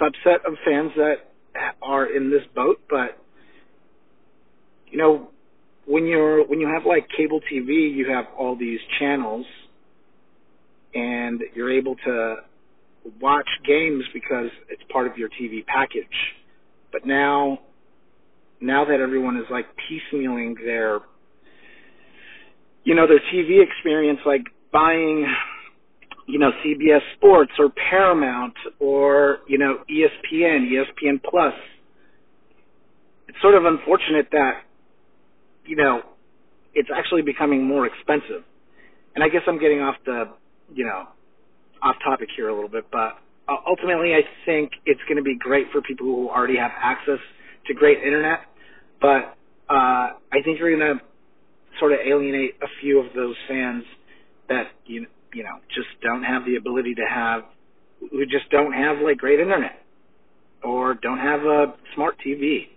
subset 0.00 0.44
of 0.46 0.54
fans 0.64 0.92
that 0.96 1.16
are 1.82 2.06
in 2.06 2.30
this 2.30 2.42
boat, 2.54 2.80
but 2.88 3.18
you 4.90 4.98
know, 4.98 5.30
when 5.86 6.06
you're 6.06 6.46
when 6.46 6.60
you 6.60 6.66
have 6.66 6.84
like 6.86 7.06
cable 7.16 7.40
TV, 7.40 7.94
you 7.94 8.10
have 8.10 8.26
all 8.36 8.56
these 8.56 8.80
channels, 8.98 9.46
and 10.94 11.40
you're 11.54 11.72
able 11.72 11.96
to 12.04 12.36
watch 13.20 13.48
games 13.66 14.04
because 14.12 14.50
it's 14.68 14.82
part 14.92 15.06
of 15.06 15.16
your 15.16 15.28
TV 15.28 15.64
package. 15.64 16.06
But 16.92 17.06
now, 17.06 17.60
now 18.60 18.84
that 18.84 19.00
everyone 19.00 19.36
is 19.36 19.44
like 19.50 19.66
piecemealing 19.76 20.56
their, 20.64 21.00
you 22.84 22.94
know, 22.94 23.06
their 23.06 23.20
TV 23.32 23.62
experience, 23.62 24.20
like 24.26 24.42
buying, 24.72 25.26
you 26.26 26.38
know, 26.38 26.50
CBS 26.64 27.00
Sports 27.16 27.52
or 27.58 27.68
Paramount 27.90 28.54
or 28.80 29.38
you 29.46 29.58
know 29.58 29.78
ESPN, 29.88 30.68
ESPN 30.70 31.22
Plus. 31.22 31.54
It's 33.28 33.38
sort 33.42 33.54
of 33.54 33.64
unfortunate 33.64 34.28
that 34.32 34.62
you 35.66 35.76
know, 35.76 36.02
it's 36.74 36.88
actually 36.94 37.22
becoming 37.22 37.64
more 37.64 37.86
expensive. 37.86 38.44
And 39.14 39.24
I 39.24 39.28
guess 39.28 39.42
I'm 39.46 39.58
getting 39.58 39.80
off 39.80 39.96
the, 40.04 40.24
you 40.74 40.84
know, 40.84 41.08
off 41.82 41.96
topic 42.04 42.28
here 42.36 42.48
a 42.48 42.54
little 42.54 42.68
bit, 42.68 42.84
but 42.90 43.18
uh, 43.48 43.56
ultimately 43.66 44.12
I 44.14 44.22
think 44.44 44.72
it's 44.84 45.00
going 45.08 45.16
to 45.16 45.22
be 45.22 45.36
great 45.38 45.66
for 45.72 45.80
people 45.80 46.06
who 46.06 46.28
already 46.28 46.56
have 46.56 46.72
access 46.82 47.18
to 47.66 47.74
great 47.74 47.98
internet, 47.98 48.40
but 49.00 49.36
uh, 49.68 50.16
I 50.32 50.42
think 50.44 50.58
you're 50.58 50.76
going 50.76 50.98
to 50.98 51.02
sort 51.78 51.92
of 51.92 51.98
alienate 52.06 52.56
a 52.62 52.66
few 52.80 53.00
of 53.00 53.06
those 53.14 53.34
fans 53.48 53.84
that 54.48 54.64
you 54.86 55.06
you 55.32 55.42
know 55.42 55.58
just 55.74 55.88
don't 56.02 56.22
have 56.22 56.44
the 56.44 56.56
ability 56.56 56.94
to 56.94 57.02
have 57.02 57.42
who 58.00 58.24
just 58.26 58.48
don't 58.50 58.72
have 58.72 58.98
like 59.02 59.18
great 59.18 59.40
internet 59.40 59.82
or 60.62 60.94
don't 60.94 61.18
have 61.18 61.40
a 61.40 61.74
smart 61.94 62.16
TV 62.24 62.68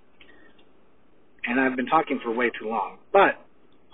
and 1.45 1.60
I've 1.60 1.75
been 1.75 1.88
talking 1.88 2.19
for 2.23 2.32
way 2.32 2.52
too 2.60 2.67
long. 2.67 2.97
But 3.12 3.36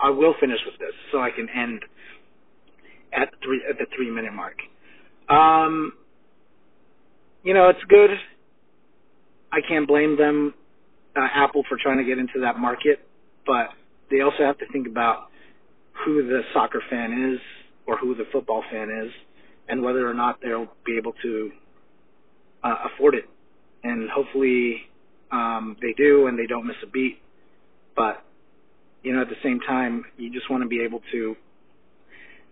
I 0.00 0.10
will 0.10 0.34
finish 0.40 0.58
with 0.66 0.78
this 0.78 0.94
so 1.12 1.20
I 1.20 1.30
can 1.30 1.48
end 1.48 1.82
at 3.12 3.30
three 3.42 3.62
at 3.68 3.78
the 3.78 3.86
three 3.96 4.10
minute 4.10 4.32
mark. 4.32 4.56
Um, 5.28 5.92
you 7.42 7.54
know, 7.54 7.68
it's 7.68 7.82
good. 7.88 8.10
I 9.52 9.60
can't 9.66 9.86
blame 9.86 10.16
them, 10.18 10.54
uh, 11.16 11.28
Apple, 11.32 11.62
for 11.68 11.78
trying 11.80 11.98
to 11.98 12.04
get 12.04 12.18
into 12.18 12.40
that 12.40 12.58
market, 12.58 13.00
but 13.46 13.68
they 14.10 14.20
also 14.20 14.44
have 14.44 14.58
to 14.58 14.66
think 14.72 14.86
about 14.86 15.28
who 16.04 16.26
the 16.26 16.42
soccer 16.52 16.82
fan 16.90 17.32
is 17.34 17.40
or 17.86 17.96
who 17.96 18.14
the 18.14 18.24
football 18.32 18.62
fan 18.70 18.90
is, 18.90 19.12
and 19.68 19.82
whether 19.82 20.08
or 20.08 20.14
not 20.14 20.40
they'll 20.42 20.68
be 20.84 20.96
able 20.96 21.12
to 21.22 21.50
uh, 22.64 22.74
afford 22.92 23.14
it. 23.14 23.24
And 23.84 24.10
hopefully, 24.10 24.82
um, 25.30 25.76
they 25.80 25.94
do, 25.96 26.26
and 26.26 26.38
they 26.38 26.46
don't 26.46 26.66
miss 26.66 26.76
a 26.82 26.90
beat. 26.90 27.18
But, 27.96 28.22
you 29.02 29.12
know, 29.12 29.22
at 29.22 29.28
the 29.28 29.40
same 29.42 29.60
time, 29.60 30.04
you 30.16 30.30
just 30.32 30.50
want 30.50 30.62
to 30.62 30.68
be 30.68 30.82
able 30.84 31.00
to 31.12 31.34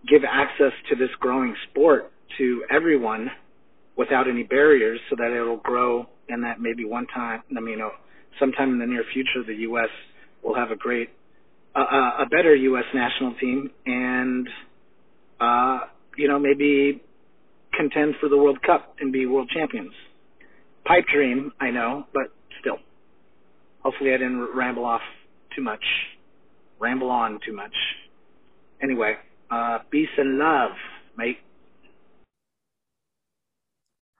give 0.09 0.23
access 0.25 0.73
to 0.91 0.97
this 0.97 1.11
growing 1.21 1.55
sport 1.71 2.11
to 2.39 2.65
everyone 2.71 3.31
without 3.97 4.29
any 4.29 4.43
barriers 4.43 4.99
so 5.09 5.17
that 5.17 5.31
it'll 5.31 5.59
grow 5.59 6.07
and 6.29 6.43
that 6.43 6.61
maybe 6.61 6.85
one 6.85 7.07
time, 7.15 7.43
I 7.57 7.61
mean, 7.61 7.73
you 7.73 7.79
know, 7.79 7.91
sometime 8.41 8.71
in 8.71 8.79
the 8.79 8.87
near 8.87 9.05
future, 9.13 9.45
the 9.47 9.55
U.S. 9.69 9.91
will 10.43 10.55
have 10.55 10.71
a 10.71 10.77
great, 10.77 11.11
uh, 11.77 12.23
a 12.23 12.27
better 12.31 12.55
U.S. 12.55 12.85
national 12.95 13.35
team 13.35 13.71
and, 13.87 14.49
uh, 15.41 15.81
you 16.17 16.29
know, 16.29 16.39
maybe 16.39 17.03
contend 17.77 18.15
for 18.21 18.29
the 18.29 18.37
World 18.37 18.63
Cup 18.63 18.95
and 19.01 19.13
be 19.13 19.27
world 19.27 19.51
champions. 19.55 19.93
Pipe 20.85 21.05
dream, 21.13 21.53
I 21.61 21.71
know, 21.71 22.07
but 22.13 22.33
still. 22.61 22.79
Hopefully 23.83 24.11
I 24.11 24.19
didn't 24.19 24.49
ramble 24.55 24.85
off 24.85 25.03
too 25.55 25.63
much, 25.63 25.85
ramble 26.79 27.11
on 27.11 27.41
too 27.45 27.53
much. 27.53 27.75
Anyway, 28.83 29.17
uh, 29.51 29.79
peace 29.91 30.09
and 30.19 30.39
love, 30.39 30.73
mate. 31.17 31.39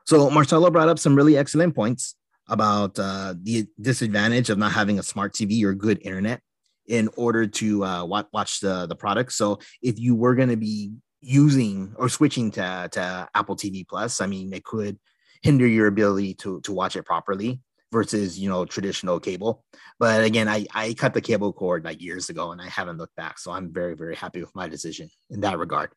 So 0.07 0.31
Marcello 0.31 0.71
brought 0.71 0.89
up 0.89 0.99
some 0.99 1.15
really 1.15 1.37
excellent 1.37 1.75
points 1.75 2.15
about 2.49 2.99
uh, 2.99 3.35
the 3.43 3.67
disadvantage 3.81 4.51
of 4.51 4.59
not 4.59 4.73
having 4.73 4.99
a 4.99 5.03
smart 5.03 5.33
TV 5.33 5.65
or 5.65 5.75
good 5.75 5.99
internet 6.03 6.41
in 6.87 7.09
order 7.17 7.47
to 7.47 7.85
uh, 7.85 8.05
watch, 8.05 8.27
watch 8.33 8.61
the 8.61 8.87
the 8.87 8.95
product. 8.95 9.33
So 9.33 9.59
if 9.83 9.99
you 9.99 10.15
were 10.15 10.35
going 10.35 10.51
to 10.51 10.57
be 10.57 10.93
using 11.21 11.95
or 11.97 12.11
switching 12.11 12.51
to, 12.53 12.89
to 12.93 13.29
Apple 13.35 13.57
TV 13.57 13.89
Plus, 13.89 14.21
I 14.21 14.27
mean, 14.27 14.53
it 14.53 14.65
could 14.65 14.99
hinder 15.43 15.67
your 15.67 15.87
ability 15.87 16.35
to 16.35 16.61
to 16.63 16.73
watch 16.73 16.97
it 16.97 17.05
properly 17.05 17.61
versus 17.95 18.39
you 18.39 18.51
know 18.51 18.67
traditional 18.67 19.19
cable. 19.19 19.65
But 19.99 20.25
again, 20.25 20.49
I 20.49 20.67
I 20.75 20.93
cut 20.93 21.15
the 21.15 21.23
cable 21.23 21.53
cord 21.55 21.85
like 21.85 22.03
years 22.03 22.29
ago 22.29 22.53
and 22.53 22.61
I 22.61 22.69
haven't 22.69 22.99
looked 22.99 23.17
back, 23.17 23.39
so 23.39 23.53
I'm 23.53 23.73
very 23.73 23.95
very 23.95 24.17
happy 24.17 24.41
with 24.41 24.55
my 24.55 24.69
decision 24.69 25.09
in 25.31 25.41
that 25.41 25.59
regard. 25.59 25.91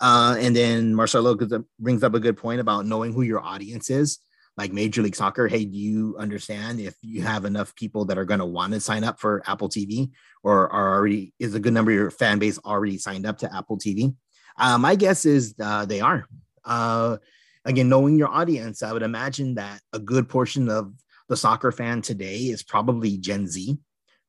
Uh, 0.00 0.36
and 0.40 0.56
then 0.56 0.94
Marcello 0.94 1.36
brings 1.78 2.02
up 2.02 2.14
a 2.14 2.20
good 2.20 2.38
point 2.38 2.60
about 2.60 2.86
knowing 2.86 3.12
who 3.12 3.22
your 3.22 3.40
audience 3.40 3.90
is. 3.90 4.18
Like 4.56 4.72
Major 4.72 5.02
League 5.02 5.14
Soccer, 5.14 5.46
hey, 5.46 5.64
do 5.64 5.78
you 5.78 6.16
understand 6.18 6.80
if 6.80 6.94
you 7.02 7.22
have 7.22 7.44
enough 7.44 7.74
people 7.76 8.04
that 8.06 8.18
are 8.18 8.24
going 8.24 8.40
to 8.40 8.46
want 8.46 8.72
to 8.72 8.80
sign 8.80 9.04
up 9.04 9.20
for 9.20 9.42
Apple 9.46 9.68
TV, 9.68 10.10
or 10.42 10.70
are 10.72 10.96
already 10.96 11.32
is 11.38 11.54
a 11.54 11.60
good 11.60 11.72
number 11.72 11.92
of 11.92 11.96
your 11.96 12.10
fan 12.10 12.38
base 12.38 12.58
already 12.58 12.98
signed 12.98 13.26
up 13.26 13.38
to 13.38 13.54
Apple 13.54 13.78
TV? 13.78 14.14
Uh, 14.58 14.76
my 14.76 14.96
guess 14.96 15.24
is 15.24 15.54
uh, 15.60 15.84
they 15.86 16.00
are. 16.00 16.26
Uh, 16.64 17.18
again, 17.64 17.88
knowing 17.88 18.18
your 18.18 18.28
audience, 18.28 18.82
I 18.82 18.92
would 18.92 19.02
imagine 19.02 19.54
that 19.54 19.80
a 19.92 19.98
good 19.98 20.28
portion 20.28 20.68
of 20.68 20.92
the 21.30 21.36
soccer 21.36 21.70
fan 21.70 22.02
today 22.02 22.36
is 22.36 22.64
probably 22.64 23.16
Gen 23.16 23.46
Z, 23.46 23.78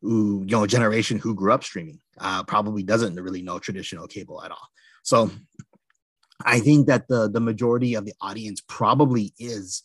who, 0.03 0.43
you 0.45 0.51
know, 0.51 0.67
generation 0.67 1.17
who 1.17 1.33
grew 1.33 1.51
up 1.51 1.63
streaming, 1.63 1.99
uh, 2.19 2.43
probably 2.43 2.83
doesn't 2.83 3.15
really 3.15 3.41
know 3.41 3.57
traditional 3.57 4.07
cable 4.07 4.41
at 4.43 4.51
all. 4.51 4.67
So 5.01 5.31
I 6.45 6.59
think 6.59 6.87
that 6.87 7.07
the, 7.07 7.27
the 7.27 7.39
majority 7.39 7.95
of 7.95 8.05
the 8.05 8.13
audience 8.21 8.61
probably 8.67 9.33
is 9.39 9.81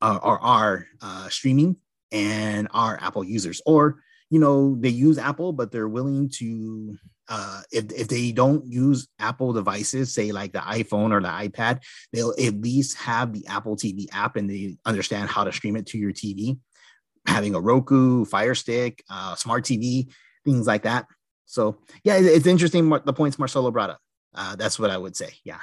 uh, 0.00 0.18
or 0.22 0.40
are 0.40 0.86
uh, 1.02 1.28
streaming 1.28 1.76
and 2.10 2.68
are 2.72 2.98
Apple 3.02 3.22
users, 3.24 3.60
or 3.66 4.02
you 4.30 4.38
know 4.38 4.76
they 4.78 4.88
use 4.88 5.18
Apple, 5.18 5.52
but 5.52 5.70
they're 5.70 5.88
willing 5.88 6.28
to 6.36 6.96
uh, 7.28 7.62
if 7.72 7.92
if 7.92 8.08
they 8.08 8.32
don't 8.32 8.64
use 8.66 9.08
Apple 9.18 9.52
devices, 9.52 10.12
say 10.12 10.32
like 10.32 10.52
the 10.52 10.60
iPhone 10.60 11.12
or 11.12 11.20
the 11.20 11.28
iPad, 11.28 11.82
they'll 12.12 12.32
at 12.32 12.60
least 12.60 12.96
have 12.98 13.32
the 13.32 13.46
Apple 13.46 13.76
TV 13.76 14.06
app 14.12 14.36
and 14.36 14.48
they 14.48 14.76
understand 14.84 15.28
how 15.28 15.44
to 15.44 15.52
stream 15.52 15.76
it 15.76 15.86
to 15.86 15.98
your 15.98 16.12
TV. 16.12 16.58
Having 17.26 17.56
a 17.56 17.60
Roku, 17.60 18.24
Fire 18.24 18.54
Stick, 18.54 19.02
uh, 19.10 19.34
smart 19.34 19.64
TV, 19.64 20.08
things 20.44 20.66
like 20.66 20.82
that. 20.82 21.06
So 21.46 21.78
yeah, 22.04 22.16
it's 22.16 22.46
interesting 22.46 22.88
the 22.88 23.12
points 23.12 23.38
Marcello 23.38 23.70
brought 23.70 23.90
up. 23.90 23.98
Uh, 24.34 24.56
that's 24.56 24.78
what 24.78 24.90
I 24.90 24.98
would 24.98 25.16
say. 25.16 25.30
Yeah. 25.44 25.60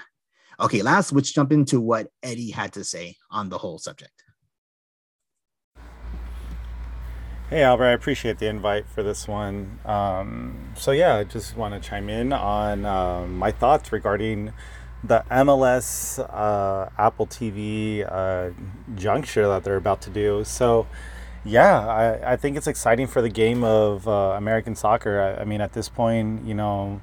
Okay, 0.60 0.82
last, 0.82 1.12
let's 1.12 1.32
jump 1.32 1.52
into 1.52 1.80
what 1.80 2.08
Eddie 2.22 2.52
had 2.52 2.74
to 2.74 2.84
say 2.84 3.16
on 3.32 3.50
the 3.50 3.58
whole 3.58 3.80
subject. 3.80 4.23
Hey, 7.54 7.62
Albert, 7.62 7.86
I 7.86 7.92
appreciate 7.92 8.40
the 8.40 8.48
invite 8.48 8.88
for 8.88 9.04
this 9.04 9.28
one. 9.28 9.78
Um, 9.86 10.72
so, 10.76 10.90
yeah, 10.90 11.18
I 11.18 11.24
just 11.24 11.56
want 11.56 11.76
to 11.76 11.88
chime 11.88 12.10
in 12.10 12.34
on 12.34 12.84
um, 12.84 13.38
my 13.38 13.52
thoughts 13.52 13.92
regarding 13.92 14.54
the 15.04 15.24
MLS 15.30 16.18
uh, 16.18 16.90
Apple 16.98 17.28
TV 17.28 18.12
uh, 18.12 18.50
juncture 18.96 19.48
that 19.50 19.64
they're 19.64 19.76
about 19.76 20.02
to 20.02 20.10
do. 20.10 20.44
So, 20.44 20.88
yeah, 21.46 21.88
I, 21.88 22.32
I 22.34 22.38
think 22.38 22.58
it's 22.58 22.66
exciting 22.66 23.06
for 23.06 23.22
the 23.22 23.30
game 23.30 23.64
of 23.64 24.08
uh, 24.08 24.34
American 24.36 24.74
soccer. 24.74 25.22
I, 25.22 25.42
I 25.42 25.46
mean, 25.46 25.62
at 25.62 25.74
this 25.74 25.90
point, 25.90 26.48
you 26.48 26.56
know, 26.56 27.02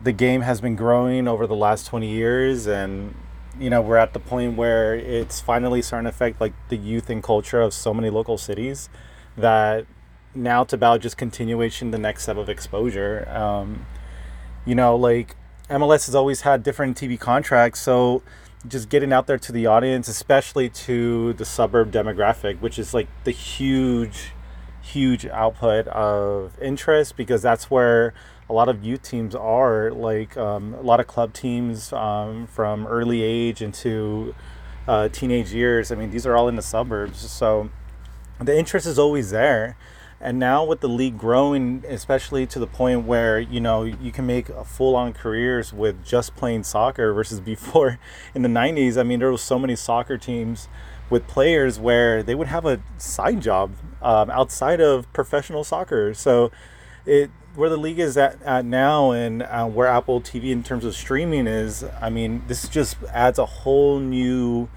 the 0.00 0.12
game 0.12 0.42
has 0.42 0.60
been 0.60 0.76
growing 0.76 1.26
over 1.26 1.48
the 1.48 1.56
last 1.56 1.88
20 1.88 2.08
years 2.08 2.68
and 2.68 3.12
you 3.58 3.70
know 3.70 3.80
we're 3.80 3.96
at 3.96 4.12
the 4.12 4.20
point 4.20 4.56
where 4.56 4.94
it's 4.94 5.40
finally 5.40 5.82
starting 5.82 6.04
to 6.04 6.10
affect 6.10 6.40
like 6.40 6.52
the 6.68 6.76
youth 6.76 7.10
and 7.10 7.24
culture 7.24 7.60
of 7.60 7.72
so 7.72 7.92
many 7.92 8.10
local 8.10 8.36
cities 8.36 8.88
that 9.36 9.86
now 10.34 10.62
it's 10.62 10.72
about 10.72 11.00
just 11.00 11.16
continuation 11.16 11.90
the 11.90 11.98
next 11.98 12.24
step 12.24 12.36
of 12.36 12.48
exposure. 12.48 13.28
Um, 13.28 13.86
you 14.64 14.74
know 14.74 14.96
like 14.96 15.36
mls 15.68 16.06
has 16.06 16.14
always 16.14 16.42
had 16.42 16.62
different 16.62 16.96
tv 16.96 17.18
contracts 17.18 17.80
so 17.80 18.22
just 18.66 18.88
getting 18.88 19.12
out 19.12 19.26
there 19.26 19.38
to 19.38 19.52
the 19.52 19.66
audience 19.66 20.08
especially 20.08 20.68
to 20.68 21.32
the 21.34 21.44
suburb 21.44 21.90
demographic 21.90 22.60
which 22.60 22.78
is 22.78 22.94
like 22.94 23.08
the 23.24 23.30
huge 23.30 24.32
huge 24.82 25.26
output 25.26 25.86
of 25.88 26.52
interest 26.60 27.16
because 27.16 27.40
that's 27.42 27.70
where 27.70 28.12
a 28.48 28.52
lot 28.52 28.68
of 28.68 28.84
youth 28.84 29.02
teams 29.02 29.34
are. 29.34 29.90
Like 29.90 30.36
um, 30.36 30.74
a 30.74 30.82
lot 30.82 31.00
of 31.00 31.06
club 31.06 31.32
teams 31.32 31.92
um, 31.92 32.46
from 32.46 32.86
early 32.86 33.22
age 33.22 33.62
into 33.62 34.34
uh, 34.86 35.08
teenage 35.08 35.52
years. 35.52 35.90
I 35.90 35.94
mean 35.94 36.10
these 36.10 36.26
are 36.26 36.36
all 36.36 36.48
in 36.48 36.56
the 36.56 36.62
suburbs 36.62 37.18
so 37.30 37.70
the 38.40 38.56
interest 38.56 38.86
is 38.86 38.98
always 38.98 39.30
there. 39.30 39.76
And 40.20 40.38
now 40.38 40.64
with 40.64 40.80
the 40.80 40.88
league 40.88 41.18
growing, 41.18 41.84
especially 41.86 42.46
to 42.46 42.58
the 42.58 42.66
point 42.66 43.04
where 43.04 43.38
you 43.38 43.60
know 43.60 43.82
you 43.82 44.10
can 44.10 44.26
make 44.26 44.48
full-on 44.64 45.12
careers 45.12 45.72
with 45.72 46.02
just 46.04 46.34
playing 46.34 46.64
soccer 46.64 47.12
versus 47.12 47.40
before 47.40 47.98
in 48.34 48.42
the 48.42 48.48
'90s. 48.48 48.96
I 48.98 49.02
mean, 49.02 49.18
there 49.18 49.30
was 49.30 49.42
so 49.42 49.58
many 49.58 49.76
soccer 49.76 50.16
teams 50.16 50.68
with 51.10 51.26
players 51.26 51.78
where 51.78 52.22
they 52.22 52.34
would 52.34 52.46
have 52.46 52.64
a 52.64 52.80
side 52.96 53.42
job 53.42 53.72
um, 54.00 54.30
outside 54.30 54.80
of 54.80 55.12
professional 55.12 55.62
soccer. 55.62 56.14
So 56.14 56.50
it 57.04 57.30
where 57.54 57.68
the 57.68 57.76
league 57.76 57.98
is 57.98 58.16
at, 58.16 58.42
at 58.42 58.64
now 58.64 59.12
and 59.12 59.42
uh, 59.42 59.66
where 59.66 59.86
Apple 59.86 60.20
TV 60.20 60.50
in 60.50 60.62
terms 60.62 60.84
of 60.84 60.94
streaming 60.94 61.46
is, 61.46 61.84
I 62.00 62.10
mean, 62.10 62.42
this 62.48 62.68
just 62.68 62.96
adds 63.12 63.38
a 63.38 63.46
whole 63.46 64.00
new 64.00 64.68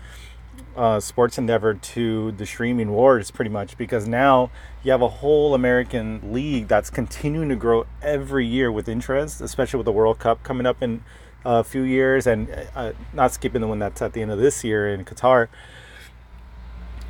uh, 0.77 0.99
sports 0.99 1.37
endeavor 1.37 1.73
to 1.73 2.31
the 2.33 2.45
streaming 2.45 2.91
wars 2.91 3.31
pretty 3.31 3.49
much 3.49 3.77
because 3.77 4.07
now 4.07 4.51
you 4.83 4.91
have 4.91 5.01
a 5.01 5.07
whole 5.07 5.55
American 5.55 6.31
league 6.31 6.67
that's 6.67 6.89
continuing 6.89 7.49
to 7.49 7.55
grow 7.55 7.85
every 8.01 8.45
year 8.45 8.71
with 8.71 8.87
interest, 8.87 9.41
especially 9.41 9.77
with 9.77 9.85
the 9.85 9.91
World 9.91 10.19
Cup 10.19 10.43
coming 10.43 10.67
up 10.67 10.81
in 10.83 11.03
a 11.43 11.63
few 11.63 11.81
years 11.81 12.27
and 12.27 12.47
uh, 12.75 12.91
not 13.13 13.33
skipping 13.33 13.61
the 13.61 13.67
one 13.67 13.79
that's 13.79 14.01
at 14.01 14.13
the 14.13 14.21
end 14.21 14.31
of 14.31 14.37
this 14.37 14.63
year 14.63 14.93
in 14.93 15.03
Qatar. 15.03 15.47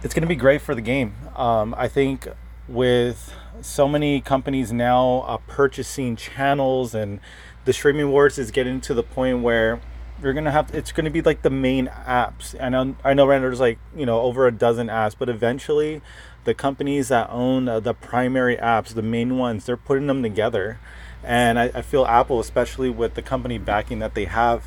It's 0.04 0.14
going 0.14 0.22
to 0.22 0.28
be 0.28 0.36
great 0.36 0.62
for 0.62 0.74
the 0.74 0.82
game. 0.82 1.16
Um, 1.36 1.76
I 1.78 1.88
think 1.88 2.28
with 2.68 3.34
so 3.62 3.88
many 3.88 4.22
companies 4.22 4.72
now 4.72 5.26
uh, 5.28 5.38
purchasing 5.48 6.16
channels 6.16 6.94
and 6.94 7.20
the 7.66 7.74
streaming 7.74 8.12
wars 8.12 8.38
is 8.38 8.52
getting 8.52 8.80
to 8.82 8.94
the 8.94 9.04
point 9.04 9.42
where 9.42 9.82
you're 10.22 10.34
gonna 10.34 10.52
have 10.52 10.74
it's 10.74 10.92
gonna 10.92 11.10
be 11.10 11.22
like 11.22 11.42
the 11.42 11.50
main 11.50 11.88
apps. 11.88 12.56
And 12.60 12.76
I 12.76 12.84
know, 12.84 12.96
I 13.04 13.14
know 13.14 13.28
there's 13.28 13.60
like 13.60 13.80
you 13.96 14.06
know 14.06 14.22
over 14.22 14.48
a 14.48 14.52
dozen 14.52 14.88
apps 14.88 15.16
but 15.18 15.30
eventually 15.30 16.02
the 16.44 16.54
companies 16.54 17.10
that 17.10 17.30
own 17.30 17.66
the 17.66 17.94
primary 17.94 18.56
apps 18.58 18.94
the 18.94 19.02
main 19.02 19.38
ones 19.38 19.66
they're 19.66 19.78
putting 19.78 20.08
them 20.08 20.24
together. 20.24 20.80
And 21.24 21.60
I, 21.60 21.66
I, 21.74 21.82
feel 21.82 22.06
apple 22.06 22.40
especially 22.40 22.90
with 22.90 23.16
the 23.16 23.22
company 23.22 23.58
backing 23.58 24.00
that 24.00 24.14
they 24.14 24.26
have 24.26 24.66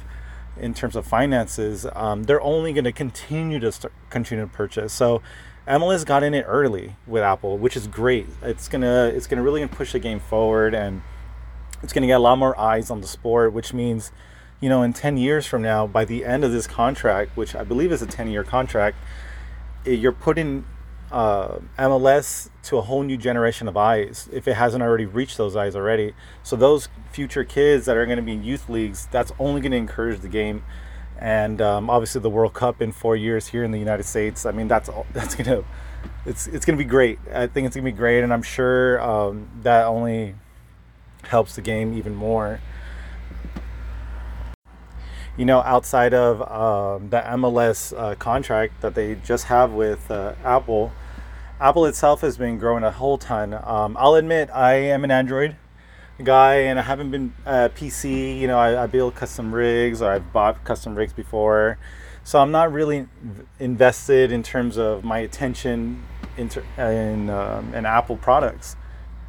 in 0.58 0.74
terms 0.74 0.94
of 0.96 1.06
finances 1.06 1.86
um, 1.94 2.24
they're 2.24 2.42
only 2.42 2.72
going 2.72 2.84
to 2.84 2.92
continue 2.92 3.58
to 3.60 3.72
start, 3.72 3.94
continue 4.10 4.44
to 4.44 4.50
purchase. 4.50 4.92
So 4.92 5.22
MLS 5.70 6.04
got 6.04 6.22
in 6.24 6.34
it 6.34 6.44
early 6.48 6.96
with 7.06 7.22
Apple, 7.22 7.56
which 7.56 7.76
is 7.76 7.86
great. 7.86 8.26
It's 8.42 8.66
gonna 8.66 9.12
it's 9.14 9.28
gonna 9.28 9.42
really 9.42 9.64
push 9.68 9.92
the 9.92 10.00
game 10.00 10.18
forward, 10.18 10.74
and 10.74 11.02
it's 11.82 11.92
gonna 11.92 12.08
get 12.08 12.14
a 12.14 12.20
lot 12.20 12.38
more 12.38 12.58
eyes 12.58 12.90
on 12.90 13.00
the 13.00 13.06
sport, 13.06 13.52
which 13.52 13.72
means 13.72 14.10
you 14.60 14.68
know, 14.68 14.82
in 14.82 14.92
10 14.92 15.16
years 15.16 15.46
from 15.46 15.62
now, 15.62 15.86
by 15.86 16.04
the 16.04 16.24
end 16.24 16.44
of 16.44 16.52
this 16.52 16.66
contract, 16.66 17.36
which 17.36 17.54
I 17.54 17.64
believe 17.64 17.92
is 17.92 18.02
a 18.02 18.06
10 18.06 18.28
year 18.28 18.44
contract, 18.44 18.96
you're 19.84 20.12
putting 20.12 20.64
uh, 21.10 21.58
MLS 21.78 22.50
to 22.64 22.76
a 22.76 22.82
whole 22.82 23.02
new 23.02 23.16
generation 23.16 23.66
of 23.66 23.76
eyes 23.76 24.28
if 24.32 24.46
it 24.46 24.54
hasn't 24.54 24.82
already 24.82 25.06
reached 25.06 25.38
those 25.38 25.56
eyes 25.56 25.74
already. 25.74 26.12
So, 26.42 26.56
those 26.56 26.88
future 27.10 27.42
kids 27.42 27.86
that 27.86 27.96
are 27.96 28.04
going 28.04 28.18
to 28.18 28.22
be 28.22 28.32
in 28.32 28.44
youth 28.44 28.68
leagues, 28.68 29.08
that's 29.10 29.32
only 29.38 29.60
going 29.60 29.72
to 29.72 29.78
encourage 29.78 30.20
the 30.20 30.28
game. 30.28 30.62
And 31.18 31.60
um, 31.60 31.90
obviously, 31.90 32.20
the 32.20 32.30
World 32.30 32.54
Cup 32.54 32.80
in 32.80 32.92
four 32.92 33.16
years 33.16 33.48
here 33.48 33.64
in 33.64 33.72
the 33.72 33.78
United 33.78 34.04
States, 34.04 34.46
I 34.46 34.52
mean, 34.52 34.68
that's 34.68 34.88
all, 34.88 35.06
that's 35.12 35.34
to. 35.34 35.64
It's, 36.24 36.46
it's 36.46 36.64
to 36.78 36.82
be 36.82 36.88
great. 36.88 37.18
I 37.32 37.46
think 37.46 37.66
it's 37.66 37.76
going 37.76 37.84
to 37.84 37.92
be 37.92 37.96
great, 37.96 38.22
and 38.22 38.32
I'm 38.32 38.42
sure 38.42 39.00
um, 39.02 39.48
that 39.62 39.84
only 39.84 40.34
helps 41.24 41.56
the 41.56 41.60
game 41.60 41.96
even 41.96 42.14
more 42.14 42.60
you 45.36 45.44
know, 45.44 45.60
outside 45.60 46.12
of 46.12 46.40
um, 46.42 47.10
the 47.10 47.20
MLS 47.20 47.96
uh, 47.96 48.14
contract 48.16 48.80
that 48.80 48.94
they 48.94 49.14
just 49.16 49.44
have 49.44 49.72
with 49.72 50.10
uh, 50.10 50.34
Apple, 50.44 50.92
Apple 51.60 51.86
itself 51.86 52.22
has 52.22 52.36
been 52.36 52.58
growing 52.58 52.84
a 52.84 52.90
whole 52.90 53.18
ton. 53.18 53.54
Um, 53.54 53.96
I'll 53.98 54.14
admit 54.14 54.50
I 54.50 54.74
am 54.74 55.04
an 55.04 55.10
Android 55.10 55.56
guy 56.24 56.56
and 56.56 56.78
I 56.78 56.82
haven't 56.82 57.10
been 57.10 57.34
uh, 57.46 57.68
PC. 57.74 58.38
You 58.38 58.46
know, 58.46 58.58
I, 58.58 58.84
I, 58.84 58.86
build 58.86 59.14
custom 59.14 59.54
rigs 59.54 60.02
or 60.02 60.10
I've 60.10 60.32
bought 60.32 60.64
custom 60.64 60.94
rigs 60.94 61.12
before. 61.12 61.78
So 62.24 62.38
I'm 62.38 62.50
not 62.50 62.72
really 62.72 63.06
invested 63.58 64.30
in 64.30 64.42
terms 64.42 64.76
of 64.78 65.04
my 65.04 65.18
attention 65.18 66.02
in, 66.36 66.50
in, 66.78 67.30
um, 67.30 67.74
in 67.74 67.86
Apple 67.86 68.16
products. 68.16 68.76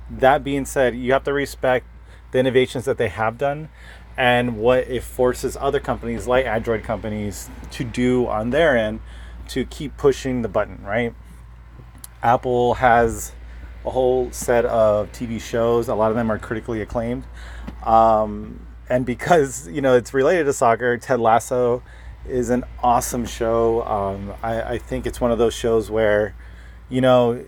That 0.09 0.43
being 0.43 0.65
said, 0.65 0.95
you 0.95 1.13
have 1.13 1.23
to 1.23 1.33
respect 1.33 1.85
the 2.31 2.39
innovations 2.39 2.85
that 2.85 2.97
they 2.97 3.09
have 3.09 3.37
done 3.37 3.69
and 4.17 4.57
what 4.57 4.79
it 4.87 5.03
forces 5.03 5.57
other 5.59 5.79
companies 5.79 6.27
like 6.27 6.45
Android 6.45 6.83
companies 6.83 7.49
to 7.71 7.83
do 7.83 8.27
on 8.27 8.49
their 8.49 8.77
end 8.77 8.99
to 9.49 9.65
keep 9.65 9.97
pushing 9.97 10.41
the 10.41 10.47
button, 10.47 10.83
right? 10.83 11.13
Apple 12.23 12.75
has 12.75 13.33
a 13.85 13.89
whole 13.89 14.31
set 14.31 14.65
of 14.65 15.11
TV 15.11 15.41
shows. 15.41 15.87
A 15.87 15.95
lot 15.95 16.11
of 16.11 16.15
them 16.15 16.31
are 16.31 16.37
critically 16.37 16.81
acclaimed. 16.81 17.23
Um, 17.83 18.65
and 18.89 19.05
because, 19.05 19.67
you 19.71 19.81
know, 19.81 19.95
it's 19.95 20.13
related 20.13 20.45
to 20.45 20.53
soccer, 20.53 20.97
Ted 20.97 21.19
Lasso 21.19 21.81
is 22.27 22.49
an 22.49 22.63
awesome 22.83 23.25
show. 23.25 23.83
Um, 23.83 24.33
I, 24.43 24.61
I 24.73 24.77
think 24.77 25.05
it's 25.07 25.19
one 25.19 25.31
of 25.31 25.37
those 25.37 25.55
shows 25.55 25.89
where, 25.89 26.35
you 26.89 27.01
know, 27.01 27.43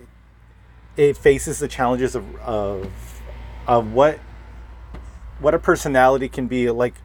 it 0.97 1.17
faces 1.17 1.59
the 1.59 1.67
challenges 1.67 2.15
of, 2.15 2.35
of, 2.37 3.21
of 3.67 3.93
what 3.93 4.19
what 5.39 5.53
a 5.53 5.59
personality 5.59 6.29
can 6.29 6.47
be 6.47 6.69
like 6.69 6.95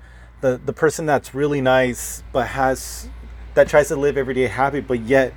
the 0.41 0.61
the 0.64 0.72
person 0.72 1.07
that's 1.07 1.35
really 1.35 1.61
nice 1.61 2.22
but 2.33 2.49
has 2.49 3.09
that 3.55 3.68
tries 3.68 3.89
to 3.89 3.97
live 3.97 4.16
every 4.16 4.35
day 4.35 4.47
happy 4.47 4.81
but 4.81 5.01
yet 5.01 5.33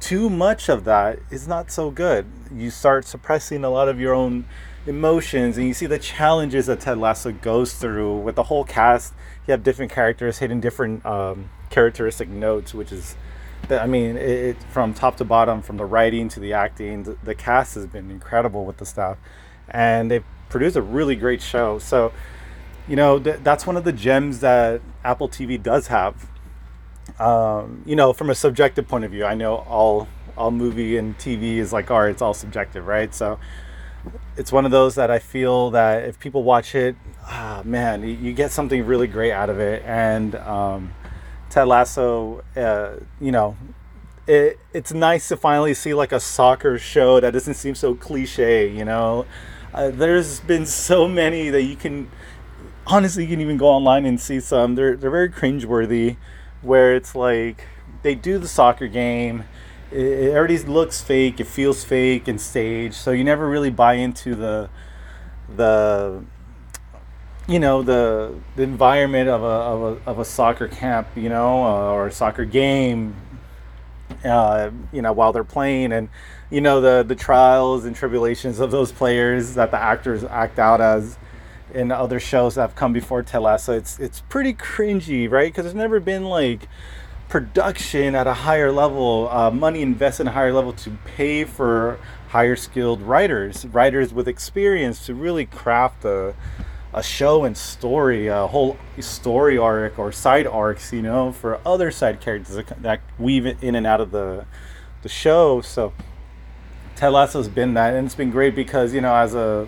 too 0.00 0.28
much 0.28 0.68
of 0.68 0.84
that 0.84 1.18
is 1.30 1.46
not 1.46 1.70
so 1.70 1.90
good 1.90 2.26
you 2.52 2.70
start 2.70 3.04
suppressing 3.04 3.64
a 3.64 3.70
lot 3.70 3.88
of 3.88 4.00
your 4.00 4.14
own 4.14 4.44
emotions 4.86 5.56
and 5.56 5.66
you 5.66 5.74
see 5.74 5.86
the 5.86 5.98
challenges 5.98 6.66
that 6.66 6.80
Ted 6.80 6.98
Lasso 6.98 7.32
goes 7.32 7.74
through 7.74 8.18
with 8.18 8.34
the 8.34 8.44
whole 8.44 8.64
cast. 8.64 9.14
You 9.46 9.52
have 9.52 9.62
different 9.62 9.92
characters 9.92 10.38
hitting 10.38 10.60
different 10.60 11.04
um, 11.06 11.50
characteristic 11.70 12.28
notes, 12.28 12.74
which 12.74 12.92
is, 12.92 13.16
I 13.70 13.86
mean, 13.86 14.16
it, 14.16 14.30
it, 14.30 14.56
from 14.70 14.94
top 14.94 15.16
to 15.18 15.24
bottom, 15.24 15.62
from 15.62 15.76
the 15.76 15.84
writing 15.84 16.28
to 16.30 16.40
the 16.40 16.52
acting, 16.52 17.04
the, 17.04 17.16
the 17.22 17.34
cast 17.34 17.74
has 17.76 17.86
been 17.86 18.10
incredible 18.10 18.64
with 18.64 18.78
the 18.78 18.86
stuff, 18.86 19.18
and 19.68 20.10
they've 20.10 20.24
produced 20.52 20.76
a 20.76 20.82
really 20.82 21.16
great 21.16 21.42
show. 21.42 21.78
So, 21.80 22.12
you 22.86 22.94
know, 22.94 23.18
th- 23.18 23.40
that's 23.42 23.66
one 23.66 23.76
of 23.76 23.84
the 23.84 23.92
gems 23.92 24.40
that 24.40 24.80
Apple 25.02 25.28
TV 25.28 25.60
does 25.60 25.88
have. 25.88 26.28
Um, 27.18 27.82
you 27.84 27.96
know, 27.96 28.12
from 28.12 28.30
a 28.30 28.34
subjective 28.34 28.86
point 28.86 29.04
of 29.04 29.10
view, 29.10 29.24
I 29.24 29.34
know 29.34 29.56
all 29.56 30.06
all 30.36 30.50
movie 30.50 30.96
and 30.96 31.18
TV 31.18 31.56
is 31.56 31.72
like, 31.72 31.90
art; 31.90 32.12
it's 32.12 32.22
all 32.22 32.34
subjective, 32.34 32.86
right? 32.86 33.12
So 33.14 33.38
it's 34.36 34.52
one 34.52 34.64
of 34.64 34.70
those 34.70 34.94
that 34.94 35.10
I 35.10 35.18
feel 35.18 35.70
that 35.70 36.04
if 36.04 36.18
people 36.18 36.42
watch 36.42 36.74
it, 36.74 36.96
ah, 37.24 37.62
man, 37.64 38.02
you 38.02 38.32
get 38.32 38.50
something 38.50 38.84
really 38.86 39.06
great 39.06 39.32
out 39.32 39.50
of 39.50 39.58
it. 39.58 39.82
And 39.84 40.34
um, 40.36 40.92
Ted 41.50 41.68
Lasso, 41.68 42.42
uh, 42.56 42.96
you 43.20 43.32
know, 43.32 43.56
it, 44.26 44.58
it's 44.72 44.92
nice 44.92 45.28
to 45.28 45.36
finally 45.36 45.74
see 45.74 45.94
like 45.94 46.12
a 46.12 46.20
soccer 46.20 46.78
show 46.78 47.20
that 47.20 47.32
doesn't 47.32 47.54
seem 47.54 47.74
so 47.74 47.94
cliche. 47.94 48.68
You 48.70 48.84
know, 48.84 49.26
uh, 49.74 49.90
there's 49.90 50.40
been 50.40 50.66
so 50.66 51.08
many 51.08 51.48
that 51.50 51.62
you 51.62 51.76
can 51.76 52.10
honestly 52.86 53.24
you 53.24 53.30
can 53.30 53.40
even 53.40 53.56
go 53.56 53.68
online 53.68 54.04
and 54.04 54.20
see 54.20 54.40
some. 54.40 54.74
They're 54.74 54.96
they're 54.96 55.10
very 55.10 55.30
cringeworthy, 55.30 56.16
where 56.60 56.94
it's 56.94 57.14
like 57.14 57.66
they 58.02 58.14
do 58.14 58.38
the 58.38 58.48
soccer 58.48 58.88
game 58.88 59.44
it, 59.92 60.34
already 60.34 60.58
looks 60.58 61.00
fake. 61.00 61.40
It 61.40 61.46
feels 61.46 61.84
fake 61.84 62.28
and 62.28 62.40
staged. 62.40 62.94
So 62.94 63.10
you 63.10 63.24
never 63.24 63.48
really 63.48 63.70
buy 63.70 63.94
into 63.94 64.34
the 64.34 64.70
the 65.54 66.24
you 67.48 67.58
know 67.58 67.82
the 67.82 68.34
the 68.56 68.62
environment 68.62 69.28
of 69.28 69.42
a 69.42 69.46
of 69.46 69.82
a, 69.82 70.10
of 70.10 70.18
a 70.18 70.24
soccer 70.24 70.68
camp, 70.68 71.08
you 71.14 71.28
know, 71.28 71.64
uh, 71.64 71.92
or 71.92 72.06
a 72.06 72.12
soccer 72.12 72.44
game. 72.44 73.16
Uh, 74.24 74.70
you 74.92 75.02
know, 75.02 75.12
while 75.12 75.32
they're 75.32 75.42
playing, 75.42 75.92
and 75.92 76.08
you 76.52 76.60
know 76.60 76.82
the 76.82 77.02
the 77.02 77.14
trials 77.14 77.86
and 77.86 77.96
tribulations 77.96 78.60
of 78.60 78.70
those 78.70 78.92
players 78.92 79.54
that 79.54 79.70
the 79.70 79.78
actors 79.78 80.22
act 80.22 80.58
out 80.58 80.82
as 80.82 81.16
in 81.72 81.90
other 81.90 82.20
shows 82.20 82.56
that 82.56 82.60
have 82.60 82.74
come 82.74 82.92
before 82.92 83.22
Ted 83.22 83.40
Lasso. 83.40 83.72
It's 83.72 83.98
it's 83.98 84.20
pretty 84.28 84.52
cringy, 84.52 85.30
right? 85.30 85.50
Because 85.50 85.64
there's 85.64 85.74
never 85.74 85.98
been 85.98 86.24
like 86.24 86.68
production 87.30 88.14
at 88.14 88.26
a 88.26 88.34
higher 88.34 88.70
level, 88.70 89.26
uh, 89.30 89.50
money 89.50 89.80
invested 89.80 90.26
at 90.26 90.32
a 90.32 90.34
higher 90.34 90.52
level 90.52 90.74
to 90.74 90.90
pay 91.16 91.44
for 91.44 91.98
higher 92.28 92.54
skilled 92.54 93.00
writers, 93.00 93.64
writers 93.64 94.12
with 94.12 94.28
experience 94.28 95.06
to 95.06 95.14
really 95.14 95.46
craft 95.46 96.04
a, 96.04 96.34
a 96.92 97.02
show 97.02 97.44
and 97.44 97.56
story, 97.56 98.26
a 98.26 98.46
whole 98.46 98.76
story 99.00 99.56
arc 99.56 99.98
or 99.98 100.12
side 100.12 100.46
arcs, 100.46 100.92
you 100.92 101.00
know, 101.00 101.32
for 101.32 101.58
other 101.64 101.90
side 101.90 102.20
characters 102.20 102.62
that 102.82 103.00
weave 103.18 103.46
in 103.46 103.74
and 103.74 103.86
out 103.86 104.02
of 104.02 104.10
the 104.10 104.44
the 105.00 105.08
show. 105.08 105.62
So 105.62 105.94
Ted 107.02 107.10
Lasso's 107.10 107.48
been 107.48 107.74
that, 107.74 107.94
and 107.94 108.06
it's 108.06 108.14
been 108.14 108.30
great 108.30 108.54
because 108.54 108.94
you 108.94 109.00
know, 109.00 109.12
as 109.12 109.34
a 109.34 109.66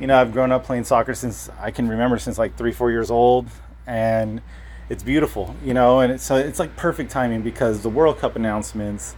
you 0.00 0.08
know, 0.08 0.20
I've 0.20 0.32
grown 0.32 0.50
up 0.50 0.64
playing 0.64 0.82
soccer 0.82 1.14
since 1.14 1.48
I 1.60 1.70
can 1.70 1.86
remember 1.86 2.18
since 2.18 2.36
like 2.36 2.56
three, 2.56 2.72
four 2.72 2.90
years 2.90 3.12
old, 3.12 3.46
and 3.86 4.42
it's 4.88 5.04
beautiful, 5.04 5.54
you 5.64 5.72
know, 5.72 6.00
and 6.00 6.14
it's, 6.14 6.24
so 6.24 6.34
it's 6.34 6.58
like 6.58 6.74
perfect 6.74 7.12
timing 7.12 7.42
because 7.42 7.82
the 7.82 7.88
World 7.88 8.18
Cup 8.18 8.34
announcements, 8.34 9.14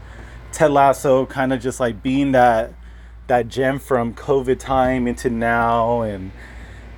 Ted 0.52 0.70
Lasso 0.70 1.24
kind 1.24 1.50
of 1.50 1.62
just 1.62 1.80
like 1.80 2.02
being 2.02 2.32
that 2.32 2.74
that 3.26 3.48
gem 3.48 3.78
from 3.78 4.12
COVID 4.12 4.58
time 4.58 5.06
into 5.06 5.30
now, 5.30 6.02
and 6.02 6.32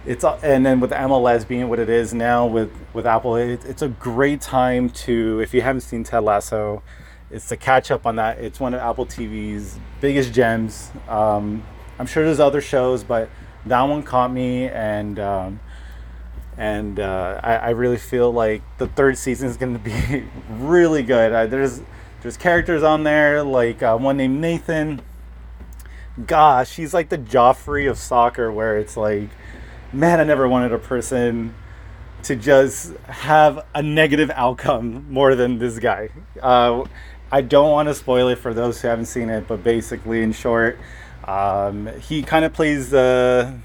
it's 0.04 0.24
and 0.24 0.66
then 0.66 0.80
with 0.80 0.90
MLS 0.90 1.46
being 1.46 1.68
what 1.68 1.78
it 1.78 1.88
is 1.88 2.12
now 2.12 2.48
with 2.48 2.72
with 2.92 3.06
Apple, 3.06 3.36
it, 3.36 3.64
it's 3.64 3.82
a 3.82 3.88
great 3.88 4.40
time 4.40 4.90
to 4.90 5.38
if 5.38 5.54
you 5.54 5.61
haven't 5.61 5.82
seen 5.82 6.02
Ted 6.02 6.24
Lasso, 6.24 6.82
it's 7.31 7.49
to 7.49 7.57
catch 7.57 7.91
up 7.91 8.07
on 8.07 8.16
that. 8.16 8.39
It's 8.39 8.59
one 8.59 8.74
of 8.74 8.81
Apple 8.81 9.07
TV's 9.07 9.79
biggest 10.01 10.33
gems. 10.33 10.91
Um, 11.09 11.62
I'm 11.99 12.07
sure 12.07 12.24
there's 12.24 12.41
other 12.41 12.61
shows, 12.61 13.05
but 13.05 13.29
that 13.66 13.83
one 13.83 14.03
caught 14.03 14.33
me 14.33 14.68
and. 14.68 15.18
Um, 15.18 15.61
and 16.57 16.99
uh, 16.99 17.41
I, 17.41 17.55
I, 17.55 17.70
really 17.70 17.99
feel 17.99 18.33
like 18.33 18.62
the 18.79 18.89
third 18.89 19.16
season 19.16 19.49
is 19.49 19.57
going 19.57 19.74
to 19.74 19.79
be 19.79 20.24
really 20.51 21.05
good. 21.05 21.33
Uh, 21.33 21.47
there's 21.47 21.81
there's 22.20 22.37
characters 22.37 22.83
on 22.83 23.05
there 23.05 23.45
like 23.45 23.81
uh, 23.81 23.97
one 23.97 24.16
named 24.16 24.41
Nathan. 24.41 25.01
Gosh, 26.26 26.74
he's 26.74 26.93
like 26.93 27.11
the 27.11 27.18
Joffrey 27.18 27.89
of 27.89 27.97
soccer, 27.97 28.51
where 28.51 28.76
it's 28.76 28.97
like, 28.97 29.29
man, 29.93 30.18
I 30.18 30.24
never 30.24 30.49
wanted 30.49 30.72
a 30.72 30.79
person 30.81 31.55
to 32.24 32.35
just 32.35 32.97
have 33.07 33.64
a 33.72 33.83
negative 33.83 34.31
outcome 34.35 35.07
more 35.09 35.37
than 35.37 35.61
this 35.61 35.79
guy. 35.79 36.11
Uh, 36.43 36.85
I 37.31 37.43
don't 37.43 37.70
want 37.70 37.89
to 37.89 37.95
spoil 37.95 38.29
it 38.29 38.39
for 38.39 38.55
those 38.55 38.81
who 38.81 38.89
haven't 38.89 39.07
seen 39.07 39.29
it, 39.29 39.47
but 39.47 39.62
basically, 39.62 40.22
in 40.22 40.33
short, 40.33 40.79
um, 41.24 41.87
he 42.01 42.22
kind 42.22 42.45
of 42.45 42.53
plays 42.55 42.91
the 42.91 43.59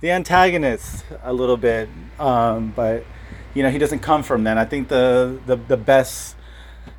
the 0.00 0.10
antagonist 0.10 1.04
a 1.22 1.32
little 1.32 1.56
bit, 1.56 1.88
um, 2.18 2.72
but 2.74 3.04
you 3.54 3.62
know 3.62 3.70
he 3.70 3.78
doesn't 3.78 4.00
come 4.00 4.22
from 4.22 4.44
that. 4.44 4.58
I 4.58 4.64
think 4.64 4.88
the, 4.88 5.38
the 5.46 5.56
the 5.56 5.76
best 5.76 6.34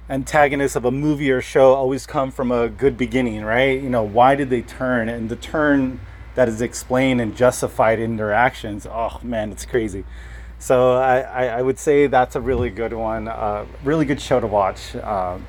antagonists 0.09 0.75
of 0.75 0.85
a 0.85 0.91
movie 0.91 1.31
or 1.31 1.41
show 1.41 1.73
always 1.73 2.05
come 2.05 2.31
from 2.31 2.51
a 2.51 2.69
good 2.69 2.97
beginning, 2.97 3.43
right? 3.43 3.81
You 3.81 3.89
know, 3.89 4.03
why 4.03 4.35
did 4.35 4.49
they 4.49 4.61
turn? 4.61 5.09
And 5.09 5.29
the 5.29 5.35
turn 5.35 5.99
that 6.35 6.47
is 6.47 6.61
explained 6.61 7.19
and 7.19 7.35
justified 7.35 7.99
in 7.99 8.15
their 8.15 8.31
actions, 8.31 8.87
oh 8.89 9.19
man, 9.23 9.51
it's 9.51 9.65
crazy. 9.65 10.05
So 10.59 10.93
I, 10.93 11.19
I, 11.19 11.45
I 11.47 11.61
would 11.61 11.77
say 11.77 12.07
that's 12.07 12.35
a 12.35 12.41
really 12.41 12.69
good 12.69 12.93
one, 12.93 13.27
uh, 13.27 13.65
really 13.83 14.05
good 14.05 14.21
show 14.21 14.39
to 14.39 14.47
watch. 14.47 14.95
Um, 14.95 15.45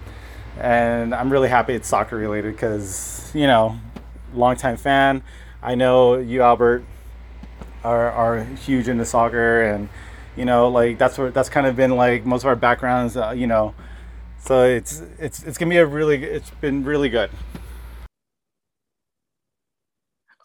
and 0.61 1.15
I'm 1.15 1.31
really 1.31 1.49
happy 1.49 1.75
it's 1.75 1.89
soccer 1.89 2.17
related 2.17 2.53
because, 2.55 3.31
you 3.35 3.47
know, 3.47 3.79
longtime 4.35 4.77
fan. 4.77 5.23
I 5.63 5.75
know 5.75 6.17
you, 6.17 6.43
Albert, 6.43 6.85
are, 7.85 8.11
are 8.11 8.45
huge 8.45 8.89
into 8.89 9.05
soccer 9.05 9.63
and 9.63 9.89
you 10.37 10.45
know 10.45 10.69
like 10.69 10.99
that's 10.99 11.17
what 11.19 11.33
that's 11.33 11.49
kind 11.49 11.67
of 11.67 11.77
been 11.77 11.97
like 11.97 12.27
most 12.27 12.43
of 12.43 12.49
our 12.49 12.57
backgrounds 12.57 13.17
uh, 13.17 13.31
you 13.31 13.47
know. 13.47 13.75
So 14.41 14.65
it's 14.65 15.03
it's 15.19 15.43
it's 15.45 15.59
gonna 15.59 15.71
be 15.71 15.79
a 15.79 15.87
really 15.87 16.23
it's 16.23 16.51
been 16.51 16.85
really 16.85 17.09
good. 17.09 17.31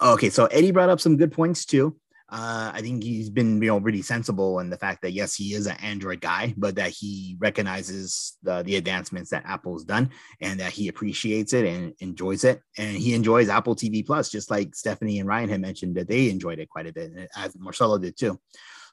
Okay 0.01 0.29
so 0.29 0.45
eddie 0.47 0.71
brought 0.71 0.89
up 0.89 0.99
some 0.99 1.17
good 1.17 1.31
points 1.31 1.65
too 1.65 1.95
uh, 2.31 2.71
I 2.73 2.81
think 2.81 3.03
he's 3.03 3.29
been, 3.29 3.61
you 3.61 3.67
know, 3.67 3.77
really 3.79 4.01
sensible 4.01 4.59
in 4.59 4.69
the 4.69 4.77
fact 4.77 5.01
that 5.01 5.11
yes, 5.11 5.35
he 5.35 5.53
is 5.53 5.67
an 5.67 5.75
Android 5.81 6.21
guy, 6.21 6.53
but 6.55 6.75
that 6.75 6.91
he 6.91 7.35
recognizes 7.39 8.37
the 8.41 8.63
the 8.63 8.77
advancements 8.77 9.31
that 9.31 9.43
Apple's 9.45 9.83
done 9.83 10.11
and 10.39 10.57
that 10.61 10.71
he 10.71 10.87
appreciates 10.87 11.51
it 11.51 11.65
and 11.65 11.93
enjoys 11.99 12.45
it, 12.45 12.61
and 12.77 12.95
he 12.95 13.13
enjoys 13.13 13.49
Apple 13.49 13.75
TV 13.75 14.05
Plus, 14.05 14.29
just 14.29 14.49
like 14.49 14.73
Stephanie 14.75 15.19
and 15.19 15.27
Ryan 15.27 15.49
had 15.49 15.59
mentioned 15.59 15.95
that 15.95 16.07
they 16.07 16.29
enjoyed 16.29 16.59
it 16.59 16.69
quite 16.69 16.87
a 16.87 16.93
bit, 16.93 17.11
as 17.35 17.53
Marcello 17.59 17.97
did 17.97 18.17
too. 18.17 18.39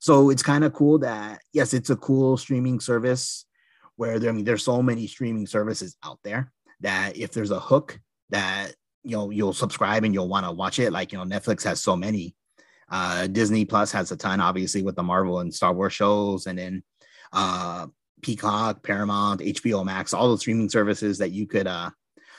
So 0.01 0.31
it's 0.31 0.43
kind 0.43 0.65
of 0.65 0.73
cool 0.73 0.99
that 0.99 1.41
yes, 1.53 1.75
it's 1.75 1.91
a 1.91 1.97
cool 1.97 2.37
streaming 2.39 2.81
service 2.81 3.47
where 3.95 4.19
there, 4.19 4.31
I 4.31 4.33
mean, 4.33 4.45
there's 4.45 4.65
so 4.65 4.83
many 4.83 5.07
streaming 5.07 5.47
services 5.47 5.97
out 6.05 6.19
there 6.25 6.51
that 6.81 7.17
if 7.17 7.31
there's 7.31 7.53
a 7.53 7.61
hook 7.61 8.01
that 8.31 8.73
you 9.05 9.17
know 9.17 9.31
you'll 9.31 9.53
subscribe 9.53 10.03
and 10.03 10.13
you'll 10.13 10.29
want 10.29 10.45
to 10.45 10.51
watch 10.51 10.81
it, 10.81 10.93
like 10.93 11.13
you 11.13 11.19
know 11.19 11.25
Netflix 11.25 11.63
has 11.63 11.81
so 11.81 11.95
many 11.95 12.35
uh, 12.91 13.27
Disney 13.27 13.65
Plus 13.65 13.93
has 13.93 14.11
a 14.13 14.17
ton, 14.17 14.41
obviously, 14.41 14.83
with 14.83 14.97
the 14.97 15.03
Marvel 15.03 15.41
and 15.41 15.55
Star 15.55 15.73
Wars 15.73 15.93
shows, 15.93 16.47
and 16.47 16.59
then 16.59 16.83
uh, 17.33 17.87
Peacock, 18.23 18.83
Paramount, 18.83 19.41
HBO 19.41 19.85
Max, 19.85 20.15
all 20.15 20.31
the 20.31 20.39
streaming 20.39 20.69
services 20.69 21.19
that 21.19 21.31
you 21.31 21.47
could 21.47 21.67
uh, 21.67 21.91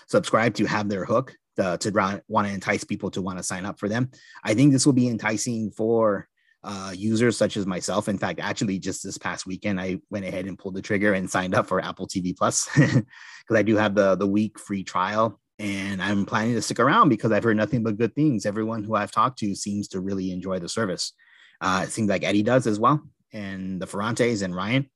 subscribe 0.08 0.56
to 0.56 0.66
have 0.66 0.89
their 0.89 1.06
hook 1.06 1.36
to, 1.58 1.78
to 1.78 2.22
want 2.28 2.47
to 2.47 2.54
entice 2.54 2.84
people 2.84 3.12
to 3.12 3.22
want 3.22 3.38
to 3.38 3.43
sign 3.43 3.66
up 3.66 3.80
for 3.80 3.89
them. 3.89 4.10
I 4.43 4.54
think 4.54 4.72
this 4.72 4.86
will 4.86 4.93
be 4.93 5.08
enticing 5.08 5.72
for 5.72 6.28
uh, 6.64 6.93
users 6.95 7.38
such 7.38 7.56
as 7.56 7.66
myself. 7.66 8.10
In 8.10 8.18
fact, 8.18 8.39
actually, 8.39 8.80
just 8.80 9.04
this 9.04 9.18
past 9.18 9.45
weekend, 9.45 9.80
I 9.80 10.00
went 10.10 10.26
ahead 10.26 10.45
and 10.45 10.58
pulled 10.58 10.76
the 10.76 10.82
trigger 10.82 11.14
and 11.14 11.30
signed 11.30 11.56
up 11.56 11.68
for 11.68 11.80
Apple 11.80 12.08
TV 12.08 12.36
Plus 12.36 12.68
because 12.76 13.06
I 13.52 13.62
do 13.62 13.78
have 13.78 13.95
the 13.95 14.16
the 14.16 14.28
week 14.28 14.60
free 14.60 14.84
trial 14.84 15.39
and 15.60 16.01
I'm 16.01 16.26
planning 16.26 16.55
to 16.55 16.62
stick 16.62 16.80
around 16.80 17.10
because 17.10 17.32
I've 17.32 17.43
heard 17.43 17.57
nothing 17.57 17.84
but 17.84 17.97
good 17.97 18.16
things. 18.16 18.45
Everyone 18.45 18.84
who 18.84 18.95
I've 18.95 19.12
talked 19.12 19.39
to 19.39 19.53
seems 19.53 19.89
to 19.89 19.99
really 19.99 20.32
enjoy 20.32 20.60
the 20.60 20.70
service. 20.70 21.14
Uh, 21.60 21.82
it 21.84 21.91
seems 21.91 22.10
like 22.10 22.24
Eddie 22.24 22.43
does 22.43 22.66
as 22.66 22.80
well, 22.80 23.01
and 23.34 23.82
the 23.82 23.86
Ferrantes 23.86 24.41
and 24.41 24.55
Ryan, 24.55 24.89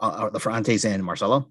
uh, 0.00 0.06
uh, 0.06 0.30
the 0.30 0.38
Ferrantes 0.38 0.90
and 0.90 1.04
Marcello. 1.04 1.50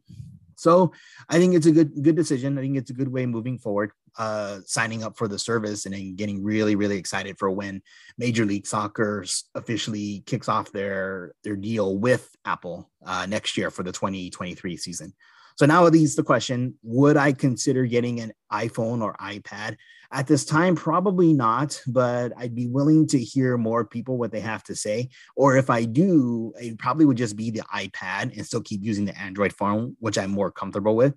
So 0.55 0.93
I 1.29 1.37
think 1.37 1.53
it's 1.53 1.67
a 1.67 1.71
good 1.71 1.91
good 2.01 2.15
decision. 2.15 2.57
I 2.57 2.61
think 2.61 2.77
it's 2.77 2.89
a 2.89 2.95
good 2.95 3.11
way 3.11 3.25
moving 3.25 3.59
forward. 3.59 3.91
Uh, 4.17 4.59
signing 4.65 5.03
up 5.03 5.17
for 5.17 5.27
the 5.27 5.37
service 5.37 5.85
and 5.85 5.93
then 5.93 6.15
getting 6.15 6.41
really 6.41 6.77
really 6.77 6.95
excited 6.97 7.37
for 7.37 7.51
when 7.51 7.81
Major 8.17 8.45
League 8.45 8.65
Soccer 8.65 9.25
officially 9.53 10.23
kicks 10.25 10.47
off 10.47 10.71
their 10.71 11.33
their 11.43 11.57
deal 11.57 11.97
with 11.97 12.33
Apple 12.45 12.89
uh, 13.05 13.25
next 13.27 13.57
year 13.57 13.69
for 13.69 13.83
the 13.83 13.91
2023 13.91 14.77
season. 14.77 15.13
So 15.55 15.65
now 15.65 15.85
it 15.85 15.93
leads 15.93 16.15
the 16.15 16.23
question 16.23 16.75
Would 16.83 17.17
I 17.17 17.31
consider 17.31 17.85
getting 17.85 18.19
an 18.19 18.33
iPhone 18.51 19.01
or 19.01 19.15
iPad? 19.15 19.77
At 20.11 20.27
this 20.27 20.45
time, 20.45 20.75
probably 20.75 21.33
not, 21.33 21.81
but 21.87 22.31
I'd 22.37 22.55
be 22.55 22.67
willing 22.67 23.07
to 23.07 23.19
hear 23.19 23.57
more 23.57 23.83
people 23.83 24.17
what 24.17 24.31
they 24.31 24.39
have 24.39 24.63
to 24.65 24.75
say. 24.75 25.09
Or 25.35 25.57
if 25.57 25.69
I 25.69 25.83
do, 25.83 26.53
it 26.59 26.77
probably 26.77 27.05
would 27.05 27.17
just 27.17 27.35
be 27.35 27.49
the 27.49 27.63
iPad 27.73 28.35
and 28.35 28.45
still 28.45 28.61
keep 28.61 28.83
using 28.83 29.05
the 29.05 29.17
Android 29.19 29.51
phone, 29.53 29.95
which 29.99 30.17
I'm 30.17 30.31
more 30.31 30.51
comfortable 30.51 30.95
with. 30.95 31.15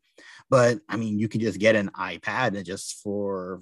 But 0.51 0.79
I 0.89 0.97
mean, 0.97 1.19
you 1.19 1.29
can 1.29 1.41
just 1.41 1.59
get 1.59 1.77
an 1.77 1.91
iPad 1.91 2.65
just 2.65 3.01
for 3.03 3.61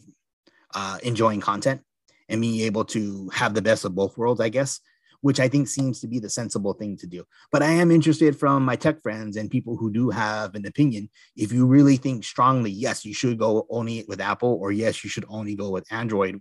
uh, 0.75 0.99
enjoying 1.03 1.41
content 1.41 1.83
and 2.29 2.41
being 2.41 2.61
able 2.61 2.85
to 2.85 3.29
have 3.31 3.55
the 3.55 3.63
best 3.63 3.85
of 3.85 3.95
both 3.95 4.17
worlds, 4.17 4.41
I 4.41 4.49
guess 4.49 4.81
which 5.21 5.41
I 5.41 5.49
think 5.49 5.69
seems 5.69 6.01
to 6.01 6.07
be 6.07 6.19
the 6.19 6.31
sensible 6.31 6.73
thing 6.73 6.97
to 6.99 7.07
do. 7.07 7.25
But 7.53 7.63
I 7.63 7.71
am 7.71 7.91
interested 7.91 8.39
from 8.39 8.65
my 8.65 8.77
tech 8.77 9.03
friends 9.03 9.37
and 9.37 9.51
people 9.51 9.77
who 9.77 9.91
do 9.91 10.11
have 10.11 10.55
an 10.55 10.67
opinion. 10.67 11.09
If 11.37 11.53
you 11.53 11.67
really 11.67 11.97
think 11.97 12.25
strongly, 12.25 12.71
yes, 12.71 13.05
you 13.05 13.15
should 13.15 13.39
go 13.39 13.67
only 13.71 14.05
with 14.09 14.21
Apple, 14.21 14.59
or 14.61 14.73
yes, 14.73 15.03
you 15.05 15.11
should 15.11 15.25
only 15.29 15.55
go 15.55 15.71
with 15.71 15.91
Android, 15.93 16.41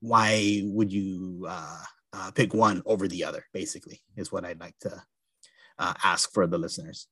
why 0.00 0.62
would 0.64 0.92
you 0.92 1.46
uh, 1.48 1.82
uh, 2.12 2.30
pick 2.32 2.54
one 2.54 2.82
over 2.86 3.08
the 3.08 3.24
other? 3.24 3.44
Basically, 3.52 4.00
is 4.16 4.30
what 4.30 4.44
I'd 4.44 4.60
like 4.60 4.78
to 4.80 5.02
uh, 5.78 5.94
ask 6.02 6.32
for 6.32 6.46
the 6.46 6.58
listeners. 6.58 7.08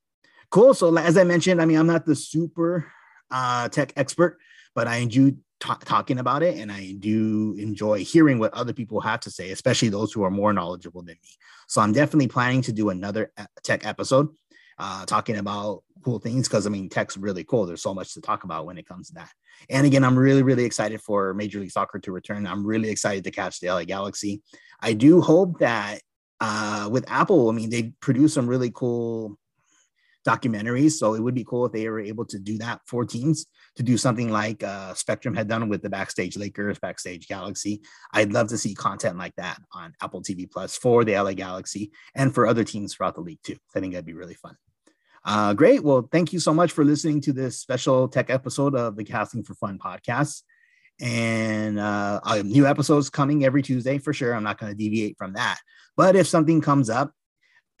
Cool. 0.51 0.73
So, 0.73 0.95
as 0.97 1.17
I 1.17 1.23
mentioned, 1.23 1.61
I 1.61 1.65
mean, 1.65 1.77
I'm 1.77 1.87
not 1.87 2.05
the 2.05 2.15
super 2.15 2.91
uh, 3.31 3.69
tech 3.69 3.93
expert, 3.95 4.37
but 4.73 4.87
I 4.87 4.97
enjoy 5.61 5.75
talking 5.85 6.19
about 6.19 6.43
it 6.43 6.57
and 6.57 6.71
i 6.71 6.93
do 6.99 7.55
enjoy 7.57 8.03
hearing 8.03 8.39
what 8.39 8.53
other 8.53 8.73
people 8.73 8.99
have 8.99 9.19
to 9.19 9.31
say 9.31 9.51
especially 9.51 9.89
those 9.89 10.11
who 10.11 10.23
are 10.23 10.31
more 10.31 10.53
knowledgeable 10.53 11.01
than 11.01 11.15
me. 11.23 11.29
So 11.67 11.81
i'm 11.81 11.93
definitely 11.93 12.27
planning 12.27 12.61
to 12.63 12.73
do 12.73 12.89
another 12.89 13.31
tech 13.63 13.85
episode 13.85 14.29
uh, 14.77 15.05
talking 15.05 15.37
about 15.37 15.83
cool 16.03 16.19
things 16.19 16.47
because 16.47 16.67
i 16.67 16.69
mean 16.69 16.89
tech's 16.89 17.17
really 17.17 17.43
cool. 17.43 17.65
There's 17.65 17.81
so 17.81 17.93
much 17.93 18.13
to 18.13 18.21
talk 18.21 18.43
about 18.43 18.65
when 18.65 18.77
it 18.77 18.87
comes 18.87 19.07
to 19.07 19.13
that. 19.15 19.31
And 19.69 19.87
again 19.87 20.03
i'm 20.03 20.17
really 20.17 20.43
really 20.43 20.65
excited 20.65 21.01
for 21.01 21.33
major 21.33 21.59
league 21.59 21.71
soccer 21.71 21.99
to 21.99 22.11
return. 22.11 22.45
I'm 22.45 22.65
really 22.65 22.89
excited 22.89 23.23
to 23.23 23.31
catch 23.31 23.59
the 23.59 23.69
la 23.69 23.83
galaxy. 23.83 24.41
I 24.81 24.93
do 24.93 25.21
hope 25.21 25.59
that 25.59 26.01
uh, 26.41 26.89
with 26.91 27.09
apple 27.09 27.49
i 27.49 27.53
mean 27.53 27.69
they 27.69 27.93
produce 28.01 28.33
some 28.33 28.45
really 28.45 28.69
cool 28.69 29.37
documentaries. 30.25 30.93
So 30.93 31.13
it 31.13 31.21
would 31.21 31.35
be 31.35 31.43
cool 31.43 31.65
if 31.65 31.71
they 31.71 31.87
were 31.87 31.99
able 31.99 32.25
to 32.25 32.39
do 32.39 32.57
that 32.57 32.81
for 32.85 33.05
teams 33.05 33.45
to 33.75 33.83
do 33.83 33.97
something 33.97 34.29
like 34.29 34.63
uh, 34.63 34.93
Spectrum 34.93 35.35
had 35.35 35.47
done 35.47 35.69
with 35.69 35.81
the 35.81 35.89
Backstage 35.89 36.37
Lakers, 36.37 36.79
Backstage 36.79 37.27
Galaxy. 37.27 37.81
I'd 38.11 38.33
love 38.33 38.47
to 38.49 38.57
see 38.57 38.73
content 38.73 39.17
like 39.17 39.35
that 39.35 39.59
on 39.73 39.93
Apple 40.01 40.21
TV 40.21 40.49
Plus 40.49 40.75
for 40.77 41.03
the 41.03 41.19
LA 41.19 41.33
Galaxy 41.33 41.91
and 42.15 42.33
for 42.33 42.47
other 42.47 42.63
teams 42.63 42.95
throughout 42.95 43.15
the 43.15 43.21
league 43.21 43.41
too. 43.43 43.57
I 43.75 43.79
think 43.79 43.93
that'd 43.93 44.05
be 44.05 44.13
really 44.13 44.33
fun. 44.33 44.57
Uh, 45.23 45.53
great. 45.53 45.83
Well, 45.83 46.07
thank 46.11 46.33
you 46.33 46.39
so 46.39 46.53
much 46.53 46.71
for 46.71 46.85
listening 46.85 47.19
to 47.21 47.33
this 47.33 47.59
special 47.59 48.07
tech 48.07 48.29
episode 48.29 48.75
of 48.75 48.95
the 48.95 49.03
Casting 49.03 49.43
for 49.43 49.55
Fun 49.55 49.79
podcast. 49.79 50.43
And 51.01 51.79
uh, 51.79 52.21
new 52.43 52.65
episodes 52.65 53.09
coming 53.09 53.43
every 53.43 53.61
Tuesday 53.61 53.97
for 53.97 54.13
sure. 54.13 54.33
I'm 54.33 54.43
not 54.43 54.59
going 54.59 54.71
to 54.71 54.77
deviate 54.77 55.17
from 55.17 55.33
that. 55.33 55.57
But 55.97 56.15
if 56.15 56.27
something 56.27 56.61
comes 56.61 56.89
up 56.89 57.11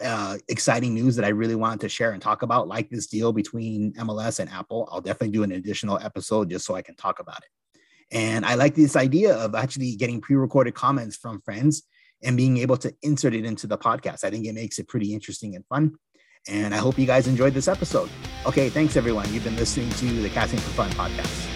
uh, 0.03 0.37
exciting 0.47 0.93
news 0.93 1.15
that 1.15 1.25
I 1.25 1.29
really 1.29 1.55
wanted 1.55 1.81
to 1.81 1.89
share 1.89 2.11
and 2.11 2.21
talk 2.21 2.41
about, 2.41 2.67
like 2.67 2.89
this 2.89 3.07
deal 3.07 3.31
between 3.31 3.93
MLS 3.93 4.39
and 4.39 4.49
Apple, 4.49 4.87
I'll 4.91 5.01
definitely 5.01 5.31
do 5.31 5.43
an 5.43 5.53
additional 5.53 5.99
episode 5.99 6.49
just 6.49 6.65
so 6.65 6.75
I 6.75 6.81
can 6.81 6.95
talk 6.95 7.19
about 7.19 7.39
it. 7.39 7.49
And 8.11 8.45
I 8.45 8.55
like 8.55 8.75
this 8.75 8.95
idea 8.95 9.35
of 9.35 9.55
actually 9.55 9.95
getting 9.95 10.21
pre 10.21 10.35
recorded 10.35 10.75
comments 10.75 11.15
from 11.15 11.41
friends 11.41 11.83
and 12.23 12.37
being 12.37 12.57
able 12.57 12.77
to 12.77 12.93
insert 13.03 13.33
it 13.33 13.45
into 13.45 13.67
the 13.67 13.77
podcast. 13.77 14.23
I 14.23 14.29
think 14.29 14.45
it 14.45 14.53
makes 14.53 14.79
it 14.79 14.87
pretty 14.87 15.13
interesting 15.13 15.55
and 15.55 15.65
fun. 15.67 15.95
And 16.47 16.75
I 16.75 16.77
hope 16.77 16.99
you 16.99 17.07
guys 17.07 17.27
enjoyed 17.27 17.53
this 17.53 17.67
episode. 17.67 18.09
Okay, 18.45 18.69
thanks 18.69 18.95
everyone. 18.95 19.31
You've 19.33 19.43
been 19.43 19.55
listening 19.55 19.89
to 19.91 20.21
the 20.21 20.29
Casting 20.29 20.59
for 20.59 20.69
Fun 20.71 20.91
podcast. 20.91 21.54